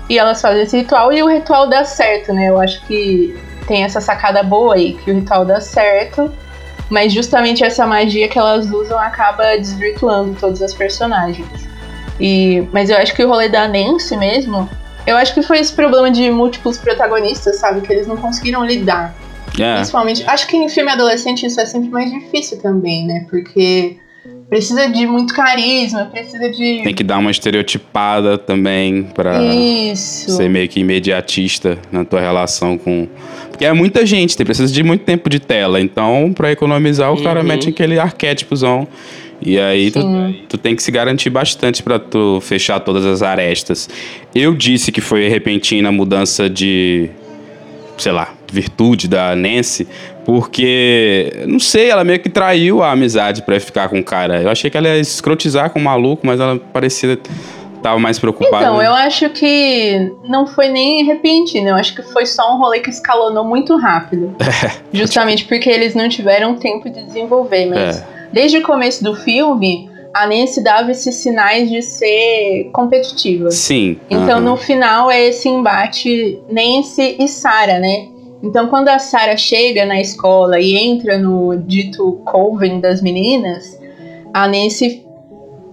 E 0.09 0.19
elas 0.19 0.41
fazem 0.41 0.63
esse 0.63 0.77
ritual 0.77 1.13
e 1.13 1.23
o 1.23 1.29
ritual 1.29 1.69
dá 1.69 1.85
certo, 1.85 2.33
né? 2.33 2.49
Eu 2.49 2.61
acho 2.61 2.85
que 2.87 3.37
tem 3.67 3.83
essa 3.83 4.01
sacada 4.01 4.43
boa 4.43 4.75
aí, 4.75 4.95
que 4.95 5.11
o 5.11 5.15
ritual 5.15 5.45
dá 5.45 5.61
certo, 5.61 6.33
mas 6.89 7.13
justamente 7.13 7.65
essa 7.65 7.87
magia 7.87 8.29
que 8.29 8.39
elas 8.39 8.71
usam 8.71 8.99
acaba 8.99 9.57
desvirtuando 9.57 10.37
todas 10.39 10.63
as 10.63 10.73
personagens. 10.73 11.49
E, 12.21 12.67
mas 12.73 12.89
eu 12.89 12.97
acho 12.97 13.15
que 13.15 13.25
o 13.25 13.29
rolê 13.29 13.49
da 13.49 13.67
Nancy 13.67 14.17
mesmo, 14.17 14.69
eu 15.07 15.17
acho 15.17 15.35
que 15.35 15.43
foi 15.43 15.59
esse 15.59 15.73
problema 15.73 16.11
de 16.11 16.31
múltiplos 16.31 16.79
protagonistas, 16.79 17.57
sabe? 17.57 17.81
Que 17.81 17.93
eles 17.93 18.07
não 18.07 18.17
conseguiram 18.17 18.65
lidar. 18.65 19.15
Yeah. 19.55 19.75
É. 19.75 19.77
Principalmente, 19.77 20.25
acho 20.27 20.47
que 20.47 20.57
em 20.57 20.69
filme 20.69 20.91
adolescente 20.91 21.47
isso 21.47 21.61
é 21.61 21.67
sempre 21.67 21.89
mais 21.89 22.11
difícil 22.11 22.59
também, 22.59 23.07
né? 23.07 23.27
Porque 23.29 23.99
Precisa 24.49 24.89
de 24.89 25.07
muito 25.07 25.35
carisma, 25.35 26.05
precisa 26.05 26.49
de. 26.51 26.83
Tem 26.85 26.95
que 26.95 27.03
dar 27.03 27.19
uma 27.19 27.33
estereotipada 27.33 28.39
também 28.39 29.03
pra 29.03 29.43
Isso. 29.43 30.31
ser 30.31 30.49
meio 30.49 30.69
que 30.69 30.79
imediatista 30.79 31.77
na 31.91 32.05
tua 32.05 32.21
relação 32.21 32.79
com. 32.79 33.09
Porque 33.51 33.65
é 33.65 33.73
muita 33.73 34.07
gente, 34.07 34.37
tem 34.37 34.47
precisa 34.47 34.73
de 34.73 34.83
muito 34.85 35.03
tempo 35.03 35.29
de 35.29 35.41
tela. 35.41 35.81
Então, 35.81 36.33
pra 36.33 36.53
economizar, 36.53 37.11
o 37.11 37.17
uhum. 37.17 37.25
cara 37.25 37.43
mete 37.43 37.71
aquele 37.71 37.99
arquétipozão. 37.99 38.87
E 39.43 39.59
aí 39.59 39.91
tu, 39.91 40.01
tu, 40.49 40.57
tem 40.57 40.75
que 40.75 40.83
se 40.83 40.91
garantir 40.91 41.29
bastante 41.29 41.83
para 41.83 41.99
tu 41.99 42.41
fechar 42.41 42.81
todas 42.81 43.05
as 43.05 43.23
arestas. 43.23 43.89
Eu 44.35 44.55
disse 44.55 44.91
que 44.91 45.01
foi 45.01 45.29
repentina 45.29 45.89
a 45.89 45.93
mudança 45.93 46.49
de, 46.49 47.11
sei 47.97 48.13
lá, 48.13 48.35
virtude 48.51 49.09
da 49.09 49.35
Nancy, 49.35 49.87
porque, 50.25 51.45
não 51.47 51.59
sei, 51.59 51.91
ela 51.91 52.05
meio 52.05 52.19
que 52.19 52.29
traiu 52.29 52.83
a 52.83 52.93
amizade 52.93 53.43
para 53.43 53.59
ficar 53.61 53.89
com 53.89 53.99
o 53.99 54.05
cara. 54.05 54.43
Eu 54.43 54.51
achei 54.51 54.71
que 54.71 54.77
ela 54.77 54.89
ia 54.89 54.99
escrotizar 54.99 55.71
com 55.71 55.79
o 55.79 55.83
maluco, 55.83 56.27
mas 56.27 56.41
ela 56.41 56.59
parecia 56.59 57.19
tava 57.87 58.01
mais 58.01 58.19
preocupada. 58.19 58.65
Então, 58.65 58.83
eu 58.83 58.93
acho 58.93 59.31
que 59.31 60.13
não 60.25 60.47
foi 60.47 60.69
nem 60.69 61.05
repentino. 61.05 61.69
Eu 61.69 61.77
acho 61.77 61.95
que 61.95 62.03
foi 62.03 62.27
só 62.27 62.55
um 62.55 62.59
rolê 62.59 62.81
que 62.81 62.91
escalonou 62.91 63.45
muito 63.45 63.77
rápido. 63.77 64.35
É. 64.47 64.71
Justamente 64.91 65.45
porque 65.45 65.69
eles 65.69 65.95
não 65.95 66.09
tiveram 66.09 66.55
tempo 66.57 66.89
de 66.89 67.05
desenvolver. 67.05 67.67
Mas 67.67 67.99
é. 67.99 68.07
desde 68.33 68.57
o 68.59 68.63
começo 68.63 69.05
do 69.05 69.15
filme, 69.15 69.91
a 70.17 70.27
Nancy 70.27 70.63
dava 70.63 70.91
esses 70.91 71.15
sinais 71.17 71.69
de 71.69 71.83
ser 71.83 72.71
competitiva. 72.73 73.51
Sim. 73.51 74.01
Então, 74.09 74.41
no 74.41 74.57
final, 74.57 75.11
é 75.11 75.27
esse 75.27 75.47
embate 75.47 76.41
Nancy 76.51 77.17
e 77.19 77.29
Sarah, 77.29 77.79
né? 77.79 78.09
Então, 78.43 78.69
quando 78.69 78.89
a 78.89 78.99
Sarah 78.99 79.37
chega 79.37 79.85
na 79.85 80.01
escola 80.01 80.59
e 80.59 80.75
entra 80.75 81.19
no 81.19 81.55
dito 81.59 82.23
coven 82.25 82.81
das 82.81 83.03
meninas, 83.03 83.79
a 84.33 84.49
Nancy 84.49 85.05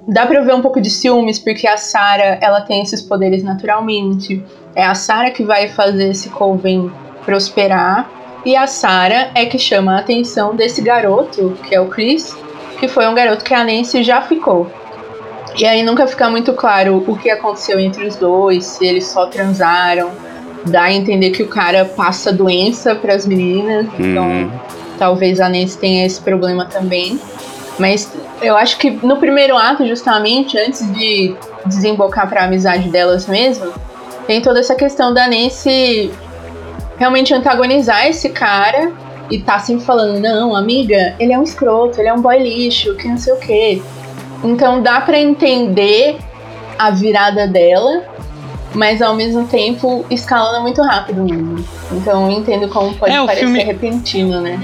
dá 0.10 0.26
pra 0.26 0.42
ver 0.42 0.54
um 0.54 0.62
pouco 0.62 0.82
de 0.82 0.90
ciúmes, 0.90 1.40
porque 1.40 1.66
a 1.66 1.78
Sarah, 1.78 2.38
ela 2.42 2.60
tem 2.60 2.82
esses 2.82 3.02
poderes 3.02 3.44
naturalmente. 3.44 4.44
É 4.76 4.84
a 4.84 4.94
Sarah 4.94 5.32
que 5.32 5.44
vai 5.44 5.70
fazer 5.70 6.10
esse 6.10 6.30
coven 6.30 6.92
prosperar. 7.24 8.12
E 8.46 8.58
a 8.58 8.68
Sarah 8.68 9.32
é 9.36 9.46
que 9.46 9.58
chama 9.58 9.96
a 9.96 10.00
atenção 10.00 10.54
desse 10.54 10.82
garoto, 10.82 11.58
que 11.64 11.74
é 11.74 11.80
o 11.80 11.88
Chris, 11.88 12.36
que 12.84 12.88
foi 12.90 13.08
um 13.08 13.16
garoto 13.16 13.46
que 13.46 13.54
a 13.54 13.64
Nancy 13.64 14.04
já 14.04 14.22
ficou. 14.22 14.70
E 15.58 15.66
aí 15.66 15.84
nunca 15.84 16.06
fica 16.06 16.30
muito 16.30 16.52
claro 16.52 17.02
o 17.08 17.16
que 17.18 17.30
aconteceu 17.30 17.80
entre 17.80 18.06
os 18.06 18.18
dois, 18.18 18.66
se 18.66 18.86
eles 18.86 19.08
só 19.08 19.26
transaram 19.28 20.12
dá 20.66 20.84
a 20.84 20.94
entender 20.94 21.32
que 21.32 21.44
o 21.44 21.48
cara 21.48 21.84
passa 21.84 22.32
doença 22.32 22.96
para 22.96 23.14
as 23.14 23.26
meninas, 23.26 23.86
então 24.00 24.26
uhum. 24.26 24.52
talvez 24.98 25.42
a 25.42 25.50
Nancy 25.50 25.78
tenha 25.78 26.06
esse 26.06 26.22
problema 26.22 26.66
também. 26.66 27.20
Mas 27.78 28.10
eu 28.42 28.56
acho 28.56 28.78
que 28.78 28.92
no 28.92 29.18
primeiro 29.18 29.58
ato, 29.58 29.86
justamente, 29.86 30.58
antes 30.58 30.90
de 30.94 31.36
desembocar 31.66 32.30
para 32.30 32.42
a 32.42 32.46
amizade 32.46 32.90
delas 32.90 33.28
mesmo, 33.28 33.74
tem 34.26 34.42
toda 34.42 34.60
essa 34.60 34.74
questão 34.74 35.14
da 35.14 35.28
Nancy 35.28 36.12
realmente 36.98 37.34
antagonizar 37.34 38.08
esse 38.08 38.30
cara 38.30 38.94
e 39.30 39.40
tá 39.40 39.60
sempre 39.60 39.84
falando, 39.86 40.20
não, 40.20 40.56
amiga, 40.56 41.16
ele 41.20 41.34
é 41.34 41.40
um 41.40 41.44
escroto, 41.44 42.00
ele 42.00 42.10
é 42.10 42.14
um 42.14 42.22
boy 42.22 42.38
lixo, 42.38 42.96
que 42.96 43.08
não 43.08 43.18
sei 43.18 43.34
o 43.34 43.38
quê. 43.38 43.82
Então 44.44 44.82
dá 44.82 45.02
para 45.02 45.20
entender 45.20 46.18
a 46.78 46.92
virada 46.92 47.48
dela, 47.48 48.04
mas 48.74 49.02
ao 49.02 49.16
mesmo 49.16 49.48
tempo 49.48 50.06
escalando 50.10 50.62
muito 50.62 50.82
rápido 50.82 51.24
mesmo. 51.24 51.64
Então 51.92 52.30
eu 52.30 52.38
entendo 52.38 52.68
como 52.68 52.94
pode 52.96 53.14
é, 53.14 53.26
parecer 53.26 53.46
filme... 53.46 53.64
repentino, 53.64 54.42
né? 54.42 54.60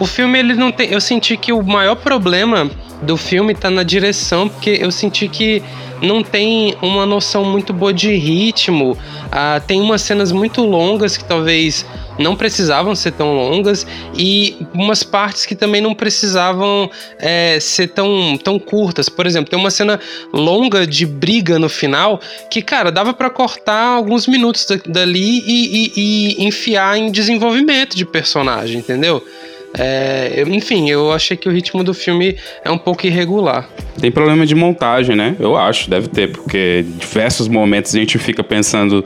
O 0.00 0.06
filme 0.06 0.38
ele 0.38 0.54
não 0.54 0.70
tem, 0.70 0.90
eu 0.90 1.00
senti 1.00 1.36
que 1.36 1.52
o 1.52 1.62
maior 1.62 1.96
problema 1.96 2.70
do 3.02 3.16
filme 3.16 3.54
tá 3.54 3.68
na 3.68 3.82
direção, 3.82 4.48
porque 4.48 4.78
eu 4.80 4.90
senti 4.92 5.28
que 5.28 5.62
não 6.00 6.22
tem 6.22 6.76
uma 6.82 7.06
noção 7.06 7.44
muito 7.44 7.72
boa 7.72 7.92
de 7.92 8.14
ritmo. 8.16 8.96
Ah, 9.30 9.60
tem 9.64 9.80
umas 9.80 10.02
cenas 10.02 10.32
muito 10.32 10.62
longas 10.62 11.16
que 11.16 11.24
talvez 11.24 11.86
não 12.22 12.36
precisavam 12.36 12.94
ser 12.94 13.12
tão 13.12 13.34
longas 13.34 13.86
e 14.16 14.56
umas 14.72 15.02
partes 15.02 15.44
que 15.44 15.54
também 15.54 15.80
não 15.80 15.94
precisavam 15.94 16.90
é, 17.18 17.58
ser 17.60 17.88
tão, 17.88 18.38
tão 18.42 18.58
curtas. 18.58 19.08
Por 19.08 19.26
exemplo, 19.26 19.50
tem 19.50 19.58
uma 19.58 19.70
cena 19.70 20.00
longa 20.32 20.86
de 20.86 21.04
briga 21.04 21.58
no 21.58 21.68
final 21.68 22.20
que, 22.50 22.62
cara, 22.62 22.90
dava 22.90 23.12
para 23.12 23.28
cortar 23.28 23.96
alguns 23.96 24.26
minutos 24.26 24.66
dali 24.86 25.42
e, 25.46 25.92
e, 25.96 26.36
e 26.40 26.44
enfiar 26.44 26.96
em 26.96 27.10
desenvolvimento 27.10 27.96
de 27.96 28.04
personagem, 28.04 28.78
entendeu? 28.78 29.22
É, 29.74 30.44
enfim, 30.48 30.90
eu 30.90 31.12
achei 31.12 31.36
que 31.36 31.48
o 31.48 31.52
ritmo 31.52 31.82
do 31.82 31.94
filme 31.94 32.36
é 32.64 32.70
um 32.70 32.76
pouco 32.76 33.06
irregular. 33.06 33.68
Tem 33.98 34.10
problema 34.10 34.44
de 34.44 34.54
montagem, 34.54 35.16
né? 35.16 35.34
Eu 35.38 35.56
acho, 35.56 35.88
deve 35.88 36.08
ter, 36.08 36.30
porque 36.30 36.84
diversos 36.98 37.48
momentos 37.48 37.94
a 37.94 37.98
gente 37.98 38.18
fica 38.18 38.44
pensando 38.44 39.04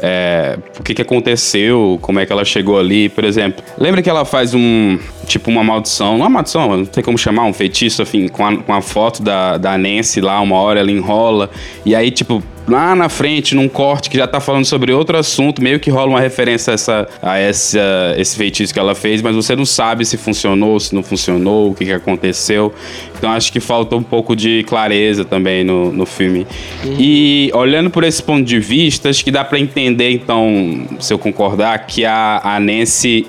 é, 0.00 0.58
o 0.78 0.82
que, 0.82 0.94
que 0.94 1.02
aconteceu, 1.02 1.98
como 2.00 2.20
é 2.20 2.26
que 2.26 2.32
ela 2.32 2.44
chegou 2.44 2.78
ali, 2.78 3.08
por 3.08 3.24
exemplo. 3.24 3.64
Lembra 3.76 4.02
que 4.02 4.08
ela 4.08 4.24
faz 4.24 4.54
um, 4.54 4.98
tipo, 5.26 5.50
uma 5.50 5.64
maldição, 5.64 6.16
uma 6.16 6.28
maldição, 6.28 6.76
não 6.76 6.84
tem 6.84 7.02
como 7.02 7.18
chamar, 7.18 7.44
um 7.44 7.52
feitiço, 7.52 8.02
enfim, 8.02 8.28
com 8.28 8.46
a, 8.46 8.56
com 8.56 8.72
a 8.72 8.80
foto 8.80 9.22
da, 9.22 9.56
da 9.56 9.76
Nancy 9.76 10.20
lá, 10.20 10.40
uma 10.40 10.56
hora 10.56 10.80
ela 10.80 10.90
enrola, 10.90 11.50
e 11.84 11.94
aí, 11.94 12.10
tipo, 12.10 12.42
lá 12.68 12.94
na 12.94 13.08
frente, 13.08 13.54
num 13.54 13.68
corte 13.68 14.10
que 14.10 14.16
já 14.16 14.26
tá 14.26 14.40
falando 14.40 14.64
sobre 14.64 14.92
outro 14.92 15.16
assunto, 15.16 15.62
meio 15.62 15.80
que 15.80 15.90
rola 15.90 16.10
uma 16.10 16.20
referência 16.20 16.72
a, 16.72 16.74
essa, 16.74 17.08
a 17.22 17.38
essa, 17.38 18.14
esse 18.16 18.36
feitiço 18.36 18.72
que 18.72 18.78
ela 18.78 18.94
fez, 18.94 19.22
mas 19.22 19.34
você 19.34 19.56
não 19.56 19.64
sabe 19.64 20.04
se 20.04 20.16
funcionou, 20.16 20.78
se 20.78 20.94
não 20.94 21.02
funcionou, 21.02 21.70
o 21.70 21.74
que, 21.74 21.84
que 21.86 21.92
aconteceu. 21.92 22.72
Então 23.16 23.30
acho 23.30 23.52
que 23.52 23.60
falta 23.60 23.96
um 23.96 24.02
pouco 24.02 24.36
de 24.36 24.62
clareza 24.64 25.24
também 25.24 25.64
no, 25.64 25.92
no 25.92 26.06
filme. 26.06 26.46
Uhum. 26.84 26.96
E 26.98 27.50
olhando 27.54 27.90
por 27.90 28.04
esse 28.04 28.22
ponto 28.22 28.44
de 28.44 28.60
vista, 28.60 29.08
acho 29.08 29.24
que 29.24 29.30
dá 29.30 29.44
para 29.44 29.58
entender, 29.58 30.10
então, 30.10 30.86
se 31.00 31.12
eu 31.12 31.18
concordar, 31.18 31.86
que 31.86 32.04
a, 32.04 32.40
a 32.42 32.60
Nancy 32.60 33.26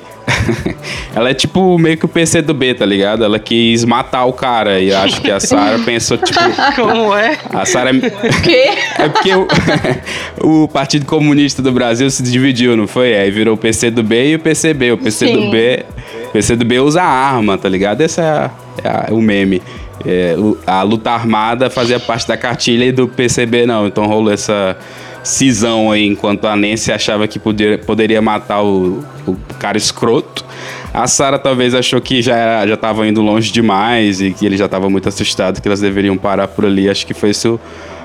ela 1.16 1.30
é 1.30 1.34
tipo 1.34 1.78
meio 1.78 1.98
que 1.98 2.06
o 2.06 2.08
PC 2.08 2.42
do 2.42 2.54
B, 2.54 2.74
tá 2.74 2.86
ligado? 2.86 3.24
Ela 3.24 3.40
quis 3.40 3.84
matar 3.86 4.26
o 4.26 4.34
cara 4.34 4.80
e 4.80 4.94
acho 4.94 5.22
que 5.22 5.32
a 5.32 5.40
Sarah 5.40 5.80
pensou, 5.84 6.18
tipo. 6.18 6.40
Como 6.76 7.16
é? 7.16 7.38
A 7.54 7.66
Sarah. 7.66 7.92
O 7.92 8.42
quê? 8.42 8.70
É 9.00 9.08
porque 9.08 9.34
o, 9.34 10.64
o 10.64 10.68
Partido 10.68 11.06
Comunista 11.06 11.62
do 11.62 11.72
Brasil 11.72 12.10
se 12.10 12.22
dividiu, 12.22 12.76
não 12.76 12.86
foi? 12.86 13.16
Aí 13.16 13.32
virou 13.32 13.54
o 13.54 13.58
PC 13.58 13.92
do 13.92 14.04
B 14.04 14.32
e 14.32 14.36
o 14.36 14.40
PCB. 14.40 14.92
O 14.92 14.98
PC 14.98 15.28
Sim. 15.28 15.34
do 15.34 15.52
B. 15.52 15.86
PC 16.34 16.56
do 16.56 16.66
B 16.66 16.80
usa 16.80 17.02
arma, 17.02 17.58
tá 17.58 17.70
ligado? 17.70 18.02
Esse 18.02 18.20
é, 18.20 18.24
a, 18.24 18.52
é 18.84 18.90
a, 18.90 19.08
o 19.12 19.22
meme. 19.22 19.62
É, 20.06 20.36
a 20.66 20.82
luta 20.82 21.12
armada 21.12 21.70
fazia 21.70 22.00
parte 22.00 22.28
da 22.28 22.38
cartilha 22.38 22.86
e 22.86 22.92
do 22.92 23.08
PCB 23.08 23.66
não. 23.66 23.88
Então 23.88 24.06
rolou 24.06 24.32
essa 24.32 24.78
cisão 25.24 25.92
aí, 25.92 26.06
enquanto 26.06 26.46
a 26.46 26.56
Nancy 26.56 26.92
achava 26.92 27.28
que 27.28 27.40
poder, 27.40 27.86
poderia 27.86 28.22
matar 28.22 28.64
o, 28.64 29.04
o 29.28 29.36
cara 29.60 29.78
escroto. 29.78 30.46
A 30.94 31.08
Sarah 31.08 31.38
talvez 31.38 31.76
achou 31.76 32.02
que 32.02 32.22
já 32.22 32.66
já 32.66 32.74
estava 32.74 33.08
indo 33.08 33.22
longe 33.22 33.52
demais 33.52 34.22
e 34.22 34.32
que 34.32 34.46
ele 34.46 34.58
já 34.58 34.66
estava 34.66 34.90
muito 34.90 35.08
assustado, 35.08 35.62
que 35.62 35.68
elas 35.68 35.82
deveriam 35.82 36.18
parar 36.18 36.48
por 36.48 36.66
ali. 36.66 36.90
Acho 36.90 37.06
que 37.06 37.14
foi 37.14 37.30
isso, 37.30 37.60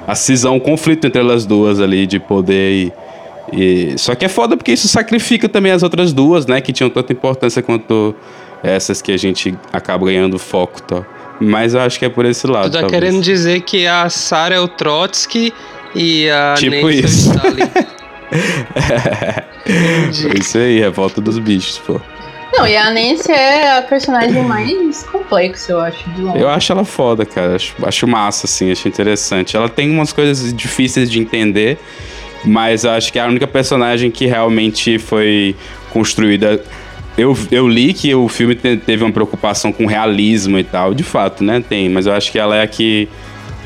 a 0.06 0.14
cisão, 0.14 0.56
o 0.56 0.60
conflito 0.60 1.06
entre 1.06 1.20
elas 1.20 1.46
duas 1.46 1.80
ali 1.80 2.06
de 2.06 2.18
poder 2.20 2.72
e, 2.72 2.92
e, 3.52 3.98
só 3.98 4.14
que 4.14 4.24
é 4.24 4.28
foda 4.28 4.56
porque 4.56 4.72
isso 4.72 4.86
sacrifica 4.88 5.48
também 5.48 5.72
as 5.72 5.82
outras 5.82 6.12
duas, 6.12 6.46
né, 6.46 6.60
que 6.60 6.72
tinham 6.72 6.90
tanta 6.90 7.12
importância 7.12 7.62
quanto 7.62 8.14
essas 8.62 9.00
que 9.00 9.12
a 9.12 9.16
gente 9.16 9.54
acaba 9.72 10.06
ganhando 10.06 10.38
foco, 10.38 10.82
tá? 10.82 11.04
Mas 11.40 11.74
eu 11.74 11.80
acho 11.80 11.98
que 11.98 12.04
é 12.04 12.08
por 12.08 12.24
esse 12.24 12.46
lado. 12.46 12.70
Tu 12.70 12.72
tá 12.72 12.80
talvez. 12.80 13.02
querendo 13.02 13.22
dizer 13.22 13.62
que 13.62 13.86
a 13.86 14.08
Sarah 14.08 14.54
é 14.54 14.60
o 14.60 14.68
Trotsky 14.68 15.52
e 15.94 16.28
a 16.30 16.54
tipo 16.56 16.74
Nancy 16.74 17.04
isso. 17.04 17.32
é 19.66 20.38
isso 20.38 20.58
aí, 20.58 20.80
revolta 20.80 21.20
dos 21.20 21.38
bichos, 21.38 21.78
pô. 21.78 22.00
Não, 22.56 22.66
e 22.68 22.76
a 22.76 22.90
Nancy 22.90 23.32
é 23.32 23.78
a 23.78 23.82
personagem 23.82 24.42
mais 24.44 25.02
complexa, 25.04 25.72
eu 25.72 25.80
acho, 25.80 26.08
de 26.10 26.22
longe. 26.22 26.38
Eu 26.38 26.48
acho 26.48 26.72
ela 26.72 26.84
foda, 26.84 27.26
cara. 27.26 27.56
Acho, 27.56 27.74
acho 27.82 28.06
massa, 28.06 28.46
assim, 28.46 28.70
acho 28.70 28.86
interessante. 28.86 29.56
Ela 29.56 29.68
tem 29.68 29.90
umas 29.90 30.12
coisas 30.12 30.54
difíceis 30.54 31.10
de 31.10 31.18
entender, 31.18 31.78
mas 32.44 32.84
acho 32.84 33.12
que 33.12 33.18
é 33.18 33.22
a 33.22 33.26
única 33.26 33.46
personagem 33.46 34.10
que 34.10 34.26
realmente 34.26 34.98
foi 34.98 35.56
construída. 35.90 36.62
Eu, 37.18 37.36
eu 37.50 37.68
li 37.68 37.92
que 37.92 38.14
o 38.14 38.28
filme 38.28 38.54
teve 38.54 39.02
uma 39.02 39.12
preocupação 39.12 39.72
com 39.72 39.86
realismo 39.86 40.58
e 40.58 40.64
tal, 40.64 40.94
de 40.94 41.02
fato, 41.02 41.42
né? 41.42 41.62
Tem, 41.68 41.88
mas 41.88 42.06
eu 42.06 42.12
acho 42.12 42.30
que 42.30 42.38
ela 42.38 42.56
é 42.56 42.62
a 42.62 42.66
que 42.68 43.08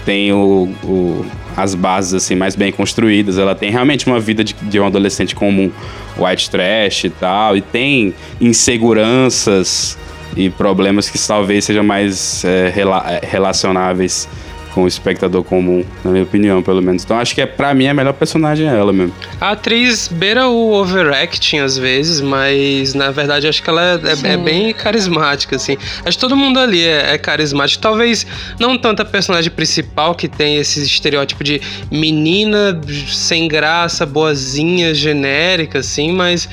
tem 0.04 0.32
o, 0.32 0.70
o 0.82 1.26
as 1.58 1.74
bases 1.74 2.14
assim 2.14 2.36
mais 2.36 2.54
bem 2.54 2.70
construídas. 2.70 3.36
Ela 3.36 3.54
tem 3.54 3.70
realmente 3.70 4.06
uma 4.06 4.20
vida 4.20 4.44
de, 4.44 4.54
de 4.54 4.78
um 4.78 4.86
adolescente 4.86 5.34
comum, 5.34 5.70
white 6.16 6.48
trash 6.48 7.04
e 7.04 7.10
tal, 7.10 7.56
e 7.56 7.60
tem 7.60 8.14
inseguranças 8.40 9.98
e 10.36 10.48
problemas 10.48 11.10
que 11.10 11.18
talvez 11.18 11.64
sejam 11.64 11.82
mais 11.82 12.44
é, 12.44 12.68
rela 12.68 13.04
é, 13.08 13.26
relacionáveis 13.26 14.28
com 14.74 14.84
o 14.84 14.88
espectador 14.88 15.42
comum, 15.42 15.84
na 16.04 16.10
minha 16.10 16.24
opinião, 16.24 16.62
pelo 16.62 16.82
menos. 16.82 17.04
Então 17.04 17.18
acho 17.18 17.34
que 17.34 17.40
é 17.40 17.46
para 17.46 17.74
mim 17.74 17.86
a 17.86 17.94
melhor 17.94 18.12
personagem 18.12 18.68
é 18.68 18.76
ela 18.76 18.92
mesmo. 18.92 19.14
A 19.40 19.52
atriz 19.52 20.08
beira 20.08 20.48
o 20.48 20.72
overacting 20.72 21.58
às 21.58 21.76
vezes, 21.76 22.20
mas 22.20 22.94
na 22.94 23.10
verdade 23.10 23.46
acho 23.46 23.62
que 23.62 23.70
ela 23.70 23.82
é, 23.82 24.28
é, 24.28 24.32
é 24.34 24.36
bem 24.36 24.72
carismática, 24.72 25.56
assim. 25.56 25.76
Acho 26.04 26.16
que 26.16 26.20
todo 26.20 26.36
mundo 26.36 26.58
ali 26.58 26.84
é, 26.84 27.14
é, 27.14 27.18
carismático. 27.18 27.82
Talvez 27.82 28.26
não 28.58 28.76
tanto 28.78 29.02
a 29.02 29.04
personagem 29.04 29.50
principal 29.50 30.14
que 30.14 30.28
tem 30.28 30.56
esse 30.56 30.82
estereótipo 30.82 31.42
de 31.42 31.60
menina 31.90 32.80
sem 33.08 33.48
graça, 33.48 34.04
boazinha, 34.04 34.94
genérica, 34.94 35.78
assim, 35.78 36.12
mas 36.12 36.48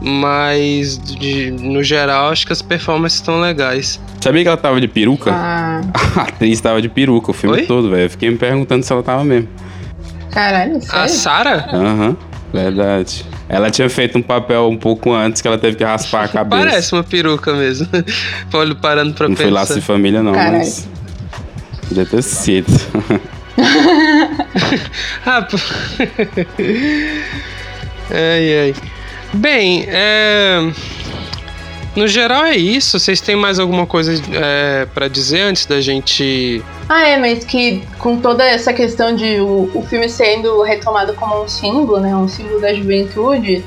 mas 0.00 0.98
de, 0.98 1.50
no 1.50 1.82
geral 1.82 2.30
acho 2.30 2.46
que 2.46 2.52
as 2.52 2.62
performances 2.62 3.18
estão 3.18 3.40
legais. 3.40 4.00
Sabia 4.20 4.42
que 4.42 4.48
ela 4.48 4.56
tava 4.56 4.80
de 4.80 4.88
peruca? 4.88 5.30
Ah. 5.32 5.80
A 6.16 6.22
atriz 6.22 6.60
tava 6.60 6.80
de 6.82 6.88
peruca 6.88 7.30
o 7.30 7.34
filme 7.34 7.56
Oi? 7.58 7.66
todo, 7.66 7.90
velho. 7.90 8.02
Eu 8.04 8.10
fiquei 8.10 8.30
me 8.30 8.36
perguntando 8.36 8.84
se 8.84 8.92
ela 8.92 9.02
tava 9.02 9.24
mesmo. 9.24 9.48
Caralho, 10.30 10.80
sério? 10.80 11.00
A 11.00 11.08
Sarah? 11.08 11.68
Aham, 11.72 12.08
uhum, 12.08 12.16
verdade. 12.52 13.24
Ela 13.48 13.70
tinha 13.70 13.88
feito 13.88 14.18
um 14.18 14.22
papel 14.22 14.68
um 14.68 14.76
pouco 14.76 15.12
antes 15.12 15.40
que 15.40 15.48
ela 15.48 15.56
teve 15.56 15.76
que 15.76 15.84
raspar 15.84 16.24
a 16.24 16.28
cabeça. 16.28 16.62
Parece 16.62 16.92
uma 16.92 17.02
peruca 17.02 17.54
mesmo. 17.54 17.88
Olho 18.52 18.76
parando 18.76 19.14
pra 19.14 19.26
não 19.28 19.34
pensar. 19.34 19.44
Não 19.48 19.50
foi 19.50 19.60
laço 19.60 19.74
de 19.74 19.80
família, 19.80 20.22
não, 20.22 20.32
Caralho. 20.32 20.58
mas. 20.58 20.86
Deve 21.90 22.10
ter 22.10 22.22
sido. 22.22 22.66
ah, 25.24 25.40
pô. 25.50 25.56
ai, 28.10 28.58
ai. 28.60 28.74
Bem, 29.34 29.84
é... 29.88 30.70
no 31.94 32.06
geral 32.06 32.44
é 32.44 32.56
isso. 32.56 32.98
Vocês 32.98 33.20
têm 33.20 33.36
mais 33.36 33.58
alguma 33.58 33.86
coisa 33.86 34.12
é, 34.32 34.86
para 34.86 35.08
dizer 35.08 35.42
antes 35.42 35.66
da 35.66 35.80
gente. 35.80 36.62
Ah, 36.88 37.06
é, 37.06 37.16
mas 37.18 37.44
que 37.44 37.82
com 37.98 38.18
toda 38.18 38.44
essa 38.44 38.72
questão 38.72 39.14
de 39.14 39.40
o, 39.40 39.70
o 39.74 39.82
filme 39.82 40.08
sendo 40.08 40.62
retomado 40.62 41.12
como 41.14 41.42
um 41.42 41.48
símbolo, 41.48 42.00
né? 42.00 42.14
Um 42.14 42.28
símbolo 42.28 42.60
da 42.60 42.72
juventude. 42.72 43.64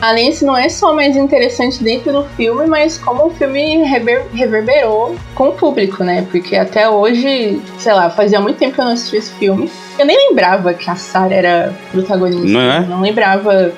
A 0.00 0.12
Nancy 0.14 0.44
não 0.44 0.56
é 0.56 0.68
só 0.68 0.92
mais 0.92 1.16
interessante 1.16 1.80
dentro 1.80 2.12
do 2.12 2.24
filme, 2.30 2.66
mas 2.66 2.98
como 2.98 3.26
o 3.26 3.30
filme 3.30 3.84
rever, 3.84 4.26
reverberou 4.34 5.14
com 5.32 5.50
o 5.50 5.52
público, 5.52 6.02
né? 6.02 6.26
Porque 6.28 6.56
até 6.56 6.88
hoje, 6.88 7.62
sei 7.78 7.92
lá, 7.92 8.10
fazia 8.10 8.40
muito 8.40 8.58
tempo 8.58 8.74
que 8.74 8.80
eu 8.80 8.84
não 8.84 8.94
assistia 8.94 9.20
esse 9.20 9.32
filme. 9.34 9.70
Eu 9.96 10.04
nem 10.04 10.30
lembrava 10.30 10.74
que 10.74 10.90
a 10.90 10.96
Sarah 10.96 11.32
era 11.32 11.72
protagonista. 11.92 12.48
Não 12.48 12.60
é? 12.60 12.80
Não 12.80 13.00
lembrava 13.00 13.72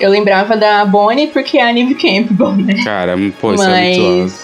eu 0.00 0.10
lembrava 0.10 0.56
da 0.56 0.84
Bonnie 0.84 1.28
porque 1.28 1.58
é 1.58 1.68
a 1.68 1.72
Neve 1.72 1.94
Campbell, 1.94 2.52
né? 2.52 2.82
Cara, 2.84 3.16
pô, 3.40 3.54
isso 3.54 3.64
mas, 3.64 3.96
é 3.96 4.00
muito 4.00 4.34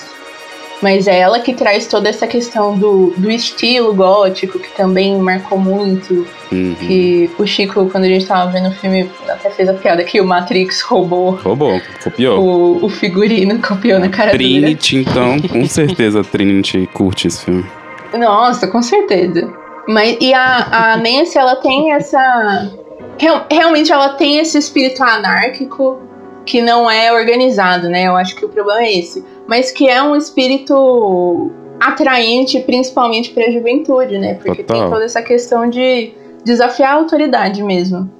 Mas 0.82 1.06
é 1.06 1.18
ela 1.18 1.40
que 1.40 1.54
traz 1.54 1.86
toda 1.86 2.08
essa 2.08 2.26
questão 2.26 2.76
do, 2.76 3.14
do 3.16 3.30
estilo 3.30 3.94
gótico, 3.94 4.58
que 4.58 4.70
também 4.76 5.16
marcou 5.18 5.58
muito. 5.58 6.26
Uhum. 6.52 6.74
Que 6.74 7.30
o 7.38 7.46
Chico, 7.46 7.88
quando 7.90 8.04
a 8.04 8.08
gente 8.08 8.26
tava 8.26 8.50
vendo 8.50 8.68
o 8.68 8.72
filme, 8.72 9.10
até 9.28 9.50
fez 9.50 9.68
a 9.68 9.74
piada 9.74 10.04
que 10.04 10.20
o 10.20 10.26
Matrix 10.26 10.82
roubou. 10.82 11.32
Roubou, 11.36 11.80
copiou. 12.02 12.40
O, 12.40 12.84
o 12.84 12.88
figurino 12.88 13.58
copiou 13.60 13.98
na 13.98 14.08
cara. 14.08 14.30
Trinity, 14.32 14.98
então, 14.98 15.40
com 15.40 15.64
certeza 15.66 16.20
a 16.20 16.24
Trinity 16.24 16.88
curte 16.92 17.28
esse 17.28 17.44
filme. 17.44 17.64
Nossa, 18.12 18.66
com 18.68 18.82
certeza. 18.82 19.52
Mas, 19.88 20.16
e 20.20 20.32
a, 20.32 20.92
a 20.92 20.96
Nancy, 20.96 21.36
ela 21.36 21.56
tem 21.56 21.92
essa 21.92 22.72
Real, 23.18 23.46
realmente 23.50 23.92
ela 23.92 24.10
tem 24.10 24.38
esse 24.38 24.58
espírito 24.58 25.02
anárquico 25.02 26.00
que 26.44 26.60
não 26.60 26.90
é 26.90 27.12
organizado, 27.12 27.88
né? 27.88 28.06
Eu 28.06 28.16
acho 28.16 28.36
que 28.36 28.44
o 28.44 28.48
problema 28.48 28.82
é 28.82 28.98
esse. 28.98 29.24
mas 29.46 29.70
que 29.70 29.88
é 29.88 30.02
um 30.02 30.16
espírito 30.16 31.50
atraente 31.80 32.60
principalmente 32.60 33.30
para 33.30 33.46
a 33.46 33.50
juventude, 33.50 34.18
né? 34.18 34.34
Porque 34.34 34.62
Total. 34.62 34.82
tem 34.82 34.90
toda 34.90 35.04
essa 35.04 35.22
questão 35.22 35.68
de 35.68 36.12
desafiar 36.44 36.92
a 36.92 36.94
autoridade 36.96 37.62
mesmo. 37.62 38.10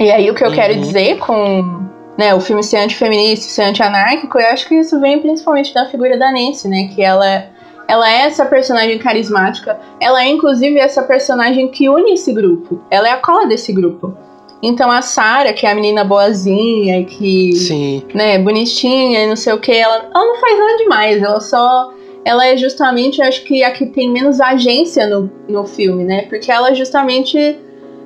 E 0.00 0.10
aí 0.10 0.30
o 0.30 0.34
que 0.34 0.44
eu 0.44 0.48
uhum. 0.48 0.54
quero 0.54 0.74
dizer 0.80 1.18
com 1.18 1.82
né, 2.18 2.34
o 2.34 2.40
filme 2.40 2.62
ser 2.62 2.78
antifeminista, 2.78 3.46
ser 3.46 3.62
anti-anárquico, 3.62 4.38
eu 4.38 4.46
acho 4.48 4.68
que 4.68 4.74
isso 4.74 5.00
vem 5.00 5.20
principalmente 5.20 5.72
da 5.72 5.86
figura 5.86 6.18
da 6.18 6.30
Nancy, 6.30 6.68
né? 6.68 6.88
Que 6.94 7.02
ela, 7.02 7.46
ela 7.88 8.10
é 8.10 8.22
essa 8.22 8.44
personagem 8.46 8.98
carismática, 8.98 9.78
ela 10.00 10.22
é 10.22 10.28
inclusive 10.28 10.78
essa 10.78 11.02
personagem 11.02 11.68
que 11.68 11.88
une 11.88 12.12
esse 12.12 12.32
grupo. 12.32 12.80
Ela 12.90 13.08
é 13.08 13.12
a 13.12 13.18
cola 13.18 13.46
desse 13.46 13.72
grupo. 13.72 14.16
Então 14.62 14.90
a 14.90 15.02
Sarah, 15.02 15.52
que 15.52 15.66
é 15.66 15.72
a 15.72 15.74
menina 15.74 16.04
boazinha, 16.04 17.04
que 17.04 17.52
Sim. 17.54 18.02
né, 18.14 18.38
bonitinha 18.38 19.24
e 19.24 19.26
não 19.26 19.36
sei 19.36 19.52
o 19.52 19.58
que, 19.58 19.72
ela, 19.72 19.96
ela 20.14 20.24
não 20.24 20.36
faz 20.36 20.58
nada 20.58 20.76
demais, 20.76 21.22
ela 21.22 21.40
só 21.40 21.92
ela 22.24 22.46
é 22.46 22.56
justamente, 22.56 23.20
acho 23.20 23.42
que 23.42 23.64
a 23.64 23.72
que 23.72 23.86
tem 23.86 24.10
menos 24.10 24.40
agência 24.40 25.06
no, 25.08 25.30
no 25.48 25.64
filme, 25.64 26.04
né? 26.04 26.22
Porque 26.28 26.50
ela 26.50 26.72
justamente 26.72 27.58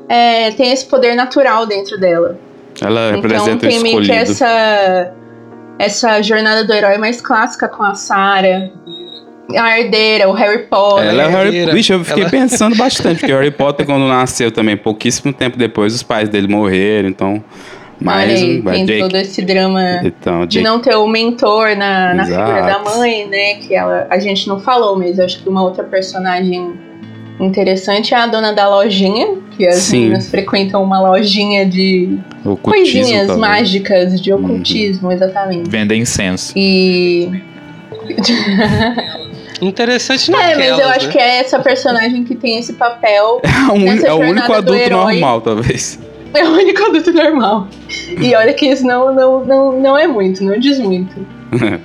é, 0.08 0.50
tem 0.52 0.72
esse 0.72 0.86
poder 0.86 1.14
natural 1.14 1.66
dentro 1.66 1.98
dela. 1.98 2.38
Ela 2.80 3.12
representa 3.12 3.66
então, 3.66 3.68
tem 3.68 3.80
meio 3.80 4.02
que 4.02 4.12
essa, 4.12 5.12
essa 5.78 6.22
jornada 6.22 6.64
do 6.64 6.72
herói 6.72 6.98
mais 6.98 7.20
clássica 7.20 7.68
com 7.68 7.82
a 7.82 7.94
Sarah. 7.94 8.70
A 9.54 9.78
herdeira, 9.78 10.28
o 10.28 10.32
Harry 10.32 10.64
Potter. 10.64 11.04
Ela 11.04 11.22
é 11.22 11.28
Harry... 11.28 11.72
Bicho, 11.72 11.92
eu 11.92 12.04
fiquei 12.04 12.22
ela... 12.22 12.30
pensando 12.30 12.74
bastante, 12.76 13.20
porque 13.20 13.32
o 13.32 13.36
Harry 13.36 13.50
Potter, 13.50 13.86
quando 13.86 14.06
nasceu 14.08 14.50
também, 14.50 14.76
pouquíssimo 14.76 15.32
tempo 15.32 15.56
depois, 15.56 15.94
os 15.94 16.02
pais 16.02 16.28
dele 16.28 16.48
morreram, 16.48 17.08
então 17.08 17.42
mas 18.00 18.30
Olha 18.30 18.34
aí, 18.34 18.62
tem 18.62 18.84
Jake... 18.84 19.00
todo 19.00 19.16
esse 19.16 19.42
drama 19.42 20.00
então, 20.04 20.40
Jake... 20.40 20.48
de 20.48 20.60
não 20.62 20.80
ter 20.80 20.94
o 20.96 21.08
mentor 21.08 21.74
na, 21.76 22.14
na 22.14 22.24
figura 22.24 22.62
da 22.62 22.78
mãe, 22.78 23.26
né? 23.26 23.54
Que 23.54 23.74
ela, 23.74 24.06
a 24.10 24.18
gente 24.18 24.46
não 24.48 24.60
falou, 24.60 24.98
mas 24.98 25.18
acho 25.18 25.42
que 25.42 25.48
uma 25.48 25.62
outra 25.62 25.82
personagem 25.82 26.74
interessante 27.40 28.14
é 28.14 28.16
a 28.16 28.26
dona 28.26 28.52
da 28.52 28.68
lojinha, 28.68 29.38
que 29.56 29.66
as 29.66 29.76
Sim. 29.76 30.00
meninas 30.00 30.30
frequentam 30.30 30.82
uma 30.82 31.00
lojinha 31.00 31.64
de 31.66 32.18
ocultismo, 32.44 32.58
coisinhas 32.62 33.26
talvez. 33.28 33.38
mágicas 33.38 34.20
de 34.20 34.32
uhum. 34.32 34.44
ocultismo, 34.44 35.08
uhum. 35.08 35.14
exatamente. 35.14 35.70
Vendem 35.70 36.02
incenso. 36.02 36.52
E. 36.56 37.30
Interessante 39.60 40.30
não 40.30 40.40
É, 40.40 40.54
mas 40.56 40.78
eu 40.78 40.88
acho 40.88 41.06
né? 41.06 41.12
que 41.12 41.18
é 41.18 41.38
essa 41.38 41.58
personagem 41.58 42.24
que 42.24 42.34
tem 42.34 42.58
esse 42.58 42.74
papel. 42.74 43.40
É, 43.46 43.72
um, 43.72 44.06
é 44.06 44.12
o 44.12 44.30
único 44.30 44.52
adulto 44.52 44.90
normal, 44.90 45.40
talvez. 45.40 45.98
É 46.32 46.44
o 46.44 46.52
único 46.52 46.84
adulto 46.84 47.12
normal. 47.12 47.68
E 48.20 48.34
olha 48.34 48.52
que 48.52 48.66
isso 48.66 48.86
não, 48.86 49.12
não, 49.14 49.44
não, 49.44 49.72
não 49.80 49.98
é 49.98 50.06
muito, 50.06 50.44
não 50.44 50.58
diz 50.58 50.78
muito. 50.78 51.14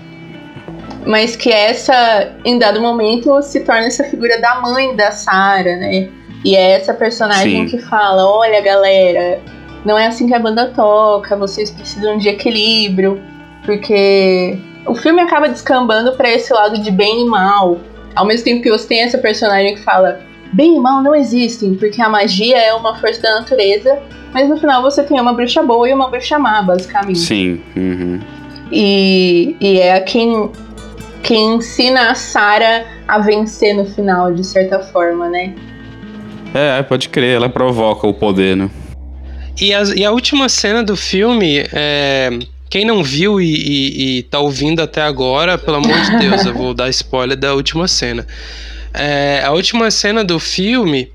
Mas 1.06 1.36
que 1.36 1.52
essa, 1.52 2.32
em 2.46 2.60
dado 2.60 2.80
momento, 2.80 3.42
se 3.42 3.62
torna 3.62 3.88
essa 3.88 4.04
figura 4.04 4.40
da 4.40 4.62
mãe 4.62 4.96
da 4.96 5.12
Sarah, 5.12 5.76
né? 5.78 6.10
E 6.44 6.56
é 6.56 6.72
essa 6.72 6.94
personagem 6.94 7.68
Sim. 7.68 7.78
que 7.78 7.84
fala: 7.84 8.26
olha, 8.26 8.62
galera, 8.62 9.40
não 9.84 9.98
é 9.98 10.08
assim 10.08 10.28
que 10.28 10.34
a 10.34 10.40
banda 10.40 10.68
toca, 10.68 11.36
vocês 11.36 11.72
precisam 11.72 12.18
de 12.18 12.30
equilíbrio, 12.30 13.20
porque 13.66 14.60
o 14.86 14.96
filme 14.96 15.22
acaba 15.22 15.48
descambando 15.48 16.14
para 16.14 16.30
esse 16.30 16.54
lado 16.54 16.82
de 16.82 16.92
bem 16.92 17.26
e 17.26 17.26
mal. 17.26 17.80
Ao 18.16 18.26
mesmo 18.26 18.44
tempo 18.44 18.62
que 18.62 18.70
você 18.70 18.88
tem 18.88 19.02
essa 19.02 19.18
personagem 19.18 19.76
que 19.76 19.84
fala: 19.84 20.20
bem 20.54 20.76
e 20.76 20.80
mal 20.80 21.02
não 21.02 21.16
existem, 21.16 21.76
porque 21.76 22.02
a 22.02 22.10
magia 22.10 22.58
é 22.58 22.74
uma 22.74 22.96
força 22.96 23.22
da 23.22 23.40
natureza 23.40 24.02
mas 24.34 24.50
no 24.50 24.58
final 24.58 24.82
você 24.82 25.04
tem 25.04 25.20
uma 25.20 25.34
bruxa 25.34 25.62
boa 25.62 25.90
e 25.90 25.94
uma 25.94 26.10
bruxa 26.10 26.40
má, 26.40 26.62
basicamente. 26.62 27.20
Sim. 27.20 27.62
Uhum. 27.76 28.20
E, 28.72 29.56
e 29.60 29.80
é 29.80 30.00
quem, 30.00 30.50
quem 31.22 31.56
ensina 31.56 32.12
a 32.12 32.16
Sarah 32.16 32.86
a 33.08 33.20
vencer 33.20 33.76
no 33.76 33.86
final, 33.86 34.34
de 34.34 34.46
certa 34.46 34.80
forma, 34.80 35.30
né? 35.30 35.54
É, 36.54 36.82
pode 36.84 37.10
crer, 37.10 37.36
ela 37.36 37.50
provoca 37.50 38.08
o 38.08 38.14
poder, 38.14 38.56
né? 38.56 38.70
E 39.60 39.74
a, 39.74 39.84
e 39.96 40.06
a 40.06 40.12
última 40.12 40.48
cena 40.48 40.82
do 40.82 40.96
filme, 40.96 41.66
é, 41.74 42.30
quem 42.72 42.86
não 42.86 43.04
viu 43.04 43.42
e, 43.42 43.54
e, 43.54 44.20
e, 44.20 44.24
tá 44.24 44.40
ouvindo 44.40 44.82
até 44.82 45.02
agora, 45.02 45.58
pelo 45.58 45.76
amor 45.76 46.02
de 46.04 46.18
Deus, 46.18 46.46
eu 46.46 46.54
vou 46.54 46.74
dar 46.74 46.88
spoiler 46.88 47.38
da 47.38 47.54
última 47.54 47.86
cena. 47.86 48.26
É, 48.94 49.42
a 49.44 49.52
última 49.52 49.92
cena 49.92 50.24
do 50.24 50.40
filme 50.40 51.12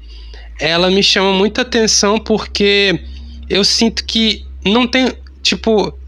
ela 0.61 0.91
me 0.91 1.03
chama 1.03 1.33
muita 1.33 1.63
atenção 1.63 2.19
porque 2.19 3.01
eu 3.49 3.65
sinto 3.65 4.05
que 4.05 4.45
não 4.67 4.87
tem, 4.87 5.11
tipo, 5.43 5.99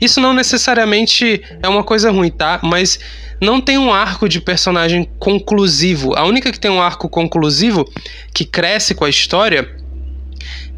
isso 0.00 0.18
não 0.18 0.32
necessariamente 0.32 1.42
é 1.62 1.68
uma 1.68 1.84
coisa 1.84 2.10
ruim, 2.10 2.30
tá? 2.30 2.58
Mas 2.62 2.98
não 3.38 3.60
tem 3.60 3.76
um 3.76 3.92
arco 3.92 4.26
de 4.26 4.40
personagem 4.40 5.06
conclusivo. 5.18 6.16
A 6.16 6.24
única 6.24 6.50
que 6.50 6.58
tem 6.58 6.70
um 6.70 6.80
arco 6.80 7.06
conclusivo 7.06 7.84
que 8.32 8.46
cresce 8.46 8.94
com 8.94 9.04
a 9.04 9.10
história 9.10 9.76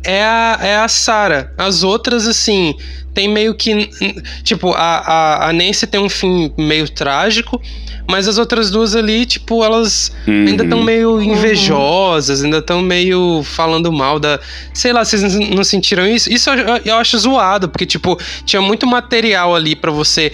é 0.05 0.23
a, 0.23 0.59
é 0.63 0.77
a 0.77 0.89
Sarah. 0.89 1.53
As 1.57 1.83
outras, 1.83 2.27
assim, 2.27 2.75
tem 3.15 3.29
meio 3.29 3.55
que. 3.55 3.91
Tipo, 4.43 4.73
a, 4.73 4.99
a, 4.99 5.49
a 5.49 5.53
Nancy 5.53 5.87
tem 5.87 6.01
um 6.01 6.09
fim 6.09 6.53
meio 6.57 6.89
trágico. 6.89 7.61
Mas 8.11 8.27
as 8.27 8.39
outras 8.39 8.71
duas 8.71 8.97
ali, 8.97 9.27
tipo, 9.27 9.63
elas 9.63 10.11
uhum. 10.27 10.47
ainda 10.47 10.65
estão 10.65 10.83
meio 10.83 11.21
invejosas, 11.21 12.43
ainda 12.43 12.57
estão 12.57 12.81
meio 12.81 13.43
falando 13.43 13.93
mal 13.93 14.19
da. 14.19 14.41
Sei 14.73 14.95
lá, 14.95 15.05
vocês 15.05 15.23
não 15.35 15.63
sentiram 15.63 16.07
isso? 16.07 16.33
Isso 16.33 16.49
eu, 16.49 16.81
eu 16.87 16.97
acho 16.97 17.19
zoado, 17.19 17.69
porque, 17.69 17.85
tipo, 17.85 18.19
tinha 18.47 18.63
muito 18.63 18.87
material 18.87 19.55
ali 19.55 19.77
para 19.77 19.91
você 19.91 20.33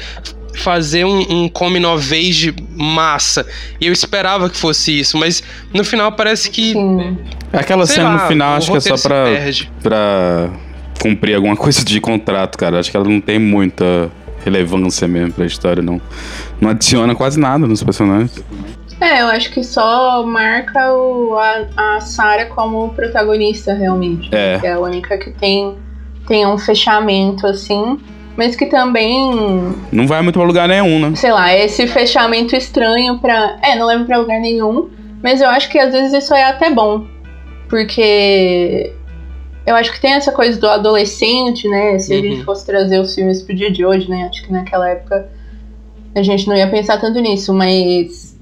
fazer 0.54 1.04
um, 1.04 1.20
um 1.44 1.48
come 1.48 1.80
vez 1.96 2.36
de 2.36 2.54
massa. 2.76 3.46
E 3.80 3.86
eu 3.86 3.92
esperava 3.92 4.48
que 4.48 4.56
fosse 4.56 4.98
isso, 5.00 5.16
mas 5.16 5.42
no 5.72 5.84
final 5.84 6.12
parece 6.12 6.50
que. 6.50 6.72
Sim. 6.72 7.18
Aquela 7.52 7.86
cena 7.86 8.08
lá, 8.08 8.22
no 8.22 8.28
final 8.28 8.56
acho 8.56 8.70
que 8.70 8.78
é 8.78 8.80
só 8.80 8.96
pra, 8.96 9.26
pra 9.82 10.50
cumprir 11.00 11.34
alguma 11.36 11.54
coisa 11.56 11.84
de 11.84 12.00
contrato, 12.00 12.56
cara. 12.58 12.80
Acho 12.80 12.90
que 12.90 12.96
ela 12.96 13.08
não 13.08 13.20
tem 13.20 13.38
muita 13.38 14.10
relevância 14.44 15.06
mesmo 15.08 15.32
pra 15.32 15.46
história, 15.46 15.82
não. 15.82 16.00
Não 16.60 16.70
adiciona 16.70 17.14
quase 17.14 17.38
nada 17.38 17.66
nos 17.66 17.82
personagens. 17.82 18.42
É, 19.00 19.22
eu 19.22 19.26
acho 19.26 19.50
que 19.50 19.62
só 19.62 20.24
marca 20.24 20.92
o, 20.92 21.36
a, 21.36 21.96
a 21.96 22.00
Sarah 22.00 22.46
como 22.46 22.90
protagonista, 22.90 23.74
realmente. 23.74 24.28
É. 24.34 24.58
Que 24.58 24.66
é 24.66 24.72
a 24.72 24.78
única 24.78 25.18
que 25.18 25.30
tem, 25.30 25.76
tem 26.26 26.46
um 26.46 26.56
fechamento, 26.56 27.46
assim. 27.46 27.98
Mas 28.36 28.56
que 28.56 28.66
também. 28.66 29.74
Não 29.92 30.06
vai 30.06 30.22
muito 30.22 30.38
pra 30.38 30.46
lugar 30.46 30.68
nenhum, 30.68 30.98
né? 30.98 31.16
Sei 31.16 31.30
lá, 31.30 31.54
esse 31.54 31.86
fechamento 31.86 32.56
estranho 32.56 33.18
pra. 33.18 33.58
É, 33.62 33.76
não 33.76 33.86
leva 33.86 34.04
pra 34.04 34.18
lugar 34.18 34.40
nenhum. 34.40 34.90
Mas 35.22 35.40
eu 35.40 35.48
acho 35.48 35.70
que 35.70 35.78
às 35.78 35.92
vezes 35.92 36.12
isso 36.12 36.34
é 36.34 36.44
até 36.44 36.70
bom. 36.70 37.06
Porque 37.68 38.92
eu 39.66 39.74
acho 39.74 39.92
que 39.92 40.00
tem 40.00 40.12
essa 40.12 40.32
coisa 40.32 40.60
do 40.60 40.68
adolescente, 40.68 41.68
né? 41.68 41.98
Se 41.98 42.12
uhum. 42.12 42.18
a 42.18 42.22
gente 42.22 42.38
uhum. 42.38 42.44
fosse 42.44 42.66
trazer 42.66 43.00
os 43.00 43.14
filmes 43.14 43.42
pro 43.42 43.54
dia 43.54 43.70
de 43.70 43.84
hoje, 43.84 44.08
né? 44.10 44.28
Acho 44.28 44.42
que 44.44 44.52
naquela 44.52 44.88
época 44.88 45.28
a 46.14 46.22
gente 46.22 46.46
não 46.46 46.56
ia 46.56 46.68
pensar 46.68 47.00
tanto 47.00 47.20
nisso, 47.20 47.54
mas. 47.54 48.36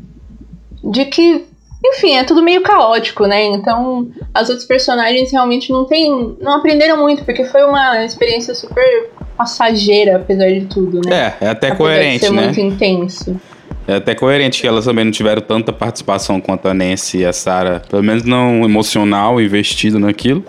De 0.82 1.04
que. 1.04 1.46
Enfim, 1.84 2.16
é 2.16 2.24
tudo 2.24 2.42
meio 2.42 2.62
caótico, 2.62 3.26
né? 3.26 3.44
Então, 3.44 4.08
as 4.32 4.48
outras 4.48 4.66
personagens 4.66 5.32
realmente 5.32 5.72
não 5.72 5.84
tem. 5.84 6.36
não 6.40 6.54
aprenderam 6.54 6.96
muito, 6.96 7.24
porque 7.24 7.44
foi 7.44 7.64
uma 7.64 8.04
experiência 8.04 8.54
super 8.54 9.10
passageira, 9.36 10.16
apesar 10.16 10.48
de 10.48 10.66
tudo, 10.66 11.00
né? 11.04 11.34
É, 11.40 11.46
é 11.46 11.48
até 11.48 11.68
apesar 11.68 11.76
coerente, 11.76 12.20
de 12.20 12.26
ser 12.26 12.32
né? 12.32 12.44
muito 12.44 12.60
intenso. 12.60 13.40
É 13.86 13.96
até 13.96 14.14
coerente 14.14 14.60
que 14.60 14.66
elas 14.68 14.84
também 14.84 15.04
não 15.04 15.10
tiveram 15.10 15.42
tanta 15.42 15.72
participação 15.72 16.40
quanto 16.40 16.68
a 16.68 16.74
Nancy 16.74 17.18
e 17.18 17.26
a 17.26 17.32
Sarah, 17.32 17.80
pelo 17.80 18.02
menos 18.02 18.22
não 18.22 18.64
emocional, 18.64 19.40
investido 19.40 19.98
naquilo, 19.98 20.44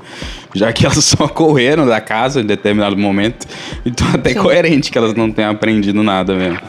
já 0.54 0.72
que 0.72 0.86
elas 0.86 1.04
só 1.04 1.28
correram 1.28 1.88
da 1.88 2.00
casa 2.00 2.42
em 2.42 2.46
determinado 2.46 2.96
momento. 2.96 3.48
Então 3.84 4.08
é 4.12 4.16
até 4.18 4.34
Sim. 4.34 4.40
coerente 4.40 4.92
que 4.92 4.98
elas 5.00 5.16
não 5.16 5.32
tenham 5.32 5.50
aprendido 5.50 6.04
nada 6.04 6.36
mesmo. 6.36 6.60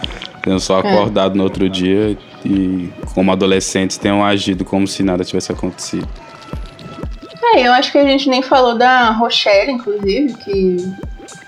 Tenham 0.42 0.58
só 0.58 0.76
é. 0.76 0.80
acordado 0.80 1.34
é. 1.34 1.36
no 1.36 1.44
outro 1.44 1.68
dia 1.68 2.16
e, 2.44 2.90
como 3.14 3.32
adolescentes, 3.32 3.96
tenham 3.96 4.24
agido 4.24 4.64
como 4.64 4.86
se 4.86 5.02
nada 5.02 5.24
tivesse 5.24 5.50
acontecido. 5.50 6.08
É, 7.54 7.66
eu 7.66 7.72
acho 7.72 7.92
que 7.92 7.98
a 7.98 8.04
gente 8.04 8.28
nem 8.28 8.42
falou 8.42 8.76
da 8.76 9.10
Rochelle, 9.10 9.70
inclusive, 9.70 10.34
que 10.34 10.76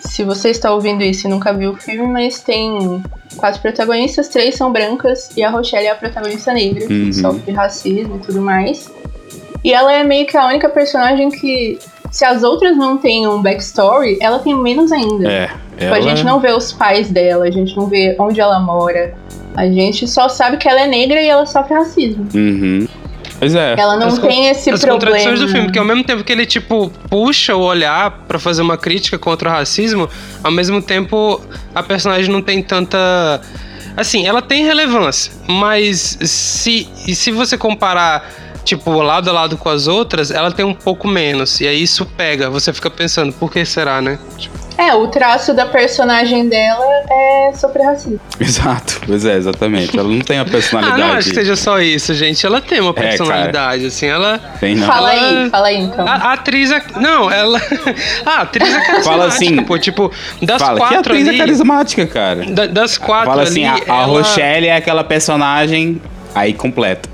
se 0.01 0.22
você 0.24 0.51
está 0.51 0.72
ouvindo 0.72 1.03
isso 1.03 1.26
e 1.26 1.30
nunca 1.30 1.53
viu 1.53 1.72
o 1.72 1.76
filme, 1.76 2.07
mas 2.07 2.40
tem 2.40 3.03
quatro 3.36 3.61
protagonistas, 3.61 4.28
três 4.28 4.55
são 4.55 4.72
brancas 4.72 5.30
e 5.36 5.42
a 5.42 5.51
Rochelle 5.51 5.86
é 5.86 5.90
a 5.90 5.94
protagonista 5.94 6.53
negra, 6.53 6.84
uhum. 6.84 7.07
que 7.07 7.12
sofre 7.12 7.53
racismo 7.53 8.16
e 8.16 8.18
tudo 8.20 8.40
mais. 8.40 8.90
E 9.64 9.72
ela 9.72 9.92
é 9.92 10.05
meio 10.05 10.26
que 10.26 10.36
a 10.36 10.47
única 10.47 10.68
personagem 10.68 11.28
que, 11.30 11.78
se 12.11 12.24
as 12.24 12.42
outras 12.42 12.76
não 12.76 12.98
têm 12.98 13.26
um 13.26 13.42
backstory, 13.42 14.18
ela 14.20 14.38
tem 14.38 14.54
menos 14.54 14.92
ainda. 14.92 15.30
É. 15.30 15.46
Tipo, 15.46 15.84
ela... 15.84 15.96
A 15.96 16.00
gente 16.00 16.24
não 16.24 16.40
vê 16.40 16.52
os 16.52 16.72
pais 16.72 17.11
dela, 17.11 17.44
a 17.44 17.50
gente 17.50 17.76
não 17.76 17.86
vê 17.86 18.16
onde 18.18 18.40
ela 18.40 18.59
mora. 18.61 19.14
A 19.54 19.66
gente 19.66 20.07
só 20.07 20.28
sabe 20.28 20.57
que 20.57 20.68
ela 20.68 20.82
é 20.82 20.86
negra 20.86 21.20
e 21.20 21.28
ela 21.28 21.46
sofre 21.46 21.74
racismo. 21.74 22.26
Uhum. 22.34 22.86
Pois 23.38 23.54
é. 23.54 23.74
Ela 23.78 23.96
não 23.96 24.09
as 24.09 24.18
tem 24.18 24.48
esse 24.48 24.70
as 24.70 24.80
problema. 24.80 25.16
As 25.16 25.24
contradições 25.24 25.40
do 25.40 25.48
filme, 25.48 25.66
porque 25.66 25.78
ao 25.78 25.84
mesmo 25.84 26.04
tempo 26.04 26.24
que 26.24 26.32
ele, 26.32 26.46
tipo, 26.46 26.90
puxa 27.11 27.54
o 27.54 27.61
olhar 27.61 28.11
para 28.26 28.38
fazer 28.38 28.62
uma 28.62 28.78
crítica 28.78 29.18
contra 29.18 29.50
o 29.50 29.52
racismo, 29.52 30.09
ao 30.42 30.50
mesmo 30.50 30.80
tempo 30.80 31.40
a 31.74 31.82
personagem 31.82 32.30
não 32.30 32.40
tem 32.40 32.62
tanta 32.62 33.40
Assim, 33.96 34.26
ela 34.26 34.42
tem 34.42 34.62
relevância, 34.62 35.32
mas 35.48 36.18
se, 36.20 36.86
se 37.14 37.30
você 37.30 37.57
comparar, 37.57 38.30
tipo, 38.66 38.90
lado 39.00 39.30
a 39.30 39.32
lado 39.32 39.56
com 39.56 39.68
as 39.70 39.86
outras, 39.86 40.30
ela 40.32 40.50
tem 40.50 40.64
um 40.64 40.74
pouco 40.74 41.06
menos. 41.06 41.60
E 41.60 41.66
aí 41.68 41.80
isso 41.82 42.04
pega, 42.04 42.50
você 42.50 42.72
fica 42.72 42.90
pensando, 42.90 43.32
por 43.32 43.50
que 43.50 43.64
será, 43.64 44.02
né? 44.02 44.18
Tipo, 44.36 44.56
É, 44.76 44.92
o 44.92 45.06
traço 45.08 45.54
da 45.54 45.64
personagem 45.64 46.48
dela 46.48 46.84
é 47.08 47.52
sobre 47.54 47.82
racismo. 47.82 48.20
Exato, 48.38 49.00
pois 49.06 49.24
é, 49.24 49.36
exatamente. 49.36 49.96
Ela 49.98 50.08
não 50.08 50.20
tem 50.20 50.38
a 50.38 50.42
ah, 50.42 50.44
personalidade. 50.44 51.00
não 51.00 51.12
acho 51.12 51.28
que 51.30 51.34
seja 51.36 51.54
só 51.56 51.78
isso, 51.80 52.12
gente. 52.12 52.44
Ela 52.44 52.60
tem 52.60 52.80
uma 52.80 52.90
É, 52.90 52.92
personalidade, 52.92 53.86
assim, 53.86 54.06
ela. 54.06 54.38
Tem, 54.60 54.74
não. 54.74 54.86
Fala 54.86 55.14
Ela- 55.14 55.40
aí, 55.44 55.50
fala 55.50 55.66
aí 55.68 55.80
então. 55.80 56.06
A, 56.06 56.12
a 56.14 56.32
atriz 56.34 56.70
é. 56.72 56.82
Não, 56.96 57.30
ela. 57.30 57.58
a 58.26 58.40
atriz 58.42 58.68
é 58.68 58.72
carismática, 58.80 59.02
Fala 59.04 59.26
assim, 59.26 59.56
Pô, 59.62 59.78
tipo, 59.78 60.12
das 60.42 60.60
Fala, 60.60 60.74
que 60.74 60.78
quatro 60.80 60.98
atriz 60.98 61.28
ali. 61.28 61.36
é 61.36 61.38
carismática, 61.38 62.06
cara. 62.06 62.44
da- 62.50 62.66
das 62.66 62.98
quatro 62.98 63.30
Fala 63.30 63.42
assim, 63.44 63.64
ali. 63.64 63.82
a, 63.88 63.94
a 63.94 64.02
ela- 64.02 64.06
Rochelle 64.08 64.66
é 64.66 64.76
aquela 64.76 65.04
personagem 65.04 66.02
aí 66.34 66.52
completa. 66.52 67.08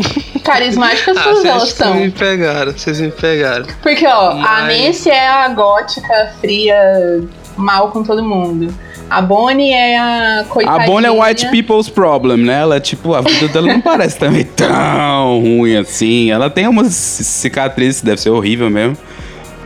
Carismáticas 0.42 1.16
Ah, 1.16 1.22
todas 1.22 1.44
elas 1.44 1.62
vocês 1.62 1.74
são. 1.74 1.94
me 1.94 2.10
pegaram, 2.10 2.72
vocês 2.72 3.00
me 3.00 3.10
pegaram. 3.10 3.66
Porque, 3.82 4.06
ó, 4.06 4.30
a 4.30 4.34
Mas- 4.34 4.80
Nancy 4.86 5.10
é 5.10 5.28
a 5.28 5.48
gótica, 5.48 6.32
fria, 6.40 7.22
mal 7.56 7.90
com 7.90 8.02
todo 8.02 8.24
mundo. 8.24 8.72
A 9.08 9.20
Bonnie 9.20 9.72
é 9.72 9.98
a 9.98 10.44
coitadinha. 10.48 10.84
A 10.84 10.86
Bonnie 10.86 11.06
é 11.08 11.10
white 11.10 11.48
people's 11.50 11.88
problem, 11.88 12.36
né? 12.44 12.60
Ela, 12.60 12.78
tipo, 12.78 13.12
a 13.12 13.20
vida 13.20 13.48
dela 13.48 13.66
não 13.66 13.80
parece 13.82 14.16
também 14.18 14.44
tão 14.44 15.40
ruim 15.40 15.76
assim. 15.76 16.30
Ela 16.30 16.48
tem 16.48 16.68
umas 16.68 16.92
ci- 16.94 17.24
cicatrizes, 17.24 18.02
deve 18.02 18.20
ser 18.20 18.30
horrível 18.30 18.70
mesmo. 18.70 18.96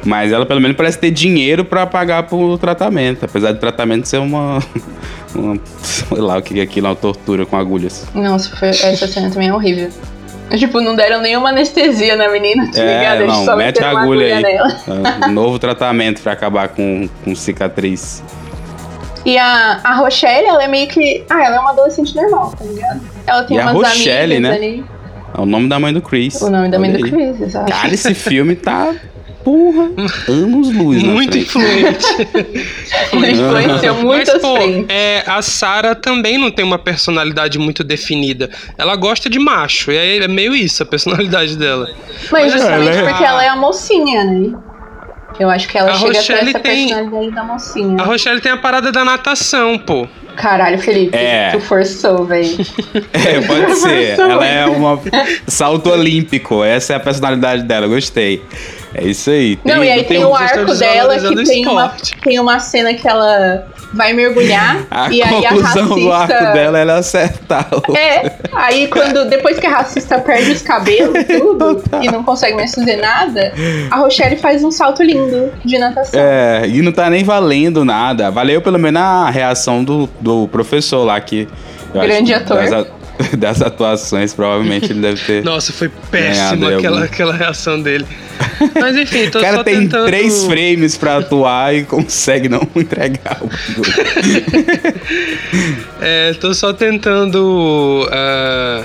Mas 0.07 0.33
ela 0.33 0.45
pelo 0.47 0.61
menos 0.61 0.77
parece 0.77 0.99
ter 0.99 1.11
dinheiro 1.11 1.65
pra 1.65 1.87
pagar 1.87 2.23
pro 2.25 2.57
tratamento. 2.59 3.25
Apesar 3.25 3.53
do 3.53 3.59
tratamento 3.59 4.07
ser 4.09 4.19
uma. 4.19 4.61
uma 5.35 5.59
sei 5.83 6.19
lá 6.21 6.39
o 6.39 6.43
que 6.43 6.59
é 6.59 6.63
aquilo, 6.63 6.89
uma 6.89 6.97
tortura 6.97 7.45
com 7.45 7.57
agulhas. 7.57 8.07
Nossa, 8.15 8.55
foi- 8.57 8.69
essa 8.69 9.07
cena 9.07 9.31
também 9.31 9.49
é 9.49 9.55
horrível. 9.55 9.91
Tipo, 10.59 10.81
não 10.81 10.95
deram 10.95 11.21
nenhuma 11.21 11.49
anestesia 11.49 12.17
na 12.17 12.29
menina, 12.29 12.71
tá 12.73 12.81
É, 12.81 12.99
ligado? 12.99 13.21
Eles 13.23 13.35
não, 13.35 13.45
só 13.45 13.57
mete 13.57 13.83
a 13.83 13.91
uma 13.91 14.03
agulha 14.03 14.37
aí. 14.37 14.45
É 14.45 15.27
um 15.27 15.33
novo 15.33 15.59
tratamento 15.59 16.21
pra 16.23 16.33
acabar 16.33 16.69
com, 16.69 17.09
com 17.25 17.35
cicatriz. 17.35 18.23
E 19.25 19.39
a, 19.39 19.81
a 19.83 19.95
Rochelle, 19.95 20.47
ela 20.47 20.63
é 20.65 20.69
meio 20.69 20.87
que. 20.87 21.25
Ah, 21.31 21.43
ela 21.45 21.57
é 21.57 21.59
uma 21.59 21.71
adolescente 21.71 22.15
normal, 22.15 22.53
tá 22.59 22.65
ligado? 22.65 23.01
Ela 23.27 23.43
tem 23.45 23.57
E 23.57 23.61
a 23.61 23.71
umas 23.73 23.89
Rochelle, 23.89 24.37
amigas 24.37 24.51
né? 24.51 24.57
ali. 24.57 24.85
É 25.37 25.41
o 25.41 25.47
nome 25.47 25.69
da 25.69 25.81
mãe 25.81 25.93
do 25.95 26.03
Chris. 26.03 26.41
O 26.43 26.51
nome 26.51 26.69
da 26.69 26.79
mãe 26.79 26.91
Olha 26.91 26.99
do 26.99 27.05
aí. 27.07 27.11
Chris, 27.11 27.41
exato. 27.41 27.73
Cara, 27.73 27.93
esse 27.93 28.15
filme 28.15 28.55
tá. 28.55 28.95
Porra, 29.45 29.91
anos 30.29 30.75
luz. 30.75 31.03
Muito 31.03 31.37
influente. 31.37 32.07
Influenciou 33.13 33.95
Mas, 33.95 34.03
muitas 34.03 34.41
pô, 34.41 34.57
frentes. 34.57 34.87
é, 34.89 35.23
a 35.27 35.43
Sarah 35.43 35.95
também 35.95 36.39
não 36.39 36.51
tem 36.51 36.65
uma 36.65 36.79
personalidade 36.79 37.59
muito 37.59 37.85
definida. 37.85 38.49
Ela 38.79 38.97
gosta 38.97 39.29
de 39.29 39.39
macho, 39.39 39.91
e 39.93 39.99
aí 39.99 40.19
é 40.19 40.29
meio 40.29 40.55
isso 40.55 40.83
a 40.83 40.87
personalidade 40.87 41.57
dela. 41.57 41.91
Mas 42.31 42.45
mas 42.45 42.53
justamente 42.55 42.89
ela 42.97 43.01
é- 43.01 43.09
porque 43.11 43.25
ela 43.25 43.45
é 43.45 43.49
a 43.49 43.57
mocinha, 43.57 44.25
né? 44.25 44.53
Eu 45.39 45.51
acho 45.51 45.67
que 45.69 45.77
ela 45.77 45.91
A 45.91 45.95
chega 45.95 46.11
a 46.11 46.13
ter 46.13 46.19
Rochelle 46.19 46.51
essa 46.51 46.59
tem- 46.61 46.89
personalidade 46.89 47.31
da 47.35 47.45
mocinha. 47.45 47.97
A 48.01 48.05
Rochelle 48.05 48.41
tem 48.41 48.53
a 48.53 48.57
parada 48.57 48.93
da 48.93 49.05
natação, 49.05 49.77
pô. 49.79 50.07
Caralho, 50.37 50.79
Felipe, 50.79 51.17
É. 51.17 51.51
tu 51.51 51.61
forçou, 51.61 52.25
velho. 52.25 52.49
É, 53.13 53.41
pode 53.41 53.75
ser. 53.77 54.19
Ela 54.19 54.47
é 54.47 54.67
uma 54.67 54.99
salto 55.47 55.91
olímpico. 55.91 56.63
Essa 56.65 56.93
é 56.93 56.97
a 56.97 57.01
personalidade 57.01 57.63
dela. 57.65 57.87
Gostei. 57.89 58.43
É 58.95 59.05
isso 59.05 59.31
aí. 59.31 59.59
Não, 59.65 59.83
e 59.83 59.91
aí 59.91 60.05
tem, 60.05 60.25
um- 60.25 60.29
o 60.31 60.35
arco 60.37 60.75
dela 60.75 61.19
que 61.19 61.45
tem 61.45 61.67
uma, 61.67 61.93
tem 62.23 62.39
uma 62.39 62.59
cena 62.61 62.95
que 62.95 63.07
ela 63.09 63.67
vai 63.93 64.13
mergulhar 64.13 64.85
A 64.91 65.11
e 65.11 65.23
aí 65.23 65.45
a 65.47 65.51
racista... 65.51 65.83
do 65.83 66.13
arco 66.13 66.53
dela 66.53 66.79
é 66.79 66.91
acertar. 66.91 67.69
o- 67.73 67.97
É, 67.97 68.33
aí 68.53 68.87
quando 68.89 69.29
depois 69.29 69.59
que 69.59 69.67
a 69.67 69.71
racista 69.71 70.19
perde 70.19 70.53
os 70.53 70.63
cabelos 70.63 71.15
e 71.17 71.25
tudo 71.39 71.83
e 72.03 72.07
não 72.11 72.23
consegue 72.23 72.55
mais 72.57 72.73
fazer 72.75 72.97
nada, 72.97 73.53
a 73.91 73.97
Rochelle 73.97 74.37
faz 74.37 74.63
um 74.63 74.71
salto 74.71 75.03
lindo 75.03 75.53
de 75.65 75.79
natação. 75.79 76.21
É, 76.21 76.63
e 76.67 76.81
não 76.83 76.93
tá 76.93 77.11
nem 77.11 77.25
valendo 77.25 77.85
nada. 77.85 78.31
Valeu 78.31 78.63
pelo 78.63 78.79
menos 78.79 79.01
a 79.03 79.31
reação 79.31 79.83
do, 79.83 80.09
do 80.21 80.47
professor 80.49 81.05
lá 81.05 81.21
que. 81.21 81.49
Grande 81.93 82.35
ator. 82.35 82.69
Das, 82.69 82.87
das 83.39 83.63
atuações, 83.63 84.35
provavelmente 84.35 84.91
ele 84.91 85.01
deve 85.01 85.21
ter. 85.21 85.43
Nossa, 85.45 85.73
foi 85.73 85.89
péssima 86.11 86.75
aquela, 86.75 86.97
algum. 86.97 87.05
aquela 87.05 87.35
reação 87.35 87.81
dele. 87.81 88.07
Mas 88.81 88.97
enfim, 88.97 89.31
tô 89.31 89.39
O 89.39 89.43
cara 89.43 89.59
só 89.59 89.65
tem 89.65 89.81
tentando... 89.81 90.07
três 90.07 90.45
frames 90.45 90.97
pra 90.97 91.19
atuar 91.19 91.75
e 91.75 91.85
consegue 91.85 92.49
não 92.49 92.67
entregar 92.75 93.39
o. 93.41 93.49
É, 96.01 96.35
tô 96.35 96.53
só 96.53 96.73
tentando 96.73 98.09
ah, 98.11 98.85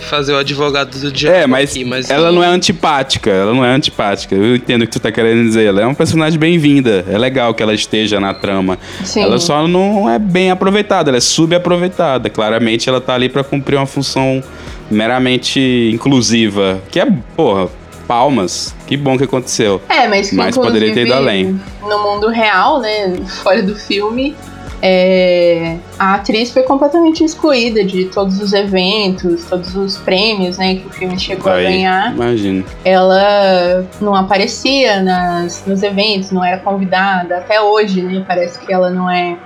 fazer 0.00 0.32
o 0.32 0.38
advogado 0.38 0.98
do 0.98 1.12
diabo 1.12 1.36
É, 1.36 1.46
mas, 1.46 1.70
aqui, 1.70 1.84
mas 1.84 2.10
ela 2.10 2.32
não 2.32 2.42
é 2.42 2.46
antipática. 2.46 3.30
Ela 3.30 3.54
não 3.54 3.64
é 3.64 3.74
antipática. 3.74 4.34
Eu 4.34 4.56
entendo 4.56 4.82
o 4.82 4.86
que 4.86 4.92
tu 4.92 5.00
tá 5.00 5.10
querendo 5.10 5.44
dizer. 5.44 5.66
Ela 5.66 5.82
é 5.82 5.84
uma 5.86 5.94
personagem 5.94 6.38
bem-vinda. 6.38 7.04
É 7.08 7.16
legal 7.18 7.54
que 7.54 7.62
ela 7.62 7.74
esteja 7.74 8.20
na 8.20 8.34
trama. 8.34 8.78
Sim. 9.04 9.22
Ela 9.22 9.38
só 9.38 9.66
não 9.66 10.08
é 10.08 10.18
bem 10.18 10.50
aproveitada, 10.50 11.10
ela 11.10 11.18
é 11.18 11.20
subaproveitada. 11.20 12.28
Claramente 12.30 12.88
ela 12.88 13.00
tá 13.00 13.14
ali 13.14 13.28
pra 13.28 13.44
cumprir 13.44 13.76
uma 13.76 13.86
função 13.86 14.42
meramente 14.90 15.90
inclusiva. 15.92 16.80
Que 16.90 17.00
é, 17.00 17.06
porra, 17.36 17.68
palmas. 18.06 18.74
Que 18.86 18.96
bom 18.96 19.18
que 19.18 19.24
aconteceu. 19.24 19.80
É, 19.88 20.08
mas 20.08 20.30
que 20.30 20.36
Mas 20.36 20.56
poderia 20.56 20.92
ter 20.94 21.02
ido 21.06 21.12
além. 21.12 21.60
No 21.82 22.02
mundo 22.02 22.28
real, 22.28 22.80
né, 22.80 23.16
fora 23.42 23.62
do 23.62 23.76
filme, 23.76 24.34
é, 24.80 25.76
a 25.98 26.14
atriz 26.14 26.52
foi 26.52 26.62
completamente 26.62 27.24
excluída 27.24 27.84
de 27.84 28.04
todos 28.06 28.40
os 28.40 28.52
eventos, 28.52 29.44
todos 29.46 29.74
os 29.74 29.96
prêmios, 29.98 30.56
né, 30.56 30.76
que 30.76 30.86
o 30.86 30.90
filme 30.90 31.18
chegou 31.18 31.50
a 31.50 31.56
Aí, 31.56 31.64
ganhar. 31.64 32.12
imagino. 32.12 32.64
Ela 32.84 33.84
não 34.00 34.14
aparecia 34.14 35.02
nas, 35.02 35.64
nos 35.66 35.82
eventos, 35.82 36.30
não 36.30 36.44
era 36.44 36.58
convidada. 36.58 37.38
Até 37.38 37.60
hoje, 37.60 38.02
né, 38.02 38.24
parece 38.26 38.58
que 38.60 38.72
ela 38.72 38.90
não 38.90 39.10
é 39.10 39.36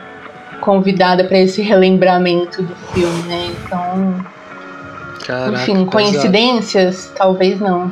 convidada 0.61 1.25
para 1.25 1.39
esse 1.39 1.63
relembramento 1.63 2.63
do 2.63 2.75
filme, 2.93 3.23
né? 3.23 3.51
Então, 3.65 4.25
Caraca, 5.27 5.63
enfim, 5.63 5.73
pesado. 5.73 5.91
coincidências, 5.91 7.13
talvez 7.17 7.59
não. 7.59 7.91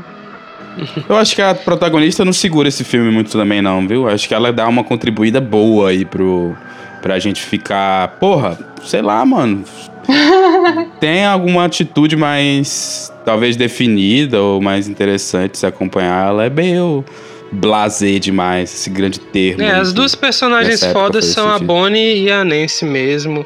Eu 1.09 1.16
acho 1.16 1.34
que 1.34 1.43
a 1.43 1.55
protagonista 1.55 2.24
não 2.24 2.32
segura 2.32 2.68
esse 2.68 2.84
filme 2.84 3.11
muito 3.11 3.32
também, 3.32 3.61
não, 3.61 3.86
viu? 3.86 4.09
Acho 4.09 4.28
que 4.28 4.34
ela 4.34 4.53
dá 4.53 4.68
uma 4.68 4.84
contribuída 4.84 5.41
boa 5.41 5.91
aí 5.91 6.05
pro, 6.05 6.57
pra 7.01 7.18
gente 7.18 7.42
ficar. 7.42 8.16
Porra, 8.18 8.59
sei 8.84 9.03
lá, 9.03 9.24
mano. 9.24 9.64
Tem 11.01 11.24
alguma 11.24 11.64
atitude 11.64 12.16
mais. 12.16 13.12
talvez 13.24 13.57
definida 13.57 14.40
ou 14.40 14.61
mais 14.61 14.88
interessante 14.88 15.59
se 15.59 15.66
acompanhar. 15.66 16.28
Ela 16.28 16.44
é 16.46 16.51
meio 16.51 17.05
blasé 17.53 18.18
demais, 18.18 18.72
esse 18.72 18.90
grande 18.90 19.18
termo. 19.20 19.62
É, 19.62 19.72
aí 19.72 19.80
as 19.80 19.92
duas 19.92 20.14
personagens 20.14 20.84
fodas 20.84 21.26
são 21.26 21.48
a. 21.48 21.59
Bonnie 21.59 22.24
e 22.24 22.30
a 22.30 22.44
Nancy 22.44 22.84
mesmo. 22.84 23.44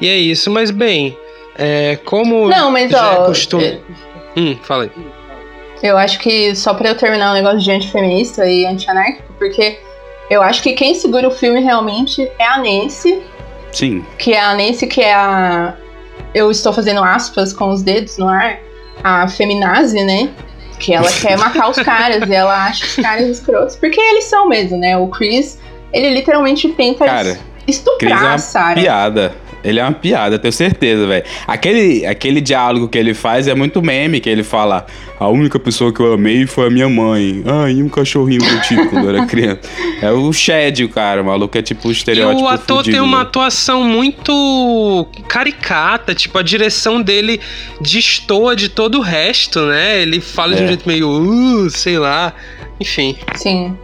E 0.00 0.08
é 0.08 0.16
isso, 0.16 0.50
mas 0.50 0.70
bem, 0.70 1.16
é, 1.56 1.96
como 2.04 2.48
Não, 2.48 2.70
mas 2.70 2.90
já 2.90 3.20
ó, 3.20 3.22
é 3.22 3.26
costume... 3.26 3.64
é- 3.64 3.78
Hum, 4.36 4.56
fala 4.62 4.84
aí. 4.84 4.90
Eu 5.82 5.96
acho 5.96 6.18
que 6.18 6.54
só 6.56 6.74
pra 6.74 6.88
eu 6.88 6.96
terminar 6.96 7.30
o 7.30 7.34
negócio 7.34 7.60
de 7.60 7.70
antifeminista 7.70 8.44
e 8.46 8.66
anti-anárquico, 8.66 9.32
porque 9.38 9.78
eu 10.30 10.42
acho 10.42 10.62
que 10.62 10.72
quem 10.72 10.94
segura 10.94 11.28
o 11.28 11.30
filme 11.30 11.60
realmente 11.60 12.30
é 12.38 12.46
a 12.46 12.58
Nancy, 12.58 13.22
Sim. 13.72 14.04
que 14.18 14.32
é 14.32 14.40
a 14.40 14.54
Nancy 14.54 14.86
que 14.86 15.00
é 15.00 15.14
a. 15.14 15.74
Eu 16.34 16.50
estou 16.50 16.72
fazendo 16.72 17.02
aspas 17.02 17.52
com 17.52 17.70
os 17.70 17.82
dedos 17.82 18.18
no 18.18 18.28
ar, 18.28 18.58
a 19.02 19.28
feminazi, 19.28 20.02
né? 20.02 20.30
Que 20.78 20.92
ela 20.94 21.10
quer 21.20 21.38
matar 21.38 21.68
os 21.68 21.76
caras 21.76 22.28
e 22.28 22.34
ela 22.34 22.66
acha 22.66 22.84
os 22.84 22.96
caras 22.96 23.28
escrotos, 23.28 23.76
porque 23.76 24.00
eles 24.00 24.24
são 24.24 24.48
mesmo, 24.48 24.76
né? 24.78 24.96
O 24.96 25.08
Chris, 25.08 25.58
ele 25.92 26.10
literalmente 26.10 26.68
tenta 26.70 27.04
Cara, 27.04 27.22
Cris 27.22 27.36
é 27.36 27.70
estuprar 27.70 28.20
uma 28.20 28.34
a 28.34 28.38
Sarah. 28.38 28.80
piada. 28.80 29.34
Ele 29.64 29.80
é 29.80 29.82
uma 29.82 29.92
piada, 29.92 30.38
tenho 30.38 30.52
certeza, 30.52 31.06
velho. 31.06 31.24
Aquele, 31.46 32.04
aquele 32.06 32.40
diálogo 32.40 32.86
que 32.88 32.98
ele 32.98 33.14
faz 33.14 33.48
é 33.48 33.54
muito 33.54 33.80
meme, 33.82 34.20
que 34.20 34.28
ele 34.28 34.42
fala: 34.44 34.84
A 35.18 35.28
única 35.28 35.58
pessoa 35.58 35.92
que 35.92 36.00
eu 36.00 36.12
amei 36.12 36.46
foi 36.46 36.66
a 36.66 36.70
minha 36.70 36.88
mãe. 36.88 37.42
Ah, 37.46 37.70
e 37.70 37.82
um 37.82 37.88
cachorrinho 37.88 38.40
que 38.42 38.52
eu 38.54 38.60
tive 38.62 38.86
quando 38.88 39.04
eu 39.08 39.16
era 39.16 39.26
criança. 39.26 39.60
É 40.02 40.10
o 40.10 40.30
Shed, 40.32 40.84
o 40.84 40.88
cara, 40.88 41.22
o 41.22 41.24
maluco 41.24 41.56
é 41.56 41.62
tipo 41.62 41.88
o 41.88 41.90
E 41.90 41.94
estereótipo. 41.94 42.42
o 42.42 42.48
ator 42.48 42.78
fudido, 42.78 42.96
tem 42.96 43.00
uma 43.04 43.18
né? 43.18 43.22
atuação 43.22 43.82
muito 43.84 45.06
caricata, 45.26 46.14
tipo, 46.14 46.36
a 46.38 46.42
direção 46.42 47.00
dele 47.00 47.40
destoa 47.80 48.54
de 48.54 48.68
todo 48.68 48.98
o 48.98 49.00
resto, 49.00 49.60
né? 49.66 50.02
Ele 50.02 50.20
fala 50.20 50.54
de 50.54 50.62
um 50.62 50.64
É. 50.64 50.68
jeito 50.68 50.86
meio, 50.86 51.08
uh, 51.08 51.70
sei 51.70 51.98
lá. 51.98 52.34
Enfim. 52.80 53.16
Sim. 53.36 53.76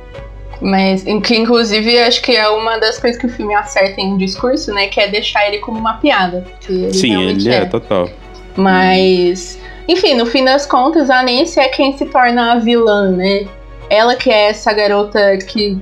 Mas, 0.60 1.04
que 1.24 1.36
inclusive, 1.36 1.98
acho 2.00 2.20
que 2.20 2.36
é 2.36 2.48
uma 2.48 2.78
das 2.78 2.98
coisas 2.98 3.18
que 3.18 3.26
o 3.26 3.30
filme 3.30 3.54
acerta 3.54 4.00
em 4.00 4.16
discurso, 4.16 4.72
né? 4.72 4.88
Que 4.88 5.00
é 5.00 5.08
deixar 5.08 5.46
ele 5.48 5.58
como 5.58 5.78
uma 5.78 5.94
piada. 5.94 6.44
que 6.60 6.72
ele 6.72 6.92
Sim, 6.92 7.22
ele 7.22 7.48
é, 7.48 7.64
total. 7.64 8.10
Mas, 8.56 9.58
enfim, 9.88 10.14
no 10.14 10.26
fim 10.26 10.44
das 10.44 10.66
contas, 10.66 11.08
a 11.08 11.22
Nancy 11.22 11.58
é 11.60 11.68
quem 11.68 11.96
se 11.96 12.04
torna 12.06 12.52
a 12.52 12.58
vilã, 12.58 13.10
né? 13.10 13.46
Ela 13.88 14.16
que 14.16 14.30
é 14.30 14.50
essa 14.50 14.72
garota 14.72 15.36
que 15.38 15.78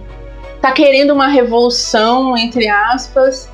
tá 0.61 0.73
querendo 0.73 1.13
uma 1.13 1.27
revolução, 1.29 2.37
entre 2.37 2.69
aspas, 2.69 3.51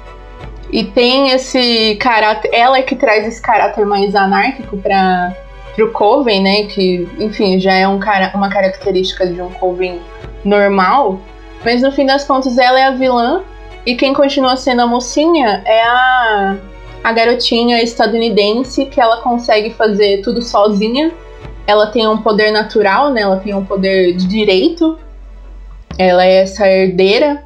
E 0.70 0.84
tem 0.84 1.30
esse 1.30 1.96
caráter. 2.00 2.50
Ela 2.52 2.78
é 2.78 2.82
que 2.82 2.96
traz 2.96 3.26
esse 3.26 3.40
caráter 3.40 3.86
mais 3.86 4.14
anárquico 4.14 4.76
para 4.76 5.34
o 5.82 5.90
Coven, 5.90 6.42
né? 6.42 6.64
Que, 6.64 7.08
enfim, 7.18 7.58
já 7.58 7.74
é 7.74 7.86
um 7.86 7.98
cara, 7.98 8.32
uma 8.34 8.48
característica 8.48 9.26
de 9.26 9.40
um 9.40 9.50
Coven 9.50 10.00
normal. 10.44 11.20
Mas 11.64 11.82
no 11.82 11.92
fim 11.92 12.06
das 12.06 12.24
contas, 12.24 12.58
ela 12.58 12.78
é 12.78 12.84
a 12.84 12.90
vilã. 12.92 13.42
E 13.86 13.94
quem 13.94 14.14
continua 14.14 14.56
sendo 14.56 14.82
a 14.82 14.86
mocinha 14.86 15.62
é 15.66 15.82
a, 15.82 16.56
a 17.02 17.12
garotinha 17.12 17.82
estadunidense 17.82 18.86
que 18.86 19.00
ela 19.00 19.18
consegue 19.18 19.70
fazer 19.70 20.22
tudo 20.22 20.40
sozinha. 20.40 21.12
Ela 21.66 21.86
tem 21.88 22.06
um 22.06 22.18
poder 22.18 22.50
natural, 22.50 23.10
né? 23.10 23.22
Ela 23.22 23.36
tem 23.36 23.54
um 23.54 23.64
poder 23.64 24.14
de 24.14 24.26
direito. 24.26 24.98
Ela 25.98 26.24
é 26.24 26.42
essa 26.42 26.66
herdeira 26.66 27.42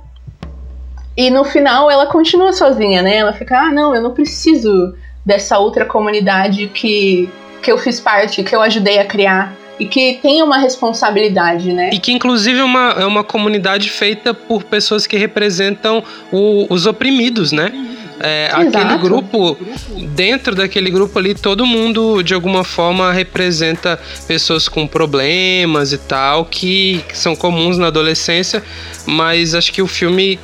e 1.18 1.30
no 1.30 1.42
final 1.42 1.90
ela 1.90 2.06
continua 2.06 2.52
sozinha, 2.52 3.02
né? 3.02 3.16
Ela 3.16 3.32
fica, 3.32 3.58
ah, 3.58 3.72
não, 3.72 3.92
eu 3.92 4.00
não 4.00 4.14
preciso 4.14 4.94
dessa 5.26 5.58
outra 5.58 5.84
comunidade 5.84 6.68
que, 6.68 7.28
que 7.62 7.70
eu 7.70 7.78
fiz 7.78 8.00
parte, 8.00 8.42
que 8.42 8.54
eu 8.54 8.62
ajudei 8.62 8.98
a 8.98 9.04
criar. 9.04 9.54
E 9.78 9.86
que 9.86 10.18
tem 10.20 10.42
uma 10.42 10.58
responsabilidade, 10.58 11.72
né? 11.72 11.90
E 11.92 12.00
que, 12.00 12.10
inclusive, 12.10 12.58
é 12.58 12.64
uma, 12.64 12.96
é 12.98 13.06
uma 13.06 13.22
comunidade 13.22 13.88
feita 13.88 14.34
por 14.34 14.64
pessoas 14.64 15.06
que 15.06 15.16
representam 15.16 16.02
o, 16.32 16.66
os 16.68 16.84
oprimidos, 16.84 17.52
né? 17.52 17.72
É, 18.20 18.50
aquele 18.52 18.98
grupo, 18.98 19.56
dentro 20.10 20.54
daquele 20.54 20.90
grupo 20.90 21.16
ali, 21.18 21.34
todo 21.34 21.64
mundo 21.64 22.22
de 22.22 22.34
alguma 22.34 22.64
forma 22.64 23.12
representa 23.12 23.98
pessoas 24.26 24.68
com 24.68 24.86
problemas 24.86 25.92
e 25.92 25.98
tal, 25.98 26.44
que, 26.44 27.04
que 27.08 27.16
são 27.16 27.36
comuns 27.36 27.78
na 27.78 27.86
adolescência, 27.86 28.62
mas 29.06 29.54
acho 29.54 29.72
que 29.72 29.80
o 29.80 29.86
filme 29.86 30.38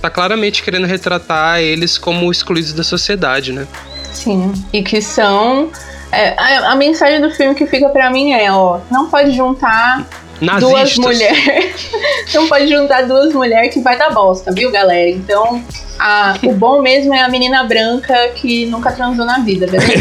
tá 0.00 0.08
claramente 0.08 0.62
querendo 0.62 0.86
retratar 0.86 1.60
eles 1.60 1.98
como 1.98 2.30
excluídos 2.30 2.72
da 2.72 2.84
sociedade, 2.84 3.52
né? 3.52 3.66
Sim, 4.12 4.52
e 4.72 4.82
que 4.82 5.00
são. 5.02 5.70
É, 6.12 6.34
a, 6.38 6.72
a, 6.72 6.76
mensagem 6.76 7.20
do 7.20 7.30
filme 7.30 7.54
que 7.54 7.66
fica 7.66 7.88
para 7.88 8.10
mim 8.10 8.32
é, 8.32 8.52
ó, 8.52 8.80
não 8.90 9.08
pode 9.08 9.32
juntar 9.32 10.06
Nazistas. 10.40 10.70
duas 10.70 10.98
mulheres. 10.98 11.90
não 12.34 12.48
pode 12.48 12.68
juntar 12.68 13.02
duas 13.06 13.32
mulheres 13.32 13.72
que 13.72 13.80
vai 13.80 13.96
dar 13.96 14.10
bosta, 14.10 14.52
viu, 14.52 14.70
galera? 14.70 15.08
Então, 15.08 15.64
a, 15.98 16.36
o 16.42 16.52
bom 16.52 16.82
mesmo 16.82 17.14
é 17.14 17.22
a 17.22 17.28
menina 17.28 17.64
branca 17.64 18.28
que 18.34 18.66
nunca 18.66 18.92
transou 18.92 19.24
na 19.24 19.38
vida, 19.38 19.66
beleza? 19.66 19.92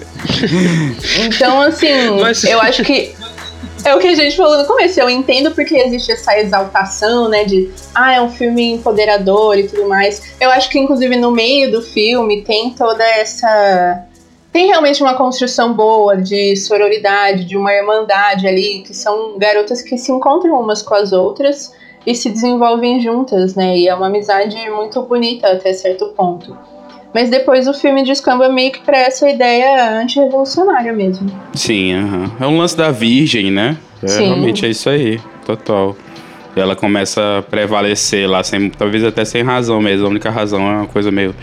então, 1.26 1.60
assim, 1.60 2.20
Mas... 2.20 2.42
eu 2.44 2.60
acho 2.60 2.82
que 2.82 3.14
é 3.84 3.94
o 3.94 3.98
que 3.98 4.08
a 4.08 4.14
gente 4.14 4.36
falou 4.36 4.56
no 4.56 4.64
começo. 4.64 4.98
Eu 4.98 5.10
entendo 5.10 5.50
porque 5.50 5.76
existe 5.76 6.12
essa 6.12 6.38
exaltação, 6.38 7.28
né? 7.28 7.44
De, 7.44 7.70
ah, 7.94 8.14
é 8.14 8.20
um 8.20 8.30
filme 8.30 8.72
empoderador 8.72 9.58
e 9.58 9.68
tudo 9.68 9.86
mais. 9.86 10.22
Eu 10.40 10.50
acho 10.50 10.70
que, 10.70 10.78
inclusive, 10.78 11.14
no 11.16 11.30
meio 11.30 11.70
do 11.70 11.82
filme 11.82 12.42
tem 12.42 12.70
toda 12.70 13.04
essa. 13.04 14.06
Tem 14.54 14.68
realmente 14.68 15.02
uma 15.02 15.14
construção 15.14 15.74
boa 15.74 16.16
de 16.16 16.54
sororidade, 16.54 17.44
de 17.44 17.56
uma 17.56 17.72
irmandade 17.72 18.46
ali, 18.46 18.84
que 18.86 18.94
são 18.94 19.36
garotas 19.36 19.82
que 19.82 19.98
se 19.98 20.12
encontram 20.12 20.60
umas 20.60 20.80
com 20.80 20.94
as 20.94 21.12
outras 21.12 21.74
e 22.06 22.14
se 22.14 22.30
desenvolvem 22.30 23.00
juntas, 23.00 23.56
né? 23.56 23.76
E 23.76 23.88
é 23.88 23.94
uma 23.96 24.06
amizade 24.06 24.56
muito 24.70 25.02
bonita 25.02 25.48
até 25.48 25.72
certo 25.72 26.06
ponto. 26.16 26.56
Mas 27.12 27.30
depois 27.30 27.66
o 27.66 27.74
filme 27.74 28.04
descamba 28.04 28.48
meio 28.48 28.70
que 28.70 28.80
pra 28.82 28.96
essa 28.96 29.28
ideia 29.28 29.98
anti-revolucionária 30.00 30.92
mesmo. 30.92 31.28
Sim, 31.52 31.96
uh 31.96 32.06
-huh. 32.06 32.30
é 32.38 32.46
um 32.46 32.56
lance 32.56 32.76
da 32.76 32.92
virgem, 32.92 33.50
né? 33.50 33.76
É, 34.00 34.06
Sim. 34.06 34.26
Realmente 34.26 34.64
é 34.64 34.68
isso 34.68 34.88
aí, 34.88 35.18
total. 35.44 35.96
Ela 36.54 36.76
começa 36.76 37.38
a 37.38 37.42
prevalecer 37.42 38.30
lá, 38.30 38.44
sem, 38.44 38.70
talvez 38.70 39.02
até 39.02 39.24
sem 39.24 39.42
razão 39.42 39.80
mesmo. 39.80 40.06
A 40.06 40.10
única 40.10 40.30
razão 40.30 40.60
é 40.60 40.76
uma 40.76 40.86
coisa 40.86 41.10
meio 41.10 41.34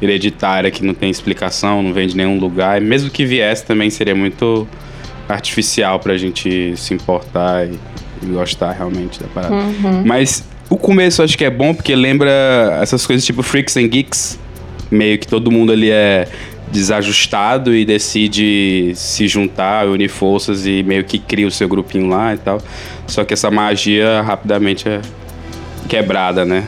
hereditária 0.00 0.70
que 0.70 0.84
não 0.84 0.94
tem 0.94 1.10
explicação, 1.10 1.82
não 1.82 1.92
vem 1.92 2.06
de 2.06 2.16
nenhum 2.16 2.38
lugar. 2.38 2.80
E 2.80 2.84
mesmo 2.84 3.10
que 3.10 3.24
viesse 3.24 3.64
também 3.64 3.90
seria 3.90 4.14
muito 4.14 4.66
artificial 5.28 6.00
pra 6.00 6.16
gente 6.16 6.74
se 6.76 6.94
importar 6.94 7.66
e, 7.66 7.78
e 8.22 8.26
gostar 8.26 8.72
realmente 8.72 9.20
da 9.20 9.28
parada. 9.28 9.54
Uhum. 9.54 10.02
Mas 10.04 10.44
o 10.68 10.76
começo 10.76 11.22
acho 11.22 11.36
que 11.36 11.44
é 11.44 11.50
bom 11.50 11.74
porque 11.74 11.94
lembra 11.94 12.78
essas 12.80 13.06
coisas 13.06 13.24
tipo 13.24 13.42
Freaks 13.42 13.76
and 13.76 13.88
Geeks 13.88 14.38
meio 14.90 15.18
que 15.18 15.26
todo 15.26 15.50
mundo 15.50 15.72
ali 15.72 15.90
é 15.90 16.26
desajustado 16.70 17.74
e 17.74 17.84
decide 17.84 18.92
se 18.94 19.26
juntar, 19.26 19.86
unir 19.86 20.08
forças 20.08 20.66
e 20.66 20.82
meio 20.82 21.04
que 21.04 21.18
cria 21.18 21.46
o 21.46 21.50
seu 21.50 21.68
grupinho 21.68 22.08
lá 22.08 22.34
e 22.34 22.38
tal. 22.38 22.62
Só 23.06 23.24
que 23.24 23.34
essa 23.34 23.50
magia 23.50 24.22
rapidamente 24.22 24.88
é 24.88 25.00
quebrada, 25.88 26.44
né? 26.44 26.64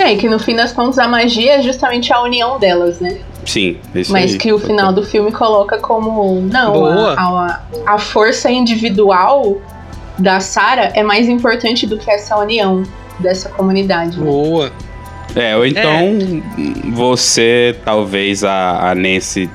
É, 0.00 0.14
e 0.14 0.16
que 0.16 0.28
no 0.28 0.38
fim 0.38 0.56
das 0.56 0.72
contas 0.72 0.98
a 0.98 1.06
magia 1.06 1.56
é 1.56 1.62
justamente 1.62 2.10
a 2.10 2.22
união 2.22 2.58
delas, 2.58 3.00
né? 3.00 3.18
Sim, 3.44 3.76
isso 3.94 4.10
Mas 4.12 4.32
aí, 4.32 4.38
que 4.38 4.52
o 4.52 4.58
final 4.58 4.92
do 4.92 5.02
filme 5.02 5.30
coloca 5.30 5.78
como. 5.78 6.40
Não, 6.40 6.86
a, 6.86 7.12
a, 7.14 7.60
a, 7.86 7.98
força 7.98 8.50
individual 8.50 9.60
da 10.18 10.40
Sarah 10.40 10.92
é 10.94 11.02
mais 11.02 11.28
importante 11.28 11.86
do 11.86 11.98
que 11.98 12.10
essa 12.10 12.36
união 12.38 12.82
dessa 13.18 13.50
comunidade. 13.50 14.18
Né? 14.18 14.24
Boa. 14.24 14.72
É, 15.36 15.56
ou 15.56 15.66
então 15.66 15.90
é. 15.90 16.90
você, 16.90 17.76
talvez, 17.84 18.42
a, 18.42 18.90
a 18.90 18.94
Nancy, 18.94 19.50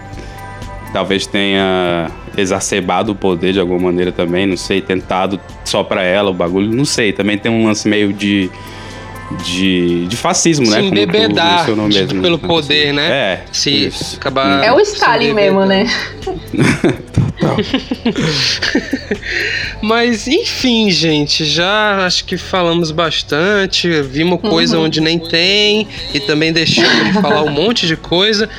talvez 0.93 1.25
tenha 1.25 2.09
exacerbado 2.37 3.13
o 3.13 3.15
poder 3.15 3.53
de 3.53 3.59
alguma 3.59 3.79
maneira 3.79 4.11
também, 4.11 4.45
não 4.45 4.57
sei, 4.57 4.79
tentado 4.79 5.39
só 5.63 5.83
pra 5.83 6.03
ela 6.03 6.29
o 6.29 6.33
bagulho, 6.33 6.71
não 6.71 6.85
sei, 6.85 7.11
também 7.11 7.37
tem 7.37 7.51
um 7.51 7.65
lance 7.65 7.87
meio 7.87 8.13
de 8.13 8.49
de, 9.43 10.05
de 10.07 10.15
fascismo, 10.15 10.65
se 10.65 10.71
né? 10.71 10.81
Embebedar 10.81 11.67
mesmo, 11.67 12.21
pelo 12.21 12.37
poder, 12.37 12.93
né? 12.93 13.09
É. 13.09 13.43
Se 13.51 13.91
acabar. 14.15 14.63
É 14.63 14.71
o 14.71 14.79
Stalin 14.79 15.33
mesmo, 15.33 15.65
né? 15.65 15.87
Mas 19.81 20.27
enfim, 20.27 20.89
gente, 20.91 21.43
já 21.43 22.05
acho 22.05 22.25
que 22.25 22.37
falamos 22.37 22.91
bastante, 22.91 23.89
vimos 24.01 24.39
coisa 24.41 24.77
uhum. 24.77 24.85
onde 24.85 25.01
nem 25.01 25.19
tem 25.19 25.87
e 26.13 26.19
também 26.19 26.53
deixamos 26.53 27.05
de 27.05 27.13
falar 27.13 27.43
um 27.43 27.51
monte 27.51 27.87
de 27.87 27.97
coisa. 27.97 28.49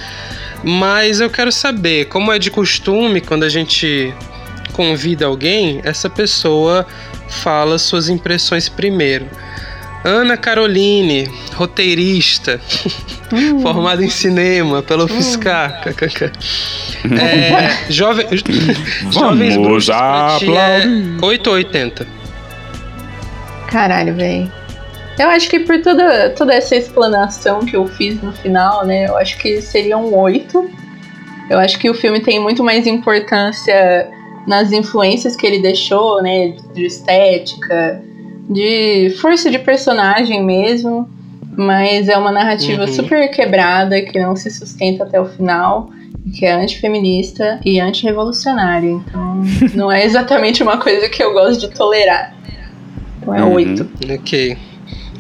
Mas 0.64 1.20
eu 1.20 1.30
quero 1.30 1.52
saber, 1.52 2.06
como 2.06 2.32
é 2.32 2.38
de 2.38 2.50
costume, 2.50 3.20
quando 3.20 3.44
a 3.44 3.48
gente 3.48 4.12
convida 4.72 5.26
alguém, 5.26 5.80
essa 5.84 6.10
pessoa 6.10 6.86
fala 7.28 7.78
suas 7.78 8.08
impressões 8.08 8.68
primeiro. 8.68 9.26
Ana 10.06 10.36
Caroline, 10.36 11.28
roteirista, 11.56 12.60
hum. 13.32 13.60
formada 13.60 14.04
em 14.04 14.08
cinema 14.08 14.80
pelo 14.80 15.04
hum. 15.04 15.08
Fiscar. 15.08 15.82
É, 17.04 17.90
jovem, 17.90 18.26
Jovens 19.10 19.56
Bruxos 19.56 19.88
é 19.88 20.86
880. 21.20 22.06
Caralho, 23.66 24.14
velho. 24.14 24.52
Eu 25.18 25.28
acho 25.28 25.50
que 25.50 25.60
por 25.60 25.82
toda, 25.82 26.30
toda 26.30 26.54
essa 26.54 26.76
explanação 26.76 27.60
que 27.60 27.74
eu 27.74 27.88
fiz 27.88 28.22
no 28.22 28.32
final, 28.32 28.86
né? 28.86 29.08
Eu 29.08 29.16
acho 29.16 29.36
que 29.38 29.60
seria 29.60 29.98
um 29.98 30.14
8. 30.14 30.70
Eu 31.50 31.58
acho 31.58 31.78
que 31.80 31.90
o 31.90 31.94
filme 31.94 32.20
tem 32.20 32.38
muito 32.38 32.62
mais 32.62 32.86
importância 32.86 34.08
nas 34.46 34.70
influências 34.70 35.34
que 35.34 35.44
ele 35.44 35.60
deixou, 35.60 36.22
né? 36.22 36.54
De 36.72 36.86
estética, 36.86 38.00
de 38.48 39.10
força 39.20 39.50
de 39.50 39.58
personagem 39.58 40.44
mesmo, 40.44 41.08
mas 41.56 42.08
é 42.08 42.16
uma 42.16 42.30
narrativa 42.30 42.82
uhum. 42.82 42.92
super 42.92 43.30
quebrada 43.30 44.00
que 44.02 44.18
não 44.18 44.36
se 44.36 44.50
sustenta 44.50 45.04
até 45.04 45.20
o 45.20 45.26
final, 45.26 45.90
que 46.34 46.44
é 46.44 46.52
antifeminista 46.52 47.60
e 47.64 47.80
antirrevolucionária. 47.80 48.90
Então, 48.90 49.42
não 49.74 49.90
é 49.90 50.04
exatamente 50.04 50.62
uma 50.62 50.76
coisa 50.78 51.08
que 51.08 51.22
eu 51.22 51.32
gosto 51.32 51.68
de 51.68 51.74
tolerar. 51.74 52.34
Então 53.20 53.34
é 53.34 53.44
oito. 53.44 53.82
Uhum. 53.82 54.14
Ok. 54.14 54.56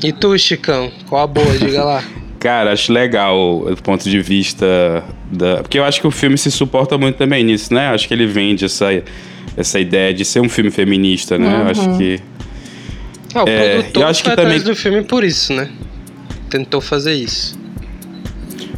E 0.04 0.12
tu, 0.12 0.38
Chicão? 0.38 0.90
Qual 1.08 1.22
a 1.22 1.26
boa? 1.26 1.58
Diga 1.58 1.84
lá. 1.84 2.04
Cara, 2.38 2.72
acho 2.72 2.92
legal 2.92 3.36
o 3.36 3.76
ponto 3.82 4.08
de 4.08 4.20
vista 4.20 5.02
da. 5.32 5.56
Porque 5.56 5.78
eu 5.78 5.84
acho 5.84 6.00
que 6.00 6.06
o 6.06 6.10
filme 6.10 6.36
se 6.36 6.50
suporta 6.50 6.96
muito 6.98 7.16
também 7.16 7.42
nisso, 7.42 7.72
né? 7.72 7.88
Acho 7.88 8.06
que 8.06 8.14
ele 8.14 8.26
vende 8.26 8.66
essa, 8.66 8.86
essa 9.56 9.80
ideia 9.80 10.12
de 10.12 10.24
ser 10.24 10.40
um 10.40 10.48
filme 10.48 10.70
feminista, 10.70 11.38
né? 11.38 11.48
Uhum. 11.48 11.60
Eu 11.62 11.66
acho 11.68 11.98
que 11.98 12.20
ah, 13.36 13.44
o 13.44 13.48
é, 13.48 13.74
produtor 13.74 14.02
eu 14.02 14.08
acho 14.08 14.24
que 14.24 14.34
também 14.34 14.60
do 14.60 14.74
filme 14.74 15.02
por 15.02 15.24
isso, 15.24 15.52
né? 15.52 15.68
Tentou 16.48 16.80
fazer 16.80 17.14
isso. 17.14 17.58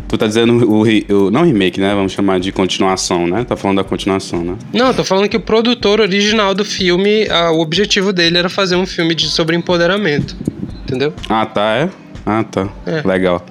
Tu 0.08 0.16
tá 0.16 0.26
dizendo 0.26 0.66
o, 0.66 0.82
o, 0.82 1.30
não 1.30 1.44
remake, 1.44 1.78
né? 1.78 1.94
Vamos 1.94 2.12
chamar 2.12 2.40
de 2.40 2.50
continuação, 2.50 3.26
né? 3.26 3.44
Tá 3.44 3.56
falando 3.56 3.76
da 3.76 3.84
continuação, 3.84 4.42
né? 4.42 4.56
Não, 4.72 4.94
tô 4.94 5.04
falando 5.04 5.28
que 5.28 5.36
o 5.36 5.40
produtor 5.40 6.00
original 6.00 6.54
do 6.54 6.64
filme, 6.64 7.28
a, 7.28 7.50
o 7.52 7.60
objetivo 7.60 8.10
dele 8.10 8.38
era 8.38 8.48
fazer 8.48 8.74
um 8.74 8.86
filme 8.86 9.14
de, 9.14 9.28
sobre 9.28 9.54
empoderamento. 9.54 10.34
Entendeu? 10.82 11.12
Ah, 11.28 11.44
tá, 11.44 11.74
é? 11.76 11.90
Ah, 12.24 12.42
tá. 12.42 12.68
É. 12.86 13.06
Legal. 13.06 13.44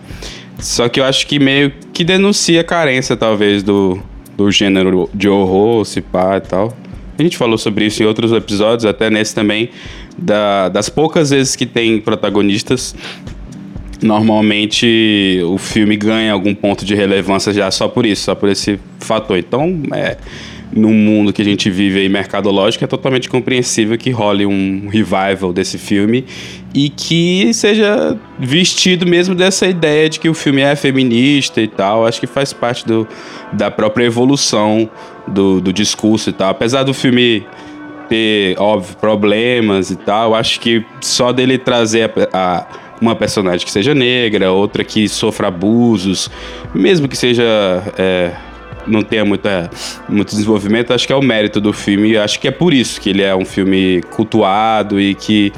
Só 0.58 0.90
que 0.90 1.00
eu 1.00 1.06
acho 1.06 1.28
que 1.28 1.38
meio 1.38 1.72
que 1.94 2.04
denuncia 2.04 2.62
a 2.62 2.64
carência, 2.64 3.16
talvez, 3.16 3.62
do, 3.62 4.02
do 4.36 4.50
gênero 4.50 5.08
de 5.14 5.30
horror, 5.30 5.86
se 5.86 6.02
pá 6.02 6.38
e 6.38 6.42
tal. 6.42 6.76
A 7.18 7.24
gente 7.24 7.38
falou 7.38 7.58
sobre 7.58 7.86
isso 7.86 8.04
em 8.04 8.06
outros 8.06 8.32
episódios, 8.32 8.86
até 8.86 9.10
nesse 9.10 9.34
também, 9.34 9.70
da, 10.18 10.70
das 10.70 10.90
poucas 10.90 11.32
vezes 11.32 11.56
que 11.56 11.66
tem 11.66 12.00
protagonistas 12.00 12.96
normalmente 14.02 15.42
o 15.46 15.58
filme 15.58 15.98
ganha 15.98 16.32
algum 16.32 16.54
ponto 16.54 16.86
de 16.86 16.94
relevância 16.94 17.52
já 17.52 17.72
só 17.72 17.88
por 17.88 18.06
isso, 18.06 18.26
só 18.26 18.36
por 18.36 18.50
esse 18.50 18.80
fator. 19.00 19.38
Então, 19.38 19.82
é, 19.94 20.18
no 20.72 20.90
mundo 20.90 21.32
que 21.32 21.42
a 21.42 21.46
gente 21.46 21.70
vive 21.70 22.00
aí, 22.00 22.10
mercadológico, 22.10 22.84
é 22.84 22.88
totalmente 22.88 23.30
compreensível 23.30 23.98
que 23.98 24.12
role 24.12 24.46
um 24.46 24.88
revival 24.88 25.54
desse 25.54 25.78
filme 25.78 26.26
e 26.74 26.90
que 26.90 27.54
seja 27.54 28.18
vestido 28.38 29.06
mesmo 29.06 29.34
dessa 29.34 29.66
ideia 29.66 30.10
de 30.10 30.20
que 30.20 30.30
o 30.30 30.34
filme 30.34 30.62
é 30.62 30.76
feminista 30.76 31.62
e 31.62 31.68
tal. 31.68 32.06
Acho 32.06 32.20
que 32.20 32.28
faz 32.28 32.54
parte 32.54 32.86
do, 32.86 33.08
da 33.54 33.72
própria 33.72 34.06
evolução 34.06 34.90
do, 35.28 35.62
do 35.62 35.72
discurso 35.72 36.30
e 36.30 36.34
tal. 36.34 36.50
Apesar 36.50 36.84
do 36.84 36.94
filme 36.94 37.46
ter, 38.10 38.60
óbvio, 38.60 38.96
problemas 38.98 39.90
e 39.92 39.96
tal, 39.96 40.36
acho 40.36 40.60
que 40.60 40.86
só 41.02 41.32
dele 41.32 41.58
trazer 41.58 42.12
a, 42.34 42.58
a 42.58 42.68
uma 43.00 43.16
personagem 43.16 43.66
que 43.66 43.72
seja 43.72 43.94
negra, 43.94 44.52
outra 44.52 44.84
que 44.84 45.08
sofra 45.08 45.48
abusos, 45.48 46.30
mesmo 46.74 47.08
que 47.08 47.16
seja 47.16 47.44
é, 47.98 48.32
não 48.88 49.02
tenha 49.02 49.26
muita, 49.26 49.70
muito 50.08 50.30
desenvolvimento, 50.30 50.94
acho 50.94 51.06
que 51.06 51.14
é 51.14 51.16
o 51.16 51.22
mérito 51.22 51.60
do 51.60 51.74
filme. 51.74 52.12
E 52.12 52.18
acho 52.18 52.40
que 52.40 52.48
é 52.48 52.52
por 52.52 52.74
isso 52.74 53.00
que 53.00 53.10
ele 53.10 53.24
é 53.24 53.36
um 53.36 53.46
filme 53.46 54.02
cultuado 54.12 55.00
e 55.00 55.14
que 55.14 55.52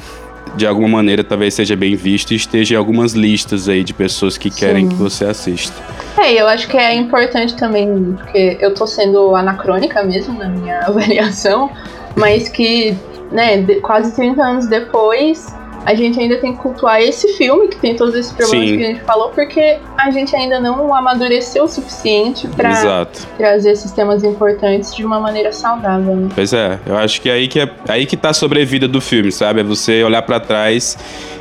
de 0.56 0.66
alguma 0.66 0.88
maneira 0.88 1.24
talvez 1.24 1.54
seja 1.54 1.76
bem 1.76 1.96
visto 1.96 2.32
e 2.32 2.36
esteja 2.36 2.76
em 2.76 2.78
algumas 2.78 3.14
listas 3.14 3.70
aí 3.70 3.84
de 3.84 3.94
pessoas 3.94 4.38
que 4.38 4.50
querem 4.50 4.84
Sim. 4.84 4.90
que 4.90 4.96
você 4.96 5.26
assista. 5.26 5.76
É, 6.18 6.34
eu 6.34 6.48
acho 6.48 6.68
que 6.68 6.78
é 6.78 6.96
importante 6.96 7.56
também, 7.56 8.16
porque 8.18 8.58
eu 8.60 8.74
tô 8.74 8.86
sendo 8.86 9.36
anacrônica 9.36 10.04
mesmo 10.04 10.38
na 10.38 10.50
minha 10.50 10.80
avaliação, 10.88 11.70
mas 12.16 12.50
que, 12.50 12.96
né, 13.32 13.64
quase 13.82 14.16
30 14.16 14.42
anos 14.44 14.68
depois, 14.68 15.48
a 15.86 15.94
gente 15.96 16.20
ainda 16.20 16.38
tem 16.38 16.54
que 16.54 16.60
cultuar 16.60 17.02
esse 17.02 17.34
filme, 17.34 17.68
que 17.68 17.78
tem 17.78 17.96
todos 17.96 18.16
esses 18.16 18.32
problemas 18.32 18.70
Sim. 18.70 18.78
que 18.78 18.84
a 18.84 18.88
gente 18.88 19.02
falou, 19.02 19.30
porque 19.30 19.78
a 19.98 20.12
gente 20.12 20.36
ainda 20.36 20.60
não 20.60 20.94
amadureceu 20.94 21.64
o 21.64 21.68
suficiente 21.68 22.48
para 22.48 23.08
trazer 23.38 23.72
esses 23.72 23.92
temas 23.92 24.24
importantes 24.24 24.94
de 24.96 25.06
uma 25.06 25.20
maneira 25.20 25.52
saudável. 25.52 26.16
Né? 26.16 26.30
Pois 26.34 26.54
é, 26.54 26.80
eu 26.86 26.98
acho 26.98 27.22
que 27.22 27.30
é 27.30 27.34
aí 27.34 27.48
que, 27.48 27.60
é, 27.60 27.70
aí 27.88 28.06
que 28.06 28.18
tá 28.18 28.30
a 28.30 28.34
sobrevida 28.34 28.88
do 28.88 29.02
filme, 29.02 29.32
sabe? 29.32 29.62
É 29.62 29.64
você 29.64 30.04
olhar 30.04 30.22
para 30.22 30.40
trás 30.40 30.98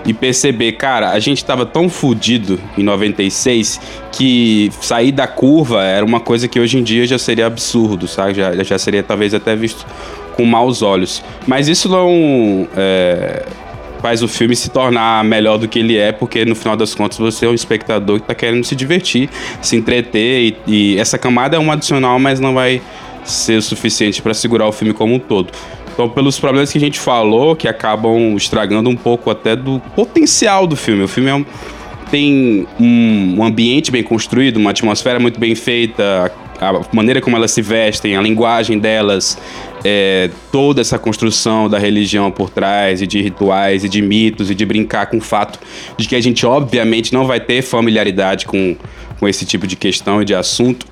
e 0.07 0.15
perceber, 0.15 0.73
cara, 0.73 1.11
a 1.11 1.19
gente 1.19 1.45
tava 1.45 1.67
tão 1.67 1.89
fudido 1.89 2.59
em 2.77 2.83
96 2.83 3.81
que 4.13 4.71
sair 4.81 5.13
da 5.13 5.27
curva 5.27 5.83
era 5.83 6.05
uma 6.05 6.21
coisa 6.21 6.49
que 6.49 6.59
hoje 6.59 6.79
em 6.79 6.83
dia 6.83 7.07
já 7.07 7.19
seria 7.19 7.47
absurdo, 7.47 8.09
sabe? 8.09 8.35
Já, 8.35 8.55
já 8.63 8.79
seria 8.79 9.03
talvez 9.03 9.35
até 9.35 9.55
visto 9.55 9.85
com 10.35 10.45
maus 10.45 10.83
olhos. 10.83 11.23
Mas 11.47 11.69
isso 11.69 11.89
não. 11.89 12.67
É 12.77 13.45
faz 14.01 14.23
o 14.23 14.29
filme 14.29 14.55
se 14.55 14.71
tornar 14.71 15.25
melhor 15.25 15.59
do 15.59 15.69
que 15.69 15.79
ele 15.79 15.97
é, 15.97 16.13
porque 16.13 16.45
no 16.45 16.55
final 16.55 16.77
das 16.77 16.95
contas 16.95 17.19
você 17.19 17.47
é 17.47 17.49
um 17.49 17.55
espectador 17.55 18.17
que 18.19 18.25
está 18.25 18.35
querendo 18.35 18.65
se 18.65 18.75
divertir, 18.75 19.29
se 19.61 19.77
entreter, 19.77 20.57
e, 20.67 20.95
e, 20.95 20.99
essa 20.99 21.19
camada 21.19 21.57
é 21.57 21.59
um 21.59 21.71
adicional, 21.71 22.19
mas 22.19 22.41
não 22.41 22.55
vai 22.55 22.81
ser 23.25 23.59
o 23.59 23.63
suficiente 23.63 24.23
para 24.23 24.33
segurar 24.35 24.67
o 24.67 24.73
filme 24.73 24.95
como 24.95 25.15
um 25.15 25.19
todo. 25.19 25.53
Então, 25.93 26.09
pelos 26.09 26.39
problemas 26.39 26.71
que 26.71 26.79
a 26.79 26.81
gente 26.81 27.01
falou, 27.01 27.57
que 27.57 27.67
acabam 27.67 28.37
estragando 28.37 28.89
um 28.89 28.95
pouco 28.95 29.31
até 29.31 29.57
do 29.57 29.81
potencial 29.97 30.65
do 30.65 30.77
filme. 30.77 31.03
O 31.03 31.09
filme 31.09 31.29
é 31.29 31.35
um, 31.35 31.45
tem 32.11 32.67
um, 32.81 33.45
ambiente 33.45 33.91
bem 33.91 34.03
construído, 34.03 34.57
uma 34.57 34.71
atmosfera 34.71 35.19
muito 35.19 35.39
bem 35.39 35.55
feita, 35.55 36.33
a 36.61 36.81
maneira 36.93 37.21
como 37.21 37.37
elas 37.37 37.51
se 37.51 37.63
vestem, 37.63 38.17
a 38.17 38.21
linguagem 38.21 38.79
delas, 38.79 39.39
é, 39.85 40.31
toda 40.51 40.81
essa 40.81 40.99
construção 40.99 41.69
da 41.69 41.79
religião 41.79 42.31
por 42.31 42.51
trás, 42.51 43.01
e 43.01 43.07
de 43.07 43.23
rituais, 43.23 43.85
e 43.85 43.89
de 43.89 44.03
mitos, 44.03 44.51
e 44.51 44.55
de 44.55 44.67
brincar 44.67 45.07
com 45.07 45.19
o 45.19 45.21
fato 45.21 45.59
de 45.97 46.09
que 46.09 46.17
a 46.17 46.21
gente, 46.21 46.45
obviamente, 46.45 47.13
não 47.13 47.27
vai 47.27 47.41
ter 47.41 47.63
familiaridade 47.63 48.47
com, 48.47 48.77
com 49.19 49.29
esse 49.29 49.45
tipo 49.47 49.67
de 49.67 49.77
questão 49.77 50.21
e 50.21 50.25
de 50.25 50.35
assunto 50.35 50.87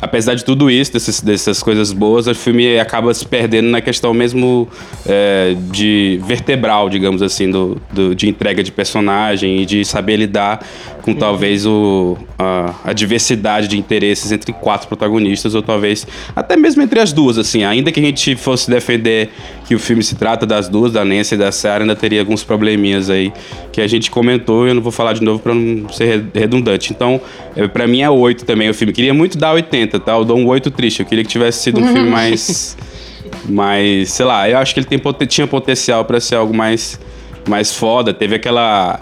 apesar 0.00 0.34
de 0.34 0.44
tudo 0.44 0.70
isso, 0.70 0.92
dessas, 0.92 1.20
dessas 1.20 1.62
coisas 1.62 1.92
boas, 1.92 2.26
o 2.26 2.34
filme 2.34 2.78
acaba 2.78 3.12
se 3.12 3.26
perdendo 3.26 3.68
na 3.68 3.80
questão 3.80 4.14
mesmo 4.14 4.68
é, 5.06 5.54
de 5.70 6.20
vertebral, 6.24 6.88
digamos 6.88 7.22
assim, 7.22 7.50
do, 7.50 7.80
do, 7.92 8.14
de 8.14 8.28
entrega 8.28 8.62
de 8.62 8.70
personagem 8.70 9.62
e 9.62 9.66
de 9.66 9.84
saber 9.84 10.16
lidar 10.16 10.64
com 11.08 11.14
talvez 11.14 11.64
o, 11.64 12.18
a, 12.38 12.74
a, 12.84 12.92
diversidade 12.92 13.66
de 13.66 13.78
interesses 13.78 14.30
entre 14.30 14.52
quatro 14.52 14.88
protagonistas, 14.88 15.54
ou 15.54 15.62
talvez 15.62 16.06
até 16.36 16.56
mesmo 16.56 16.82
entre 16.82 17.00
as 17.00 17.12
duas, 17.12 17.38
assim, 17.38 17.64
ainda 17.64 17.90
que 17.90 17.98
a 17.98 18.02
gente 18.02 18.36
fosse 18.36 18.70
defender 18.70 19.30
que 19.66 19.74
o 19.74 19.78
filme 19.78 20.02
se 20.02 20.16
trata 20.16 20.44
das 20.44 20.68
duas, 20.68 20.92
da 20.92 21.04
Nancy 21.04 21.34
e 21.34 21.38
da 21.38 21.50
Sarah, 21.50 21.84
ainda 21.84 21.96
teria 21.96 22.20
alguns 22.20 22.44
probleminhas 22.44 23.08
aí 23.08 23.32
que 23.72 23.80
a 23.80 23.86
gente 23.86 24.10
comentou 24.10 24.66
e 24.66 24.70
eu 24.70 24.74
não 24.74 24.82
vou 24.82 24.92
falar 24.92 25.14
de 25.14 25.22
novo 25.22 25.38
para 25.38 25.54
não 25.54 25.88
ser 25.88 26.26
redundante. 26.34 26.92
Então, 26.92 27.20
é, 27.56 27.66
para 27.66 27.86
mim 27.86 28.02
é 28.02 28.10
oito 28.10 28.44
também 28.44 28.68
o 28.68 28.74
filme. 28.74 28.92
Queria 28.92 29.14
muito 29.14 29.38
dar 29.38 29.52
80, 29.52 29.78
80, 29.78 30.00
tá? 30.00 30.12
Eu 30.12 30.24
dou 30.24 30.38
um 30.38 30.46
8 30.46 30.70
triste. 30.70 31.00
Eu 31.00 31.06
queria 31.06 31.24
que 31.24 31.30
tivesse 31.30 31.62
sido 31.62 31.80
um 31.80 31.86
filme 31.86 32.10
mais. 32.10 32.76
mais. 33.48 34.10
Sei 34.12 34.26
lá, 34.26 34.48
eu 34.48 34.58
acho 34.58 34.74
que 34.74 34.80
ele 34.80 34.86
tem, 34.86 35.00
tinha 35.26 35.46
potencial 35.46 36.04
para 36.04 36.20
ser 36.20 36.34
algo 36.34 36.54
mais, 36.54 37.00
mais 37.48 37.74
foda. 37.74 38.12
Teve 38.12 38.34
aquela. 38.34 39.00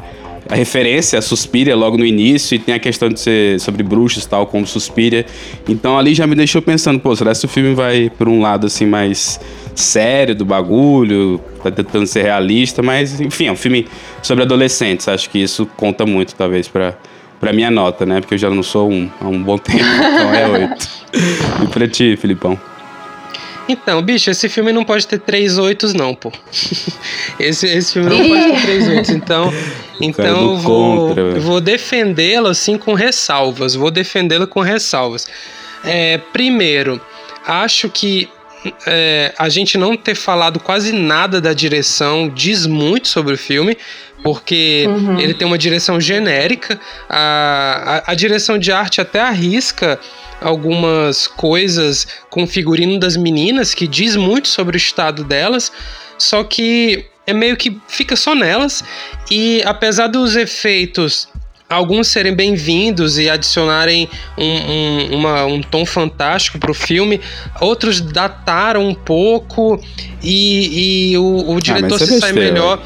A 0.48 0.54
referência 0.54 1.18
a 1.18 1.22
Suspiria 1.22 1.74
logo 1.74 1.96
no 1.96 2.04
início 2.04 2.54
e 2.54 2.58
tem 2.58 2.74
a 2.74 2.78
questão 2.78 3.08
de 3.08 3.18
ser 3.18 3.60
sobre 3.60 3.82
bruxos 3.82 4.24
tal, 4.26 4.46
como 4.46 4.66
Suspiria. 4.66 5.26
Então 5.68 5.98
ali 5.98 6.14
já 6.14 6.26
me 6.26 6.34
deixou 6.34 6.62
pensando, 6.62 7.00
pô, 7.00 7.14
será 7.16 7.34
que 7.34 7.44
o 7.44 7.48
filme 7.48 7.74
vai 7.74 8.10
por 8.10 8.28
um 8.28 8.40
lado 8.40 8.66
assim 8.66 8.86
mais 8.86 9.40
sério 9.74 10.34
do 10.34 10.44
bagulho, 10.44 11.40
tá 11.62 11.70
tentando 11.70 12.06
ser 12.06 12.22
realista, 12.22 12.82
mas 12.82 13.20
enfim, 13.20 13.46
é 13.46 13.52
um 13.52 13.56
filme 13.56 13.86
sobre 14.22 14.44
adolescentes. 14.44 15.08
Acho 15.08 15.28
que 15.28 15.38
isso 15.38 15.66
conta 15.76 16.06
muito, 16.06 16.34
talvez, 16.34 16.68
para 16.68 16.96
pra 17.38 17.52
minha 17.52 17.70
nota, 17.70 18.06
né? 18.06 18.20
Porque 18.20 18.34
eu 18.34 18.38
já 18.38 18.48
não 18.48 18.62
sou 18.62 18.90
um 18.90 19.10
há 19.20 19.28
um 19.28 19.42
bom 19.42 19.58
tempo, 19.58 19.78
então 19.78 20.34
é 20.34 20.48
oito. 20.48 20.88
e 21.62 21.66
pra 21.68 21.86
ti, 21.86 22.16
Filipão? 22.16 22.58
Então, 23.68 24.00
bicho, 24.02 24.30
esse 24.30 24.48
filme 24.48 24.72
não 24.72 24.84
pode 24.84 25.06
ter 25.06 25.18
três 25.18 25.58
oitos, 25.58 25.92
não, 25.92 26.14
pô. 26.14 26.32
esse, 27.38 27.66
esse 27.66 27.92
filme 27.92 28.10
não 28.10 28.28
pode 28.28 28.52
ter 28.52 28.62
três 28.62 28.88
oitos. 28.88 29.10
Então, 29.10 29.52
então 30.00 30.52
eu 30.52 30.56
vou, 30.56 31.14
vou 31.40 31.60
defendê-lo 31.60 32.48
assim 32.48 32.78
com 32.78 32.94
ressalvas. 32.94 33.74
Vou 33.74 33.90
defendê-lo 33.90 34.46
com 34.46 34.60
ressalvas. 34.60 35.26
É, 35.84 36.18
primeiro, 36.32 37.00
acho 37.46 37.88
que 37.88 38.28
é, 38.86 39.32
a 39.38 39.48
gente 39.48 39.76
não 39.78 39.96
ter 39.96 40.14
falado 40.14 40.58
quase 40.58 40.92
nada 40.92 41.40
da 41.40 41.52
direção 41.52 42.28
diz 42.28 42.66
muito 42.66 43.08
sobre 43.08 43.34
o 43.34 43.38
filme 43.38 43.76
porque 44.22 44.86
uhum. 44.88 45.20
ele 45.20 45.34
tem 45.34 45.46
uma 45.46 45.58
direção 45.58 46.00
genérica. 46.00 46.80
A, 47.08 48.02
a, 48.06 48.12
a, 48.12 48.14
direção 48.14 48.58
de 48.58 48.72
arte 48.72 49.00
até 49.00 49.20
arrisca 49.20 50.00
algumas 50.40 51.26
coisas 51.26 52.06
com 52.30 52.44
o 52.44 52.46
figurino 52.46 52.98
das 52.98 53.16
meninas, 53.16 53.74
que 53.74 53.86
diz 53.86 54.16
muito 54.16 54.48
sobre 54.48 54.76
o 54.76 54.78
estado 54.78 55.24
delas, 55.24 55.72
só 56.18 56.44
que 56.44 57.06
é 57.26 57.32
meio 57.32 57.56
que 57.56 57.78
fica 57.88 58.16
só 58.16 58.34
nelas. 58.34 58.84
E 59.30 59.62
apesar 59.64 60.06
dos 60.06 60.36
efeitos 60.36 61.28
alguns 61.68 62.08
serem 62.08 62.32
bem-vindos 62.32 63.18
e 63.18 63.28
adicionarem 63.28 64.08
um, 64.38 64.44
um, 64.44 65.16
uma, 65.16 65.44
um 65.46 65.60
tom 65.60 65.84
fantástico 65.84 66.58
para 66.58 66.70
o 66.70 66.74
filme, 66.74 67.20
outros 67.60 68.00
dataram 68.00 68.86
um 68.88 68.94
pouco 68.94 69.80
e, 70.22 71.10
e 71.12 71.18
o, 71.18 71.54
o 71.54 71.56
ah, 71.56 71.60
diretor 71.60 71.96
ah, 71.96 72.06
se 72.06 72.20
sai 72.20 72.32
melhor 72.32 72.80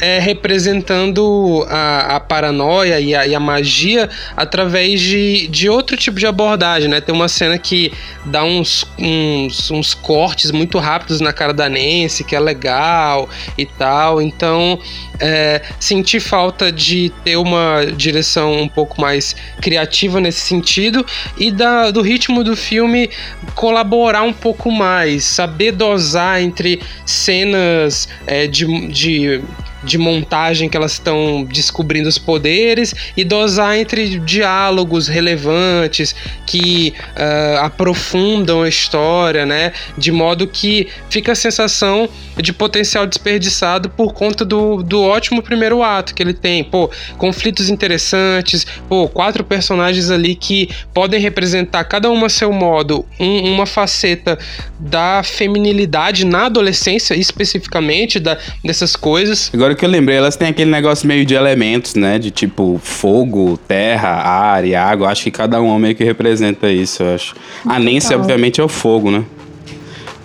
é, 0.00 0.18
representando 0.18 1.64
a, 1.68 2.16
a 2.16 2.20
paranoia 2.20 3.00
e 3.00 3.14
a, 3.14 3.26
e 3.26 3.34
a, 3.34 3.40
magia 3.40 4.08
através 4.36 5.00
de, 5.00 5.46
de 5.48 5.68
outro 5.68 5.96
tipo 5.96 6.18
de 6.18 6.26
abordagem, 6.26 6.88
né? 6.88 7.00
Tem 7.00 7.14
uma 7.14 7.28
cena 7.28 7.58
que 7.58 7.92
dá 8.24 8.42
uns, 8.42 8.84
uns, 8.98 9.70
uns 9.70 9.94
cortes 9.94 10.50
muito 10.50 10.78
rápidos 10.78 11.20
na 11.20 11.32
cara 11.32 11.52
da 11.52 11.68
Nancy, 11.68 12.24
que 12.24 12.34
é 12.34 12.40
legal 12.40 13.28
e 13.56 13.66
tal. 13.66 14.20
Então, 14.20 14.78
é, 15.20 15.62
senti 15.78 16.18
falta 16.18 16.72
de 16.72 17.12
ter 17.22 17.36
uma 17.36 17.86
direção 17.96 18.62
um 18.62 18.68
pouco 18.68 19.00
mais 19.00 19.36
criativa 19.60 20.20
nesse 20.20 20.40
sentido 20.40 21.04
e 21.36 21.50
da, 21.50 21.90
do 21.90 22.02
ritmo 22.02 22.42
do 22.42 22.56
filme 22.56 23.10
colaborar 23.54 24.22
um 24.22 24.32
pouco 24.32 24.70
mais, 24.70 25.24
saber 25.24 25.72
dosar 25.72 26.42
entre 26.42 26.80
cenas 27.06 28.08
é, 28.26 28.46
de, 28.46 28.88
de 28.88 29.42
de 29.84 29.98
montagem 29.98 30.68
que 30.68 30.76
elas 30.76 30.92
estão 30.92 31.44
descobrindo 31.44 32.08
os 32.08 32.18
poderes 32.18 32.94
e 33.16 33.24
dosar 33.24 33.76
entre 33.76 34.18
diálogos 34.18 35.08
relevantes 35.08 36.14
que 36.46 36.94
uh, 37.16 37.58
aprofundam 37.64 38.62
a 38.62 38.68
história, 38.68 39.44
né? 39.46 39.72
De 39.96 40.10
modo 40.10 40.46
que 40.46 40.88
fica 41.10 41.32
a 41.32 41.34
sensação 41.34 42.08
de 42.36 42.52
potencial 42.52 43.06
desperdiçado 43.06 43.90
por 43.90 44.12
conta 44.12 44.44
do, 44.44 44.82
do 44.82 45.02
ótimo 45.02 45.42
primeiro 45.42 45.82
ato 45.82 46.14
que 46.14 46.22
ele 46.22 46.34
tem. 46.34 46.64
Pô, 46.64 46.90
conflitos 47.18 47.68
interessantes, 47.68 48.66
pô, 48.88 49.08
quatro 49.08 49.44
personagens 49.44 50.10
ali 50.10 50.34
que 50.34 50.68
podem 50.92 51.20
representar 51.20 51.84
cada 51.84 52.10
uma 52.10 52.26
a 52.26 52.30
seu 52.30 52.52
modo 52.52 53.04
um, 53.18 53.52
uma 53.52 53.66
faceta 53.66 54.38
da 54.78 55.22
feminilidade 55.22 56.24
na 56.24 56.46
adolescência, 56.46 57.14
especificamente, 57.14 58.18
da, 58.20 58.38
dessas 58.62 58.96
coisas. 58.96 59.50
Agora 59.52 59.73
Agora 59.74 59.76
que 59.76 59.84
eu 59.84 59.90
lembrei, 59.90 60.16
elas 60.16 60.36
têm 60.36 60.48
aquele 60.48 60.70
negócio 60.70 61.06
meio 61.06 61.26
de 61.26 61.34
elementos, 61.34 61.96
né? 61.96 62.16
De 62.16 62.30
tipo 62.30 62.80
fogo, 62.80 63.58
terra, 63.66 64.08
ar 64.08 64.64
e 64.64 64.72
água. 64.72 65.08
Acho 65.08 65.24
que 65.24 65.32
cada 65.32 65.60
um 65.60 65.76
meio 65.78 65.96
que 65.96 66.04
representa 66.04 66.70
isso, 66.70 67.02
eu 67.02 67.14
acho. 67.14 67.34
A 67.66 67.78
Nancy, 67.80 68.14
obviamente, 68.14 68.60
é 68.60 68.64
o 68.64 68.68
fogo, 68.68 69.10
né? 69.10 69.24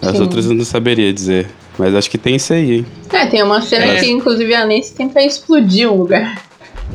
As 0.02 0.12
Sim. 0.12 0.22
outras 0.22 0.46
eu 0.46 0.54
não 0.54 0.64
saberia 0.64 1.12
dizer. 1.12 1.48
Mas 1.80 1.96
acho 1.96 2.12
que 2.12 2.18
tem 2.18 2.36
isso 2.36 2.54
aí, 2.54 2.78
hein? 2.78 2.86
É, 3.12 3.26
tem 3.26 3.42
uma 3.42 3.60
cena 3.60 3.86
é. 3.86 4.00
que, 4.00 4.12
inclusive, 4.12 4.54
a 4.54 4.66
Nancy 4.68 4.94
tenta 4.94 5.20
explodir 5.20 5.92
um 5.92 5.96
lugar. 5.96 6.44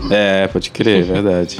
É, 0.09 0.46
pode 0.46 0.70
crer, 0.70 1.00
é 1.00 1.02
verdade. 1.02 1.59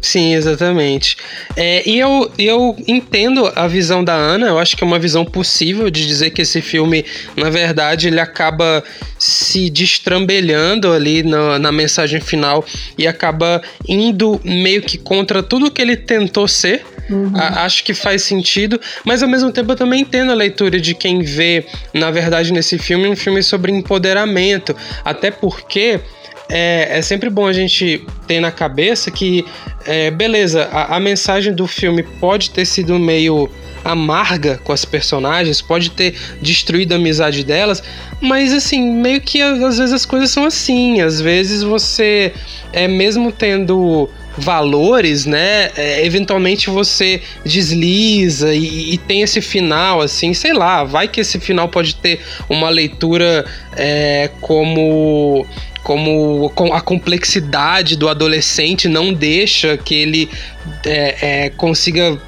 Sim, 0.00 0.34
exatamente. 0.34 1.16
É, 1.54 1.88
e 1.88 1.98
eu, 1.98 2.30
eu 2.38 2.74
entendo 2.88 3.50
a 3.54 3.66
visão 3.68 4.02
da 4.02 4.14
Ana, 4.14 4.46
eu 4.46 4.58
acho 4.58 4.76
que 4.76 4.82
é 4.82 4.86
uma 4.86 4.98
visão 4.98 5.24
possível 5.24 5.90
de 5.90 6.06
dizer 6.06 6.30
que 6.30 6.40
esse 6.40 6.62
filme, 6.62 7.04
na 7.36 7.50
verdade, 7.50 8.08
ele 8.08 8.18
acaba 8.18 8.82
se 9.18 9.68
destrambelhando 9.68 10.90
ali 10.90 11.22
na, 11.22 11.58
na 11.58 11.70
mensagem 11.70 12.20
final 12.20 12.64
e 12.96 13.06
acaba 13.06 13.60
indo 13.86 14.40
meio 14.42 14.80
que 14.80 14.96
contra 14.96 15.42
tudo 15.42 15.70
que 15.70 15.82
ele 15.82 15.96
tentou 15.96 16.48
ser. 16.48 16.82
Uhum. 17.10 17.32
A, 17.34 17.64
acho 17.64 17.84
que 17.84 17.92
faz 17.92 18.22
sentido, 18.22 18.80
mas 19.04 19.22
ao 19.22 19.28
mesmo 19.28 19.52
tempo 19.52 19.72
eu 19.72 19.76
também 19.76 20.00
entendo 20.00 20.32
a 20.32 20.34
leitura 20.34 20.80
de 20.80 20.94
quem 20.94 21.22
vê, 21.22 21.66
na 21.92 22.10
verdade, 22.10 22.52
nesse 22.52 22.78
filme 22.78 23.06
um 23.08 23.16
filme 23.16 23.42
sobre 23.42 23.70
empoderamento. 23.70 24.74
Até 25.04 25.30
porque 25.30 26.00
é, 26.50 26.98
é 26.98 27.02
sempre 27.02 27.30
bom 27.30 27.46
a 27.46 27.52
gente 27.52 28.04
ter 28.26 28.40
na 28.40 28.50
cabeça 28.50 29.10
que, 29.10 29.44
é, 29.86 30.10
beleza, 30.10 30.68
a, 30.72 30.96
a 30.96 31.00
mensagem 31.00 31.54
do 31.54 31.66
filme 31.66 32.02
pode 32.02 32.50
ter 32.50 32.64
sido 32.64 32.98
meio 32.98 33.48
amarga 33.84 34.60
com 34.62 34.72
as 34.72 34.84
personagens, 34.84 35.62
pode 35.62 35.90
ter 35.90 36.14
destruído 36.42 36.92
a 36.92 36.96
amizade 36.96 37.44
delas, 37.44 37.82
mas 38.20 38.52
assim, 38.52 38.82
meio 38.92 39.20
que 39.20 39.40
às 39.40 39.78
vezes 39.78 39.92
as 39.92 40.04
coisas 40.04 40.30
são 40.30 40.44
assim, 40.44 41.00
às 41.00 41.20
vezes 41.20 41.62
você 41.62 42.32
é 42.72 42.86
mesmo 42.86 43.32
tendo 43.32 44.08
valores, 44.36 45.26
né? 45.26 45.70
É, 45.76 46.04
eventualmente 46.04 46.70
você 46.70 47.20
desliza 47.44 48.54
e, 48.54 48.94
e, 48.94 48.98
tem 48.98 49.22
esse 49.22 49.40
final, 49.40 50.00
assim, 50.00 50.32
sei 50.32 50.52
lá, 50.52 50.84
vai 50.84 51.08
que 51.08 51.20
esse 51.20 51.38
final 51.40 51.68
pode 51.68 51.96
ter 51.96 52.20
uma 52.48 52.68
leitura 52.68 53.44
é, 53.76 54.30
como 54.40 55.46
como 55.96 56.72
a 56.72 56.80
complexidade 56.80 57.96
do 57.96 58.08
adolescente 58.08 58.88
não 58.88 59.12
deixa 59.12 59.76
que 59.76 59.94
ele 59.94 60.30
é, 60.86 61.46
é, 61.46 61.50
consiga 61.50 62.18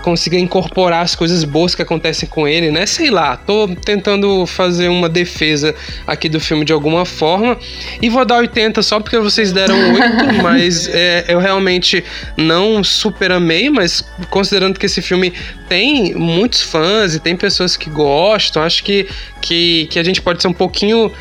consiga 0.00 0.38
incorporar 0.38 1.02
as 1.02 1.14
coisas 1.14 1.44
boas 1.44 1.74
que 1.74 1.82
acontecem 1.82 2.28
com 2.28 2.48
ele, 2.48 2.70
né? 2.70 2.86
Sei 2.86 3.10
lá, 3.10 3.36
tô 3.36 3.68
tentando 3.84 4.46
fazer 4.46 4.88
uma 4.88 5.08
defesa 5.08 5.74
aqui 6.06 6.28
do 6.28 6.40
filme 6.40 6.64
de 6.64 6.72
alguma 6.72 7.04
forma. 7.04 7.58
E 8.00 8.08
vou 8.08 8.24
dar 8.24 8.38
80 8.38 8.82
só 8.82 8.98
porque 8.98 9.18
vocês 9.18 9.52
deram 9.52 9.74
8, 9.74 10.02
mas 10.42 10.88
é, 10.88 11.26
eu 11.28 11.38
realmente 11.38 12.02
não 12.36 12.82
super 12.82 13.30
amei, 13.30 13.70
mas 13.70 14.02
considerando 14.30 14.78
que 14.78 14.86
esse 14.86 15.02
filme 15.02 15.32
tem 15.68 16.14
muitos 16.14 16.62
fãs 16.62 17.14
e 17.14 17.20
tem 17.20 17.36
pessoas 17.36 17.76
que 17.76 17.90
gostam, 17.90 18.62
acho 18.62 18.82
que, 18.82 19.06
que, 19.40 19.86
que 19.90 19.98
a 19.98 20.02
gente 20.02 20.20
pode 20.22 20.40
ser 20.40 20.48
um 20.48 20.52
pouquinho 20.52 21.12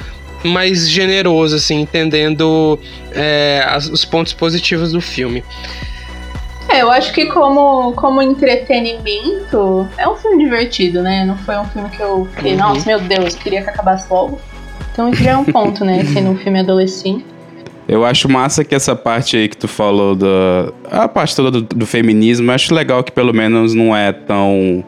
mais 0.44 0.90
generoso, 0.90 1.56
assim, 1.56 1.82
entendendo 1.82 2.80
é, 3.12 3.66
os 3.92 4.06
pontos 4.06 4.34
positivos 4.34 4.92
do 4.92 5.02
filme. 5.02 5.44
É, 6.70 6.82
eu 6.82 6.92
acho 6.92 7.12
que 7.14 7.26
como, 7.26 7.94
como 7.94 8.22
entretenimento, 8.22 9.88
é 9.98 10.08
um 10.08 10.16
filme 10.16 10.44
divertido, 10.44 11.02
né? 11.02 11.26
Não 11.26 11.36
foi 11.38 11.58
um 11.58 11.66
filme 11.66 11.90
que 11.90 12.00
eu 12.00 12.28
fiquei, 12.36 12.52
uhum. 12.54 12.60
nossa, 12.60 12.86
meu 12.86 13.00
Deus, 13.00 13.34
queria 13.36 13.64
que 13.64 13.70
acabasse 13.70 14.12
logo. 14.12 14.40
Então 14.92 15.10
isso 15.10 15.24
já 15.24 15.32
é 15.32 15.38
um 15.38 15.46
ponto, 15.46 15.84
né? 15.84 16.04
Sendo 16.06 16.30
um 16.30 16.38
filme 16.38 16.60
adolescente. 16.60 17.26
Eu 17.88 18.06
acho 18.06 18.30
massa 18.30 18.64
que 18.64 18.76
essa 18.76 18.96
parte 18.96 19.36
aí 19.36 19.50
que 19.50 19.58
tu 19.58 19.68
falou 19.68 20.16
da. 20.16 20.72
A 20.92 21.08
parte 21.08 21.36
toda 21.36 21.50
do, 21.50 21.62
do 21.62 21.88
feminismo, 21.88 22.52
eu 22.52 22.56
acho 22.56 22.72
legal 22.72 23.04
que 23.04 23.12
pelo 23.12 23.34
menos 23.34 23.74
não 23.74 23.96
é 23.96 24.12
tão 24.12 24.84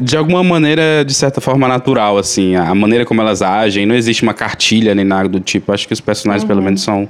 de 0.00 0.16
alguma 0.16 0.42
maneira, 0.42 1.04
de 1.04 1.14
certa 1.14 1.40
forma, 1.40 1.68
natural, 1.68 2.18
assim. 2.18 2.54
A 2.54 2.74
maneira 2.74 3.04
como 3.04 3.20
elas 3.20 3.42
agem, 3.42 3.86
não 3.86 3.94
existe 3.94 4.22
uma 4.22 4.34
cartilha 4.34 4.94
nem 4.94 5.04
nada 5.04 5.28
do 5.28 5.40
tipo. 5.40 5.72
Acho 5.72 5.86
que 5.86 5.92
os 5.92 6.00
personagens, 6.00 6.42
uhum. 6.42 6.48
pelo 6.48 6.62
menos, 6.62 6.82
são. 6.82 7.08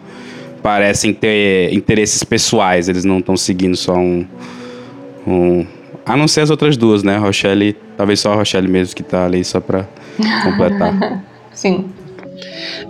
parecem 0.62 1.12
ter 1.12 1.72
interesses 1.72 2.22
pessoais. 2.24 2.88
Eles 2.88 3.04
não 3.04 3.18
estão 3.18 3.36
seguindo 3.36 3.76
só 3.76 3.94
um, 3.94 4.26
um. 5.26 5.66
A 6.04 6.16
não 6.16 6.26
ser 6.26 6.40
as 6.40 6.50
outras 6.50 6.76
duas, 6.76 7.02
né? 7.02 7.16
Rochelle, 7.16 7.76
talvez 7.96 8.20
só 8.20 8.32
a 8.32 8.36
Rochelle 8.36 8.68
mesmo 8.68 8.96
que 8.96 9.02
tá 9.02 9.26
ali 9.26 9.44
só 9.44 9.60
pra 9.60 9.86
completar. 10.42 11.22
Sim. 11.52 11.86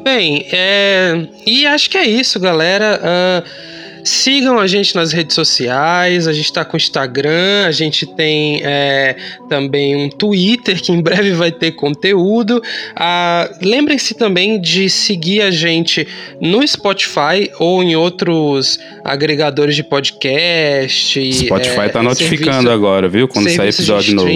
Bem, 0.02 0.46
é... 0.50 1.28
e 1.46 1.66
acho 1.66 1.90
que 1.90 1.98
é 1.98 2.06
isso, 2.06 2.40
galera. 2.40 3.00
Uh 3.02 3.71
Sigam 4.04 4.58
a 4.58 4.66
gente 4.66 4.94
nas 4.94 5.12
redes 5.12 5.34
sociais, 5.34 6.26
a 6.26 6.32
gente 6.32 6.46
está 6.46 6.64
com 6.64 6.76
o 6.76 6.76
Instagram, 6.76 7.66
a 7.66 7.70
gente 7.70 8.06
tem 8.06 8.60
é, 8.64 9.16
também 9.48 9.96
um 9.96 10.08
Twitter 10.08 10.80
que 10.80 10.92
em 10.92 11.00
breve 11.00 11.32
vai 11.32 11.52
ter 11.52 11.72
conteúdo. 11.72 12.62
Ah, 12.96 13.50
Lembrem-se 13.60 14.14
também 14.14 14.60
de 14.60 14.90
seguir 14.90 15.42
a 15.42 15.50
gente 15.50 16.06
no 16.40 16.66
Spotify 16.66 17.50
ou 17.58 17.82
em 17.82 17.94
outros 17.94 18.78
agregadores 19.04 19.76
de 19.76 19.82
podcast. 19.82 21.32
Spotify 21.32 21.86
está 21.86 22.00
é, 22.00 22.02
notificando 22.02 22.52
serviço, 22.52 22.70
agora, 22.70 23.08
viu? 23.08 23.28
Quando 23.28 23.48
sair 23.50 23.68
episódio 23.68 24.14
novo. 24.14 24.28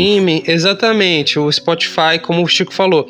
Exatamente, 0.46 1.38
o 1.38 1.50
Spotify, 1.50 2.18
como 2.22 2.42
o 2.42 2.48
Chico 2.48 2.72
falou 2.72 3.08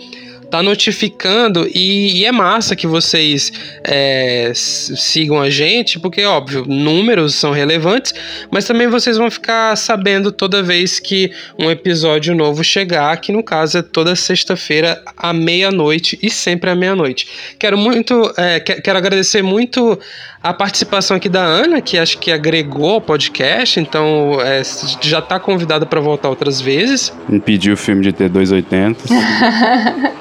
tá 0.51 0.63
notificando 0.63 1.69
e, 1.75 2.21
e 2.21 2.25
é 2.25 2.33
massa 2.33 2.77
que 2.77 2.87
vocês 2.87 3.53
é, 3.85 4.53
sigam 4.55 5.41
a 5.41 5.51
gente, 5.51 5.99
porque, 5.99 6.25
óbvio, 6.25 6.65
números 6.67 7.35
são 7.35 7.53
relevantes, 7.53 8.15
mas 8.51 8.65
também 8.65 8.89
vocês 8.89 9.17
vão 9.17 9.31
ficar 9.31 9.77
sabendo 9.77 10.31
toda 10.31 10.63
vez 10.63 10.99
que 10.99 11.31
um 11.59 11.71
episódio 11.71 12.35
novo 12.35 12.63
chegar, 12.63 13.17
que 13.21 13.33
no 13.33 13.43
caso 13.43 13.79
é 13.79 13.83
toda 13.83 14.15
sexta-feira 14.15 15.03
à 15.17 15.33
meia-noite 15.33 16.19
e 16.23 16.31
sempre 16.31 16.71
à 16.71 16.75
meia-noite. 16.75 17.29
Quero 17.59 17.77
muito, 17.77 18.33
é, 18.37 18.61
quero 18.61 18.99
agradecer 18.99 19.43
muito 19.43 19.99
a 20.43 20.55
participação 20.55 21.17
aqui 21.17 21.29
da 21.29 21.43
Ana, 21.43 21.81
que 21.81 21.99
acho 21.99 22.19
que 22.19 22.31
agregou 22.31 22.91
ao 22.91 23.01
podcast, 23.01 23.81
então 23.81 24.39
é, 24.41 24.63
já 25.01 25.19
está 25.19 25.41
convidada 25.41 25.85
para 25.85 26.01
voltar 26.01 26.29
outras 26.29 26.61
vezes. 26.61 27.13
Impediu 27.29 27.75
o 27.75 27.77
filme 27.77 28.03
de 28.03 28.13
ter 28.13 28.31
2,80. 28.31 28.97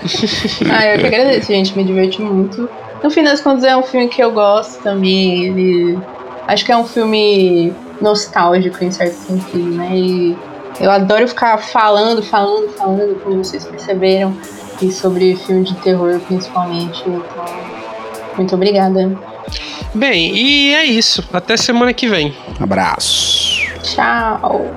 ah, 0.71 0.85
eu 0.87 0.99
que 0.99 1.05
agradeço, 1.05 1.47
gente, 1.47 1.75
me 1.77 1.83
diverti 1.83 2.21
muito. 2.21 2.69
No 3.03 3.09
fim 3.09 3.23
das 3.23 3.41
contas, 3.41 3.63
é 3.63 3.75
um 3.75 3.83
filme 3.83 4.07
que 4.07 4.21
eu 4.21 4.31
gosto 4.31 4.81
também. 4.81 5.45
Ele... 5.45 5.99
Acho 6.47 6.65
que 6.65 6.71
é 6.71 6.77
um 6.77 6.85
filme 6.85 7.73
nostálgico 8.01 8.83
em 8.83 8.91
certo 8.91 9.15
sentido, 9.15 9.71
né? 9.71 9.89
E 9.93 10.37
eu 10.79 10.91
adoro 10.91 11.27
ficar 11.27 11.57
falando, 11.57 12.21
falando, 12.21 12.69
falando, 12.73 13.19
como 13.23 13.43
vocês 13.43 13.65
perceberam, 13.65 14.35
e 14.81 14.91
sobre 14.91 15.35
filme 15.35 15.63
de 15.63 15.75
terror 15.75 16.19
principalmente. 16.27 17.03
Então, 17.07 17.23
muito 18.37 18.55
obrigada. 18.55 19.17
Bem, 19.93 20.35
e 20.35 20.73
é 20.73 20.83
isso. 20.83 21.23
Até 21.31 21.55
semana 21.55 21.93
que 21.93 22.07
vem. 22.07 22.35
Abraço. 22.59 23.65
Tchau. 23.81 24.69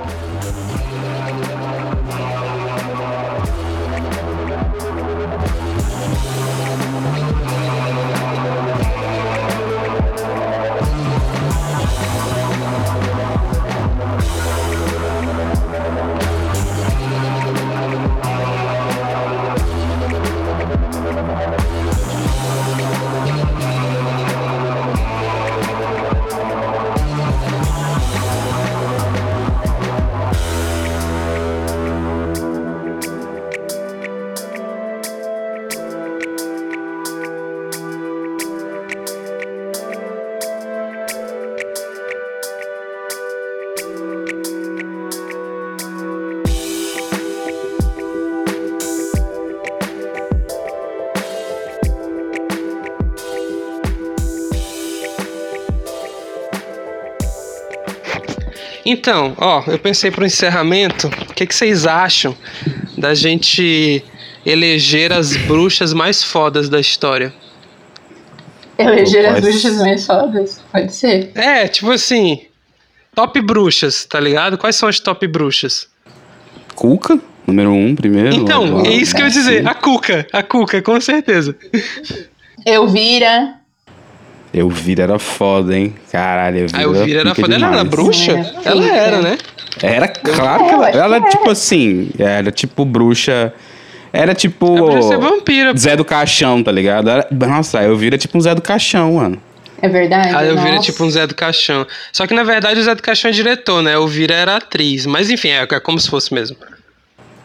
Então, 58.84 59.34
ó, 59.38 59.62
eu 59.66 59.78
pensei 59.78 60.10
pro 60.10 60.24
encerramento, 60.24 61.08
o 61.08 61.34
que, 61.34 61.46
que 61.46 61.54
vocês 61.54 61.86
acham 61.86 62.36
da 62.96 63.14
gente 63.14 64.04
eleger 64.44 65.12
as 65.12 65.36
bruxas 65.36 65.92
mais 65.92 66.22
fodas 66.22 66.68
da 66.68 66.80
história? 66.80 67.32
Eleger 68.78 69.26
as 69.26 69.40
bruxas 69.40 69.76
mais 69.76 70.06
fodas? 70.06 70.62
Pode 70.72 70.92
ser. 70.92 71.32
É, 71.34 71.66
tipo 71.68 71.90
assim, 71.90 72.42
top 73.14 73.40
bruxas, 73.40 74.04
tá 74.04 74.20
ligado? 74.20 74.56
Quais 74.56 74.76
são 74.76 74.88
as 74.88 75.00
top 75.00 75.26
bruxas? 75.26 75.88
Cuca, 76.74 77.18
número 77.46 77.72
um, 77.72 77.94
primeiro. 77.94 78.32
Então, 78.34 78.64
logo, 78.64 78.86
é 78.86 78.92
isso 78.92 79.14
que 79.14 79.20
eu 79.20 79.26
ia 79.26 79.32
dizer. 79.32 79.66
A 79.66 79.74
Cuca, 79.74 80.26
a 80.32 80.42
Cuca, 80.42 80.80
com 80.80 81.00
certeza. 81.00 81.56
Elvira. 82.64 83.57
Elvira 84.52 85.02
era 85.04 85.18
foda, 85.18 85.76
hein? 85.76 85.94
Caralho, 86.10 86.58
Elvira. 86.60 86.78
A 86.78 86.82
Elvira 86.82 87.20
era 87.20 87.34
foda. 87.34 87.54
Ela 87.54 87.66
era 87.66 87.70
demais. 87.76 87.88
bruxa? 87.88 88.32
Era 88.32 88.70
Ela 88.70 88.86
era, 88.86 89.22
né? 89.22 89.38
Era 89.82 90.08
claro 90.08 90.64
que 90.64 90.70
ela, 90.72 90.90
ela 90.90 91.16
era. 91.16 91.28
tipo 91.28 91.50
assim, 91.50 92.10
era 92.18 92.50
tipo 92.50 92.84
bruxa. 92.84 93.52
Era 94.12 94.34
tipo. 94.34 95.02
Ser 95.02 95.18
vampira. 95.18 95.76
Zé 95.76 95.94
do 95.96 96.04
Caixão, 96.04 96.62
tá 96.62 96.72
ligado? 96.72 97.08
Era- 97.10 97.28
nossa, 97.30 97.78
a 97.80 97.84
Elvira 97.84 98.16
é 98.16 98.18
tipo 98.18 98.36
um 98.38 98.40
Zé 98.40 98.54
do 98.54 98.62
Caixão, 98.62 99.14
mano. 99.14 99.40
É 99.80 99.88
verdade? 99.88 100.34
A 100.34 100.44
Elvira 100.44 100.70
é 100.70 100.74
Nossa. 100.76 100.90
tipo 100.90 101.04
um 101.04 101.10
Zé 101.10 101.26
do 101.26 101.34
Caixão. 101.36 101.86
Só 102.12 102.26
que 102.26 102.34
na 102.34 102.42
verdade 102.42 102.80
o 102.80 102.82
Zé 102.82 102.94
do 102.96 103.02
Caixão 103.02 103.28
é 103.30 103.32
diretor, 103.32 103.80
né? 103.82 103.90
A 103.92 103.94
Elvira 103.94 104.34
era 104.34 104.56
atriz. 104.56 105.06
Mas 105.06 105.30
enfim, 105.30 105.50
é, 105.50 105.62
é 105.62 105.80
como 105.80 106.00
se 106.00 106.08
fosse 106.10 106.34
mesmo. 106.34 106.56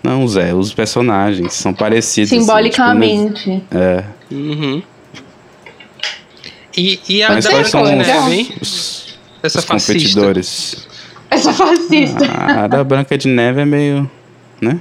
Não, 0.01 0.27
Zé, 0.27 0.53
os 0.53 0.73
personagens 0.73 1.53
são 1.53 1.73
parecidos. 1.73 2.31
assim, 2.31 2.39
Simbolicamente. 2.41 3.43
tipo, 3.43 3.77
é. 3.77 4.03
Uhum. 4.31 4.81
E, 6.75 6.99
e 7.07 7.23
a 7.23 7.29
Mas 7.29 7.45
da 7.45 7.51
quais 7.51 7.71
Branca 7.71 7.87
são 7.87 7.95
de 7.95 8.01
os, 8.01 8.07
Neve, 8.07 8.33
hein? 8.35 8.49
os, 8.61 9.17
Essa 9.43 9.59
os 9.59 9.65
fascista. 9.65 9.93
competidores? 9.93 10.87
Essa 11.29 11.53
fascista. 11.53 12.25
A, 12.31 12.63
a 12.63 12.67
da 12.67 12.83
Branca 12.83 13.17
de 13.17 13.27
Neve 13.27 13.61
é 13.61 13.65
meio. 13.65 14.09
né? 14.61 14.79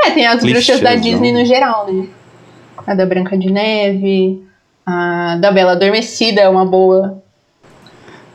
É, 0.00 0.10
tem 0.10 0.26
as 0.26 0.40
bruxas 0.42 0.80
da 0.80 0.92
Clichêzão. 0.92 1.00
Disney 1.20 1.32
no 1.32 1.44
geral, 1.44 1.92
né? 1.92 2.06
A 2.86 2.94
da 2.94 3.04
Branca 3.04 3.36
de 3.36 3.50
Neve, 3.50 4.42
a 4.86 5.36
da 5.40 5.50
Bela 5.52 5.72
Adormecida 5.72 6.40
é 6.40 6.48
uma 6.48 6.64
boa. 6.64 7.22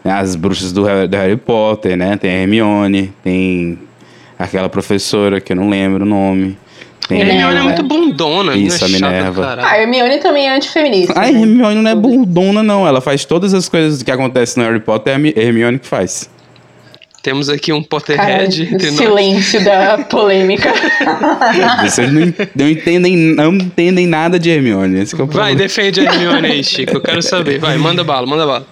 As 0.03 0.35
bruxas 0.35 0.71
do, 0.73 0.83
Harry- 0.83 1.07
do 1.07 1.15
Harry 1.15 1.37
Potter, 1.37 1.95
né? 1.95 2.17
Tem 2.17 2.29
a 2.31 2.33
Hermione, 2.41 3.13
tem 3.23 3.79
aquela 4.37 4.67
professora 4.67 5.39
que 5.39 5.53
eu 5.53 5.55
não 5.55 5.69
lembro 5.69 6.03
o 6.03 6.07
nome. 6.07 6.57
Tem 7.07 7.21
A 7.21 7.25
Hermione 7.25 7.41
é 7.43 7.47
Minerva. 7.47 7.63
muito 7.63 7.83
bundona, 7.83 8.55
Isso, 8.55 8.83
menina 8.85 9.07
a 9.07 9.11
chata 9.11 9.23
do 9.31 9.41
Minerva. 9.41 9.67
A. 9.67 9.79
Hermione 9.81 10.17
também 10.19 10.47
é 10.47 10.55
antifeminista. 10.55 11.13
A 11.19 11.23
né? 11.23 11.29
Hermione 11.29 11.81
não 11.81 11.91
é 11.91 11.95
bundona, 11.95 12.63
não. 12.63 12.87
Ela 12.87 13.01
faz 13.01 13.25
todas 13.25 13.53
as 13.53 13.67
coisas 13.67 14.01
que 14.01 14.09
acontecem 14.11 14.61
no 14.63 14.69
Harry 14.69 14.79
Potter, 14.81 15.13
é 15.13 15.15
a 15.15 15.19
Mi- 15.19 15.33
Hermione 15.35 15.79
que 15.79 15.87
faz. 15.87 16.29
Temos 17.21 17.47
aqui 17.47 17.71
um 17.71 17.81
Potterhead 17.81 18.61
o 18.61 18.65
entre 18.75 18.87
nós. 18.91 18.97
silêncio 18.99 19.63
da 19.63 19.97
polêmica. 20.09 20.73
Vocês 21.81 22.11
não, 22.11 22.33
não 22.55 22.69
entendem, 22.69 23.15
não 23.15 23.53
entendem 23.53 24.05
nada 24.07 24.37
de 24.37 24.49
Hermione. 24.49 24.99
Esse 24.99 25.15
que 25.15 25.21
é 25.21 25.23
o 25.23 25.27
Vai, 25.27 25.55
defende 25.55 26.01
a 26.01 26.03
Hermione 26.03 26.47
aí, 26.47 26.63
Chico. 26.63 26.97
Eu 26.97 27.01
quero 27.01 27.21
saber. 27.21 27.59
Vai, 27.59 27.77
manda 27.77 28.03
bala, 28.03 28.27
manda 28.27 28.45
bala. 28.45 28.67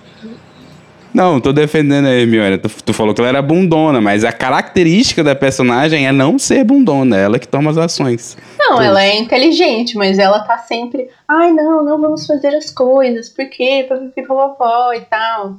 Não, 1.14 1.42
tô 1.42 1.52
defendendo 1.52 2.06
a 2.06 2.12
Hermione. 2.12 2.58
Tu, 2.58 2.70
tu 2.86 2.94
falou 2.94 3.14
que 3.14 3.20
ela 3.20 3.28
era 3.28 3.42
bundona, 3.42 4.00
mas 4.00 4.24
a 4.24 4.32
característica 4.32 5.24
da 5.24 5.36
personagem 5.36 6.08
é 6.08 6.12
não 6.12 6.40
ser 6.40 6.64
bundona. 6.64 7.18
É 7.18 7.24
ela 7.24 7.40
que 7.40 7.48
toma 7.48 7.70
as 7.70 7.78
ações. 7.78 8.38
Não, 8.58 8.82
ela 8.82 9.04
é 9.04 9.18
inteligente, 9.18 9.98
mas 9.98 10.18
ela 10.18 10.40
tá 10.40 10.58
sempre. 10.58 11.10
Ai, 11.28 11.52
não, 11.52 11.84
não 11.84 12.00
vamos 12.00 12.26
fazer 12.26 12.56
as 12.56 12.72
coisas. 12.72 13.30
Por 13.30 13.46
quê? 13.50 13.88
Papapá 14.16 14.96
e 14.96 15.02
tal. 15.02 15.58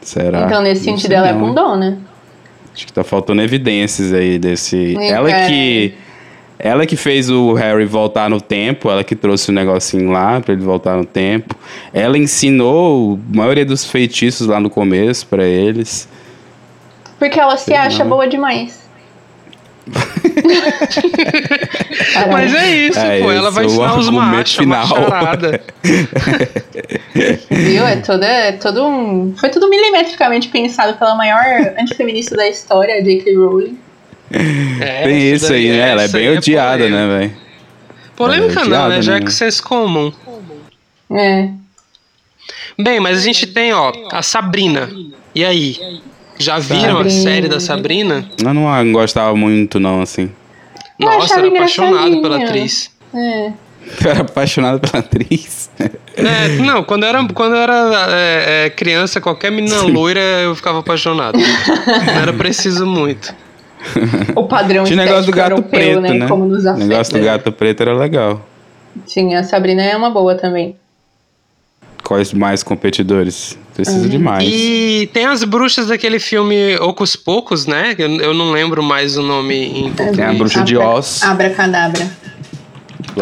Será? 0.00 0.42
então, 0.42 0.62
nesse 0.62 0.84
sentido, 0.84 1.12
ela 1.12 1.28
é 1.28 1.32
bundona. 1.32 1.98
Acho 2.74 2.86
que 2.86 2.92
tá 2.92 3.04
faltando 3.04 3.40
evidências 3.40 4.12
aí 4.12 4.38
desse. 4.38 4.96
É. 4.98 5.08
Ela 5.10 5.46
que. 5.46 5.94
Ela 6.58 6.86
que 6.86 6.96
fez 6.96 7.28
o 7.30 7.52
Harry 7.54 7.84
voltar 7.84 8.30
no 8.30 8.40
tempo, 8.40 8.88
ela 8.90 9.02
que 9.04 9.14
trouxe 9.16 9.50
o 9.50 9.52
negocinho 9.52 10.10
lá 10.12 10.40
pra 10.40 10.54
ele 10.54 10.62
voltar 10.62 10.96
no 10.96 11.04
tempo. 11.04 11.54
Ela 11.92 12.16
ensinou 12.16 13.18
a 13.32 13.36
maioria 13.36 13.64
dos 13.66 13.84
feitiços 13.84 14.46
lá 14.46 14.60
no 14.60 14.70
começo 14.70 15.26
pra 15.26 15.44
eles. 15.44 16.08
Porque 17.18 17.38
ela 17.40 17.56
se 17.56 17.64
Sei 17.66 17.76
acha 17.76 18.04
não. 18.04 18.10
boa 18.10 18.28
demais. 18.28 18.82
Mas 22.32 22.54
é 22.54 22.70
isso, 22.86 22.98
É, 22.98 23.20
pô. 23.20 23.30
Ela 23.30 23.50
vai 23.50 23.66
ensinar 23.66 23.98
os 23.98 24.08
machos, 24.08 24.58
uma 24.58 24.84
final. 24.84 24.86
charada. 24.86 25.60
Viu? 27.50 27.86
É 27.86 27.96
todo, 27.96 28.22
é 28.22 28.52
todo 28.52 28.86
um. 28.86 29.34
Foi 29.36 29.48
tudo 29.50 29.68
milimetricamente 29.68 30.48
pensado 30.48 30.96
pela 30.98 31.14
maior 31.14 31.74
antifeminista 31.78 32.34
da 32.36 32.48
história, 32.48 33.02
J.K. 33.02 33.36
Rowling. 33.36 33.78
É, 34.30 35.04
Tem 35.04 35.32
isso 35.32 35.52
aí, 35.52 35.68
né? 35.68 35.90
Ela 35.90 36.02
é 36.04 36.08
bem 36.08 36.28
aí 36.28 36.36
odiada, 36.38 36.78
polêmica. 36.78 37.06
né, 37.06 37.18
velho? 37.18 37.36
Polêmica 38.16 38.60
é 38.60 38.64
não, 38.64 38.88
né? 38.88 39.02
Já 39.02 39.14
né? 39.14 39.20
que 39.20 39.32
senso 39.32 39.62
comum. 39.62 40.12
É. 41.10 41.48
Bem, 42.78 43.00
mas 43.00 43.18
a 43.18 43.20
gente 43.22 43.46
tem, 43.46 43.72
ó, 43.72 43.92
a 44.10 44.22
Sabrina. 44.22 44.90
E 45.34 45.44
aí? 45.44 46.00
Já 46.38 46.58
viram 46.58 46.98
a 46.98 47.04
Sabrina. 47.04 47.10
série 47.10 47.48
da 47.48 47.60
Sabrina? 47.60 48.28
Eu 48.42 48.54
não 48.54 48.92
gostava 48.92 49.36
muito, 49.36 49.78
não, 49.78 50.02
assim. 50.02 50.30
Nossa, 50.98 51.38
era 51.38 51.48
apaixonado 51.48 52.22
pela 52.22 52.42
atriz. 52.42 52.90
É. 53.14 53.52
Eu 54.02 54.10
era 54.10 54.20
apaixonado 54.22 54.80
pela 54.80 55.04
atriz. 55.04 55.70
É, 56.16 56.48
não, 56.58 56.82
quando 56.82 57.02
eu 57.02 57.08
era, 57.08 57.28
quando 57.28 57.54
eu 57.54 57.60
era 57.60 58.06
é, 58.10 58.66
é, 58.66 58.70
criança, 58.70 59.20
qualquer 59.20 59.50
menina 59.50 59.82
loira 59.82 60.20
eu 60.20 60.54
ficava 60.54 60.78
apaixonado. 60.78 61.38
Não 61.38 62.20
era 62.20 62.32
preciso 62.32 62.86
muito. 62.86 63.34
O 64.34 64.44
padrão 64.44 64.84
Tinha 64.84 65.00
o 65.00 65.04
negócio 65.04 65.26
do 65.26 65.32
gato 65.36 65.50
europeu, 65.52 65.70
preto, 65.70 66.00
né? 66.00 66.28
Como 66.28 66.44
nos 66.46 66.64
O 66.64 66.74
negócio 66.74 67.12
do 67.18 67.24
gato 67.24 67.52
preto 67.52 67.80
era 67.82 67.94
legal. 67.94 68.44
Sim, 69.06 69.34
a 69.34 69.42
Sabrina 69.42 69.82
é 69.82 69.96
uma 69.96 70.10
boa 70.10 70.34
também. 70.34 70.76
Quais 72.02 72.32
mais 72.32 72.62
competidores? 72.62 73.58
Precisa 73.74 74.08
de 74.08 74.18
mais. 74.18 74.48
E 74.48 75.08
tem 75.12 75.26
as 75.26 75.42
bruxas 75.42 75.88
daquele 75.88 76.18
filme 76.20 76.76
Ocus 76.76 77.16
Pocos, 77.16 77.66
né? 77.66 77.94
Eu, 77.98 78.08
eu 78.20 78.34
não 78.34 78.52
lembro 78.52 78.82
mais 78.82 79.16
o 79.16 79.22
nome 79.22 79.54
em 79.54 79.84
português. 79.92 80.16
Tem 80.16 80.24
a 80.24 80.32
bruxa 80.34 80.62
de 80.62 80.76
Abra- 80.76 80.88
Oz. 80.90 81.22
Abracadabra. 81.22 82.10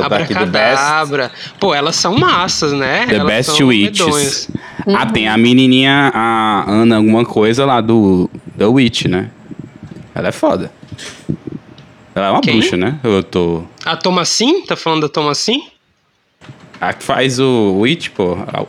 Abracadabra. 0.03 1.31
Pô, 1.59 1.75
elas 1.75 1.97
são 1.97 2.17
massas, 2.19 2.73
né? 2.73 3.07
The 3.07 3.15
elas 3.17 3.27
Best 3.27 3.57
são 3.57 3.67
Witches. 3.69 4.07
medonhas. 4.07 4.49
Ah, 4.89 5.07
tem 5.07 5.29
a 5.29 5.37
menininha, 5.37 6.11
a 6.15 6.65
Ana 6.71 6.97
alguma 6.97 7.25
coisa 7.25 7.65
lá 7.65 7.81
do 7.81 8.29
The 8.59 8.67
Witch, 8.67 9.05
né? 9.07 9.29
Ela 10.15 10.29
é 10.29 10.33
foda. 10.33 10.71
Ela 12.15 12.27
é 12.27 12.31
uma 12.31 12.41
Quem? 12.41 12.59
bruxa, 12.59 12.77
né? 12.77 12.99
Eu 13.03 13.23
tô... 13.23 13.65
A 13.85 13.97
Thomasin? 13.97 14.63
Tá 14.67 14.77
falando 14.77 15.03
da 15.03 15.09
Thomasin? 15.09 15.63
A 16.81 16.93
que 16.93 17.03
faz 17.05 17.39
o 17.39 17.79
Witch, 17.81 18.09
pô. 18.11 18.35
a- 18.35 18.67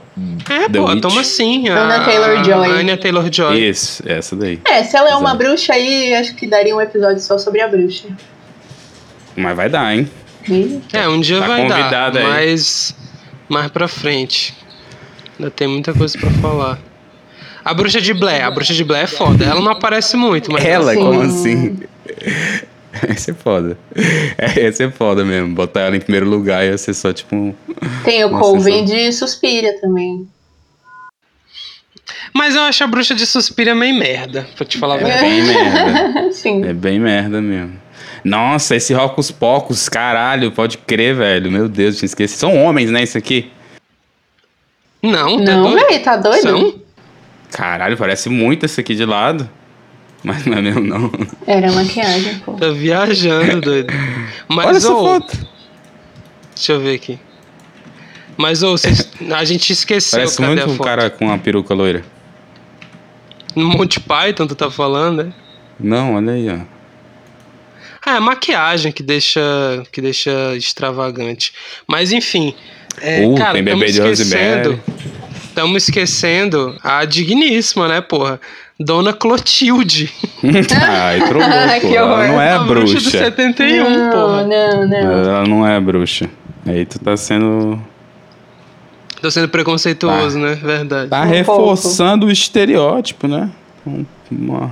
É, 0.54 0.70
The 0.70 0.80
pô, 0.80 0.88
a 0.88 0.92
Witch. 0.92 1.02
Thomasin. 1.02 1.68
a- 1.70 1.84
Anya 1.84 2.06
Taylor-Joy. 2.06 2.68
a 2.70 2.72
Anya 2.74 2.98
Taylor-Joy. 2.98 3.70
Isso, 3.70 4.04
essa 4.06 4.36
daí. 4.36 4.62
É, 4.66 4.84
se 4.84 4.96
ela 4.96 5.10
é 5.10 5.16
uma 5.16 5.30
Exato. 5.32 5.38
bruxa 5.44 5.74
aí, 5.74 6.14
acho 6.14 6.36
que 6.36 6.48
daria 6.48 6.76
um 6.76 6.80
episódio 6.82 7.20
só 7.20 7.38
sobre 7.38 7.60
a 7.62 7.68
bruxa. 7.68 8.08
Mas 9.36 9.56
vai 9.56 9.68
dar, 9.68 9.96
hein? 9.96 10.10
É, 10.94 11.08
um 11.10 11.20
dia 11.20 11.40
Tá 11.40 11.48
vai 11.48 11.68
dar, 11.68 12.16
aí. 12.16 12.24
mas 12.24 12.96
mais 13.50 13.72
pra 13.72 13.88
frente. 13.88 14.54
Ainda 15.40 15.50
tem 15.50 15.68
muita 15.68 15.94
coisa 15.94 16.18
pra 16.18 16.30
falar. 16.30 16.80
A 17.66 17.74
bruxa 17.74 18.02
de 18.02 18.14
Blair, 18.14 18.46
a 18.46 18.52
bruxa 18.52 18.74
de 18.74 18.84
Blair 18.84 19.06
é 19.06 19.08
foda. 19.08 19.46
Ela 19.46 19.62
não 19.62 19.72
aparece 19.72 20.18
muito, 20.18 20.52
mas 20.52 20.64
Ela, 20.66 20.94
Sim. 20.94 21.00
como 21.00 21.22
assim? 21.22 21.80
Esse 23.10 23.32
é 23.32 23.34
foda. 23.34 23.78
É, 24.38 24.60
Esse 24.68 24.84
é 24.84 24.92
foda 24.92 25.24
mesmo. 25.26 25.56
Botar 25.56 25.82
ela 25.82 25.96
em 25.96 26.00
primeiro 26.02 26.30
lugar 26.30 26.64
ia 26.66 26.78
ser 26.78 26.94
só 26.94 27.12
tipo 27.14 27.36
um... 27.36 27.54
Tem 28.04 28.24
o 28.26 28.30
Colvin 28.32 28.84
essa- 28.84 28.94
de 28.96 29.12
Suspiria 29.14 29.80
também. 29.80 30.28
Mas 32.34 32.56
eu 32.56 32.62
acho 32.64 32.84
a 32.84 32.88
bruxa 32.88 33.14
de 33.16 33.26
Suspira 33.26 33.74
meio 33.76 33.96
merda, 33.96 34.48
pra 34.56 34.66
te 34.66 34.78
falar 34.78 34.96
a 34.96 34.98
É 34.98 35.04
verdade. 35.04 35.24
bem 35.30 35.42
merda. 35.44 36.32
Sim. 36.34 36.66
É 36.66 36.74
bem 36.74 37.00
merda 37.00 37.42
mesmo. 37.42 37.80
Nossa, 38.24 38.76
esse 38.76 38.94
Rocos 38.94 39.30
Pocos, 39.32 39.88
caralho, 39.90 40.52
pode 40.52 40.78
crer, 40.80 41.16
velho. 41.16 41.52
Meu 41.52 41.68
Deus, 41.70 41.98
tinha 41.98 42.08
esquecido. 42.08 42.38
São 42.40 42.58
homens, 42.64 42.90
né, 42.90 43.04
isso 43.04 43.18
aqui? 43.18 43.52
Não, 45.02 45.44
tá 45.44 45.52
Não, 45.56 45.72
doido? 45.72 46.04
tá 46.04 46.16
doido? 46.18 46.42
São? 46.42 46.83
Caralho, 47.54 47.96
parece 47.98 48.30
muito 48.30 48.66
esse 48.66 48.80
aqui 48.82 48.96
de 48.96 49.06
lado. 49.06 49.50
Mas 50.24 50.46
não 50.46 50.58
é 50.58 50.62
mesmo, 50.62 50.82
não. 50.82 51.12
Era 51.46 51.72
maquiagem, 51.72 52.40
pô. 52.40 52.54
Tá 52.54 52.70
viajando, 52.70 53.62
doido. 53.62 53.94
Mas, 54.48 54.66
Olha 54.68 54.78
essa 54.78 54.88
foto. 54.88 55.38
deixa 56.56 56.72
eu 56.74 56.80
ver 56.80 56.96
aqui. 56.96 57.20
Mas, 58.38 58.64
ô, 58.64 58.72
vocês- 58.72 59.10
a 59.36 59.44
gente 59.44 59.72
esqueceu, 59.74 60.20
Parece 60.20 60.38
cadê 60.38 60.48
muito 60.48 60.64
a 60.64 60.68
um 60.68 60.76
foto? 60.78 60.86
cara 60.88 61.10
com 61.10 61.26
uma 61.26 61.38
peruca 61.38 61.74
loira. 61.74 62.04
No 63.56 63.66
Monty 63.68 64.00
Python, 64.00 64.48
tu 64.48 64.56
tá 64.56 64.72
falando, 64.72 65.26
né? 65.26 65.34
Não, 65.80 66.16
olha 66.16 66.32
aí, 66.34 66.50
ó. 66.50 66.60
Ah, 68.06 68.14
é 68.16 68.18
a 68.18 68.22
maquiagem 68.22 68.92
que 68.92 69.04
deixa, 69.04 69.42
que 69.92 70.02
deixa 70.02 70.56
extravagante. 70.56 71.54
Mas 71.88 72.12
enfim. 72.12 72.56
É, 73.02 73.26
Uh, 73.26 73.36
cara, 73.36 73.54
tem 73.54 73.64
bebê 73.64 73.86
de 73.88 74.00
esquecendo. 74.00 74.80
Estamos 75.54 75.84
esquecendo 75.84 76.76
a 76.84 77.06
digníssima, 77.06 77.88
né, 77.88 78.02
porra? 78.02 78.42
Dona 78.80 79.14
Clotilde. 79.14 80.12
Ai, 80.82 81.22
Que 81.80 81.88
pô. 81.90 81.94
Ela 81.94 82.12
horror. 82.12 82.28
não 82.28 82.42
é 82.42 82.52
a 82.54 82.60
bruxa 82.64 82.96
do 82.96 83.02
bruxa. 83.02 83.20
71, 83.20 83.84
não, 83.90 84.12
porra. 84.12 84.44
não, 84.48 84.88
não. 84.88 84.98
Ela 84.98 85.48
não 85.48 85.68
é 85.68 85.80
bruxa. 85.80 86.28
Aí 86.66 86.88
tu 86.88 86.98
tá 86.98 87.16
sendo. 87.16 87.80
Tô 89.22 89.30
sendo 89.30 89.48
preconceituoso, 89.48 90.40
né? 90.40 90.56
Verdade. 90.56 91.12
Tá 91.12 91.22
Um 91.22 91.28
reforçando 91.30 92.26
o 92.26 92.32
estereótipo, 92.32 93.28
né? 93.28 93.52
Um- 93.86 94.06
uma- 94.32 94.72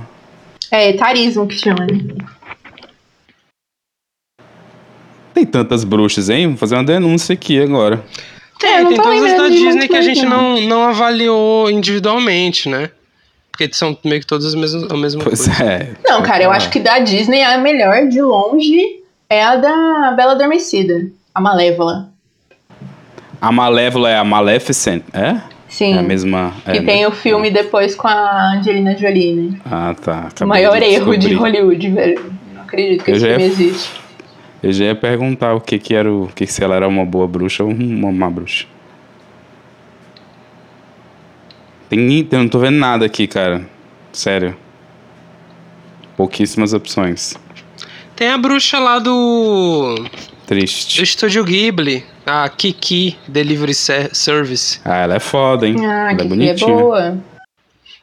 É 0.68 0.88
etarismo 0.90 1.46
que 1.46 1.56
chama, 1.58 1.86
né? 1.86 2.00
Tem 5.32 5.46
tantas 5.46 5.84
bruxas, 5.84 6.28
hein? 6.28 6.48
Vou 6.48 6.56
fazer 6.56 6.74
uma 6.74 6.82
denúncia 6.84 7.34
aqui 7.34 7.60
agora. 7.62 8.04
Tem, 8.62 8.70
É, 8.74 8.78
eu 8.80 8.84
não 8.84 8.88
tem 8.90 9.02
todas 9.02 9.22
as 9.24 9.36
da 9.38 9.48
de 9.48 9.56
Disney 9.56 9.88
que 9.88 9.96
a 9.96 10.00
gente 10.02 10.24
não. 10.24 10.60
não, 10.62 10.82
avaliou 10.84 11.68
individualmente, 11.70 12.68
né? 12.68 12.90
Porque 13.50 13.68
são 13.72 13.96
meio 14.04 14.20
que 14.20 14.26
todas 14.26 14.46
as 14.46 14.54
mesmas, 14.54 14.90
a 14.90 14.96
mesma 14.96 15.22
Pois 15.22 15.46
coisa. 15.46 15.62
é. 15.64 15.90
Não, 16.06 16.22
cara, 16.22 16.44
eu 16.44 16.50
acho 16.50 16.70
que 16.70 16.80
da 16.80 16.98
Disney 17.00 17.42
a 17.42 17.58
melhor 17.58 18.06
de 18.08 18.20
longe 18.22 18.80
é 19.28 19.42
a 19.42 19.56
da 19.56 20.12
Bela 20.16 20.32
Adormecida, 20.32 21.06
a 21.34 21.40
Malévola. 21.40 22.08
A 23.40 23.50
Malévola 23.52 24.08
é 24.10 24.16
a 24.16 24.24
Maleficent, 24.24 25.02
é? 25.12 25.40
Sim. 25.68 25.94
É 25.94 25.98
a 25.98 26.02
mesma. 26.02 26.52
É, 26.66 26.72
tem 26.80 27.00
né? 27.02 27.08
o 27.08 27.12
filme 27.12 27.50
depois 27.50 27.94
com 27.94 28.06
a 28.06 28.52
Angelina 28.56 28.96
Jolie, 28.96 29.32
né? 29.34 29.58
Ah, 29.70 29.94
tá. 30.00 30.28
O 30.42 30.46
maior 30.46 30.80
erro 30.82 31.16
de. 31.16 31.34
Hollywood, 31.34 31.90
velho. 31.90 32.32
Não 32.54 32.62
acredito 32.62 33.04
que 33.04 33.10
Eu 33.10 33.16
esse 33.16 33.26
ia- 33.26 33.38
filme 33.38 33.52
existe. 33.52 34.01
Eu 34.62 34.72
já 34.72 34.84
ia 34.86 34.94
perguntar 34.94 35.54
o 35.54 35.60
que 35.60 35.78
que 35.78 35.94
era 35.94 36.10
o. 36.12 36.28
que, 36.28 36.46
que 36.46 36.52
se 36.52 36.62
ela 36.62 36.76
era 36.76 36.86
uma 36.86 37.04
boa 37.04 37.26
bruxa 37.26 37.64
ou 37.64 37.70
uma 37.70 38.12
má 38.12 38.30
bruxa. 38.30 38.66
Tem, 41.88 42.28
eu 42.30 42.38
não 42.38 42.48
tô 42.48 42.58
vendo 42.58 42.76
nada 42.78 43.04
aqui, 43.04 43.26
cara. 43.26 43.66
Sério. 44.12 44.56
Pouquíssimas 46.16 46.72
opções. 46.72 47.34
Tem 48.14 48.28
a 48.28 48.38
bruxa 48.38 48.78
lá 48.78 48.98
do, 48.98 49.94
do 49.96 50.10
Triste. 50.46 51.02
Estúdio 51.02 51.44
Ghibli, 51.44 52.04
a 52.24 52.48
Kiki 52.48 53.16
Delivery 53.26 53.74
Ser- 53.74 54.14
Service. 54.14 54.80
Ah, 54.84 54.98
ela 54.98 55.16
é 55.16 55.20
foda, 55.20 55.66
hein? 55.66 55.76
Ah, 55.84 56.12
ela 56.12 56.14
que 56.14 56.14
é 56.14 56.16
filha 56.16 56.28
bonitinha. 56.28 56.76
boa. 56.76 57.18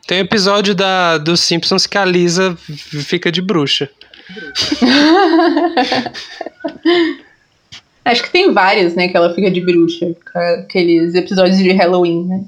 Tem 0.07 0.17
um 0.17 0.21
episódio 0.21 0.73
da, 0.73 1.17
dos 1.19 1.39
Simpsons 1.39 1.85
que 1.85 1.97
a 1.97 2.03
Lisa 2.03 2.57
fica 2.57 3.31
de 3.31 3.41
bruxa. 3.41 3.89
Acho 8.05 8.23
que 8.23 8.31
tem 8.31 8.51
vários, 8.51 8.95
né, 8.95 9.07
que 9.07 9.15
ela 9.15 9.33
fica 9.35 9.51
de 9.51 9.61
bruxa. 9.61 10.15
com 10.31 10.39
Aqueles 10.39 11.13
episódios 11.13 11.57
de 11.57 11.71
Halloween, 11.71 12.25
né? 12.25 12.43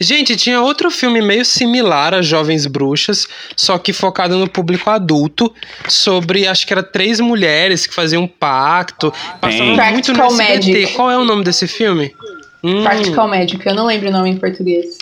Gente, 0.00 0.36
tinha 0.36 0.62
outro 0.62 0.90
filme 0.90 1.20
meio 1.20 1.44
similar 1.44 2.14
a 2.14 2.22
Jovens 2.22 2.66
Bruxas, 2.66 3.28
só 3.54 3.76
que 3.76 3.92
focado 3.92 4.38
no 4.38 4.48
público 4.48 4.88
adulto, 4.88 5.52
sobre 5.88 6.46
acho 6.46 6.66
que 6.66 6.72
era 6.72 6.82
três 6.82 7.20
mulheres 7.20 7.86
que 7.86 7.94
faziam 7.94 8.22
um 8.22 8.28
pacto. 8.28 9.12
Passava 9.40 9.90
muito 9.90 10.12
no 10.12 10.24
SBT. 10.24 10.72
Magic. 10.72 10.92
Qual 10.94 11.10
é 11.10 11.18
o 11.18 11.24
nome 11.24 11.44
desse 11.44 11.66
filme? 11.66 12.14
Hum, 12.64 12.82
Practical 12.82 13.28
Magic, 13.28 13.66
eu 13.66 13.74
não 13.74 13.86
lembro 13.86 14.08
o 14.08 14.12
nome 14.12 14.30
em 14.30 14.36
português. 14.36 14.98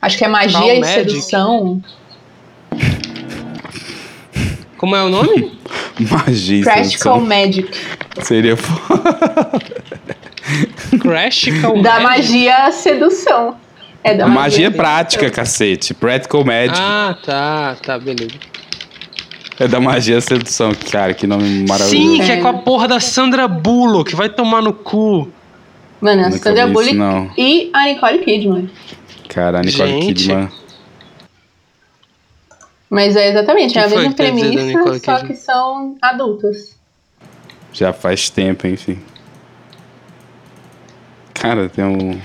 Acho 0.00 0.18
que 0.18 0.24
é 0.24 0.28
Magia 0.28 0.74
e 0.74 0.80
Magic. 0.80 1.10
Sedução. 1.10 1.82
Como 4.84 4.96
é 4.96 5.02
o 5.02 5.08
nome? 5.08 5.50
Magia. 5.98 6.60
e 6.60 6.62
Practical. 6.62 7.18
Magic. 7.22 7.70
Seria 8.20 8.54
foda. 8.54 9.62
Practical 11.00 11.80
Da 11.80 12.00
Magic? 12.00 12.04
magia 12.04 12.56
à 12.66 12.70
sedução. 12.70 13.56
É 14.02 14.14
da 14.14 14.26
A 14.26 14.28
magia 14.28 14.66
é 14.66 14.68
à 14.68 14.70
prática, 14.70 15.22
sedução. 15.22 15.42
cacete. 15.42 15.94
Practical 15.94 16.44
Magic. 16.44 16.78
Ah, 16.78 17.16
tá, 17.24 17.76
tá, 17.82 17.98
beleza. 17.98 18.34
É 19.58 19.66
da 19.66 19.80
magia 19.80 20.18
à 20.18 20.20
sedução. 20.20 20.72
Cara, 20.90 21.14
que 21.14 21.26
nome 21.26 21.64
maravilhoso. 21.66 22.16
Sim, 22.18 22.22
que 22.22 22.30
é 22.30 22.36
com 22.42 22.48
a 22.48 22.52
porra 22.58 22.86
da 22.86 23.00
Sandra 23.00 23.48
Bullock, 23.48 24.10
que 24.10 24.16
vai 24.16 24.28
tomar 24.28 24.60
no 24.60 24.74
cu. 24.74 25.30
Mano, 25.98 26.26
a 26.26 26.30
Sandra 26.32 26.66
Bullock 26.66 26.92
não. 26.92 27.30
e 27.38 27.70
a 27.72 27.86
Nicole 27.86 28.18
Kidman. 28.18 28.70
Cara, 29.30 29.60
a 29.60 29.62
Nicole 29.62 29.88
Gente. 29.90 30.24
Kidman. 30.24 30.50
Mas 32.94 33.16
é 33.16 33.28
exatamente, 33.30 33.76
é 33.76 33.82
a 33.82 33.88
Que 33.88 33.94
mesma 33.96 34.10
que 34.10 34.16
premissa, 34.16 34.62
Nicole 34.64 35.00
só 35.00 35.14
Kidman? 35.16 35.26
que 35.26 35.34
são 35.42 35.96
adultas. 36.00 36.76
Já 37.72 37.92
faz 37.92 38.30
tempo, 38.30 38.68
enfim. 38.68 38.98
Cara, 41.34 41.68
tem 41.68 41.84
um. 41.84 42.20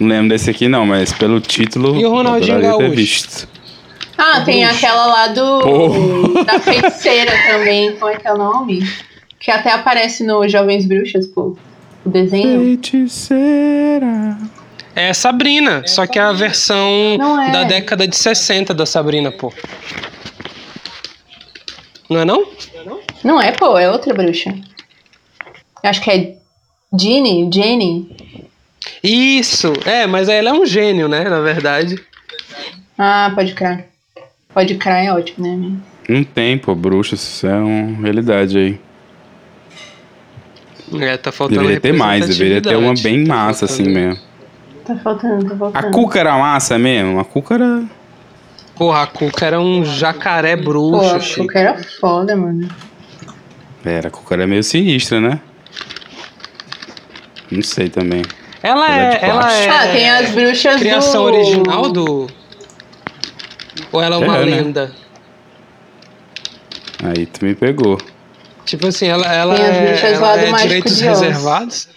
Não 0.00 0.08
lembro 0.08 0.30
desse 0.30 0.48
aqui 0.48 0.66
não, 0.66 0.86
mas 0.86 1.12
pelo 1.12 1.40
título. 1.40 1.94
E 1.94 2.06
o 2.06 2.10
Ronaldinho 2.10 2.54
adoraria 2.56 2.78
ter 2.78 2.82
Gaúcho? 2.84 2.96
visto. 2.96 3.48
Ah, 4.16 4.40
tem 4.40 4.64
aquela 4.64 5.06
lá 5.06 5.26
do. 5.28 5.60
Porra. 5.60 6.44
da 6.44 6.58
feiticeira 6.58 7.32
também. 7.50 7.92
Como 7.96 8.10
é 8.10 8.16
que 8.16 8.26
é 8.26 8.32
o 8.32 8.38
nome? 8.38 8.82
Que 9.38 9.50
até 9.50 9.72
aparece 9.72 10.24
no 10.24 10.48
Jovens 10.48 10.86
Bruxas, 10.86 11.26
pô. 11.26 11.54
O 12.04 12.08
desenho. 12.08 12.60
Feiticeira. 12.62 14.38
É 14.94 15.12
Sabrina, 15.14 15.82
só 15.86 16.06
que 16.06 16.18
é 16.18 16.22
a 16.22 16.32
versão 16.32 17.18
é. 17.48 17.50
da 17.50 17.64
década 17.64 18.06
de 18.06 18.16
60 18.16 18.74
da 18.74 18.84
Sabrina, 18.84 19.32
pô. 19.32 19.52
Não 22.10 22.20
é 22.20 22.24
não? 22.24 22.46
Não 23.24 23.40
é, 23.40 23.52
pô, 23.52 23.78
é 23.78 23.90
outra 23.90 24.12
bruxa. 24.12 24.50
Eu 25.82 25.90
Acho 25.90 26.02
que 26.02 26.10
é 26.10 26.34
Ginny, 26.98 27.48
Jenny. 27.52 28.08
Isso, 29.02 29.72
é, 29.86 30.06
mas 30.06 30.28
ela 30.28 30.50
é 30.50 30.52
um 30.52 30.66
gênio, 30.66 31.08
né, 31.08 31.24
na 31.24 31.40
verdade. 31.40 31.96
Ah, 32.98 33.32
pode 33.34 33.54
crer. 33.54 33.86
Pode 34.52 34.74
crer 34.74 35.06
é 35.06 35.12
ótimo, 35.12 35.46
né? 35.46 35.54
amigo? 35.54 35.82
Não 36.08 36.22
tem, 36.22 36.58
pô, 36.58 36.74
bruxa, 36.74 37.14
isso 37.14 37.46
é 37.46 37.56
uma 37.56 38.02
realidade 38.02 38.58
aí. 38.58 38.80
É, 41.00 41.16
tá 41.16 41.32
faltando 41.32 41.60
Deveria 41.60 41.80
ter 41.80 41.92
mais, 41.92 42.26
deveria 42.26 42.60
ter 42.60 42.76
uma 42.76 42.92
bem 42.94 43.20
representatividade. 43.20 43.28
Tá 43.28 43.34
massa 43.34 43.64
assim 43.64 43.84
mesmo. 43.84 44.31
Tá 44.84 44.96
faltando, 44.96 45.48
tá 45.48 45.56
faltando. 45.56 45.86
A 45.86 45.90
Cuca 45.90 46.18
era 46.20 46.36
massa 46.38 46.78
mesmo? 46.78 47.20
A 47.20 47.24
Cuca 47.24 47.54
era. 47.54 47.84
Porra, 48.76 49.02
a 49.02 49.06
Cuca 49.06 49.46
era 49.46 49.60
um 49.60 49.84
jacaré 49.84 50.56
bruxo, 50.56 51.14
a 51.14 51.20
Chico. 51.20 51.46
Cuca 51.46 51.58
era 51.58 51.82
foda, 52.00 52.36
mano. 52.36 52.68
Era, 53.84 54.08
a 54.08 54.10
Cuca 54.10 54.34
era 54.34 54.46
meio 54.46 54.62
sinistra, 54.62 55.20
né? 55.20 55.40
Não 57.50 57.62
sei 57.62 57.88
também. 57.88 58.22
Ela 58.62 58.86
Ela 58.86 58.96
é 58.96 59.14
é, 59.14 59.28
ela 59.28 59.52
é 59.52 59.68
Ah, 59.68 59.92
tem 59.92 60.10
as 60.10 60.30
bruxas 60.30 60.76
criação 60.80 61.24
do... 61.24 61.32
original 61.36 61.90
do... 61.92 62.26
Ou 63.92 64.02
ela 64.02 64.16
é 64.16 64.18
uma 64.18 64.36
É, 64.38 64.44
né? 64.46 64.56
lenda? 64.56 64.92
Aí 67.04 67.26
tu 67.26 67.44
me 67.44 67.54
pegou. 67.54 67.98
Tipo 68.64 68.86
assim, 68.86 69.06
ela, 69.06 69.26
ela 69.26 69.56
Tem 69.56 69.66
as 69.66 69.76
é, 69.76 69.86
bruxas 69.86 70.12
ela 70.12 70.20
lá 70.28 70.36
do 70.36 70.44
é 70.44 70.62
direitos 70.62 71.00
reservados? 71.00 71.88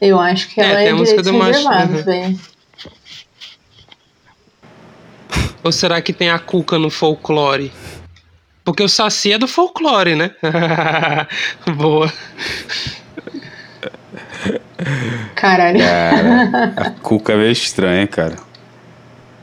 Eu 0.00 0.20
acho 0.20 0.48
que 0.48 0.60
É, 0.60 0.64
ela 0.64 0.76
tem 0.76 0.86
é, 0.86 0.90
a 0.90 0.94
música 0.94 1.22
do 1.22 1.32
Mágico, 1.32 1.68
reservados, 1.68 1.98
uhum. 1.98 2.04
velho. 2.04 2.40
Ou 5.62 5.72
será 5.72 6.00
que 6.00 6.12
tem 6.12 6.30
a 6.30 6.38
Cuca 6.38 6.78
no 6.78 6.90
folclore? 6.90 7.72
Porque 8.64 8.82
o 8.82 8.88
Saci 8.88 9.32
é 9.32 9.38
do 9.38 9.48
folclore, 9.48 10.14
né? 10.14 10.30
Boa. 11.76 12.12
Caralho. 15.34 15.78
Cara, 15.78 16.72
a 16.76 16.90
Cuca 16.90 17.32
é 17.32 17.36
meio 17.36 17.52
estranha, 17.52 18.06
cara. 18.06 18.36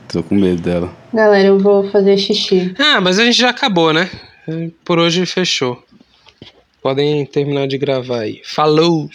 Tô 0.08 0.22
com 0.22 0.34
medo 0.34 0.62
dela. 0.62 0.90
Galera, 1.12 1.48
eu 1.48 1.58
vou 1.58 1.90
fazer 1.90 2.16
xixi. 2.16 2.74
Ah, 2.78 3.00
mas 3.00 3.18
a 3.18 3.24
gente 3.24 3.38
já 3.38 3.50
acabou, 3.50 3.92
né? 3.92 4.08
Por 4.84 4.98
hoje 4.98 5.26
fechou. 5.26 5.82
Podem 6.82 7.24
terminar 7.26 7.66
de 7.66 7.78
gravar 7.78 8.20
aí. 8.20 8.40
Falou! 8.44 9.08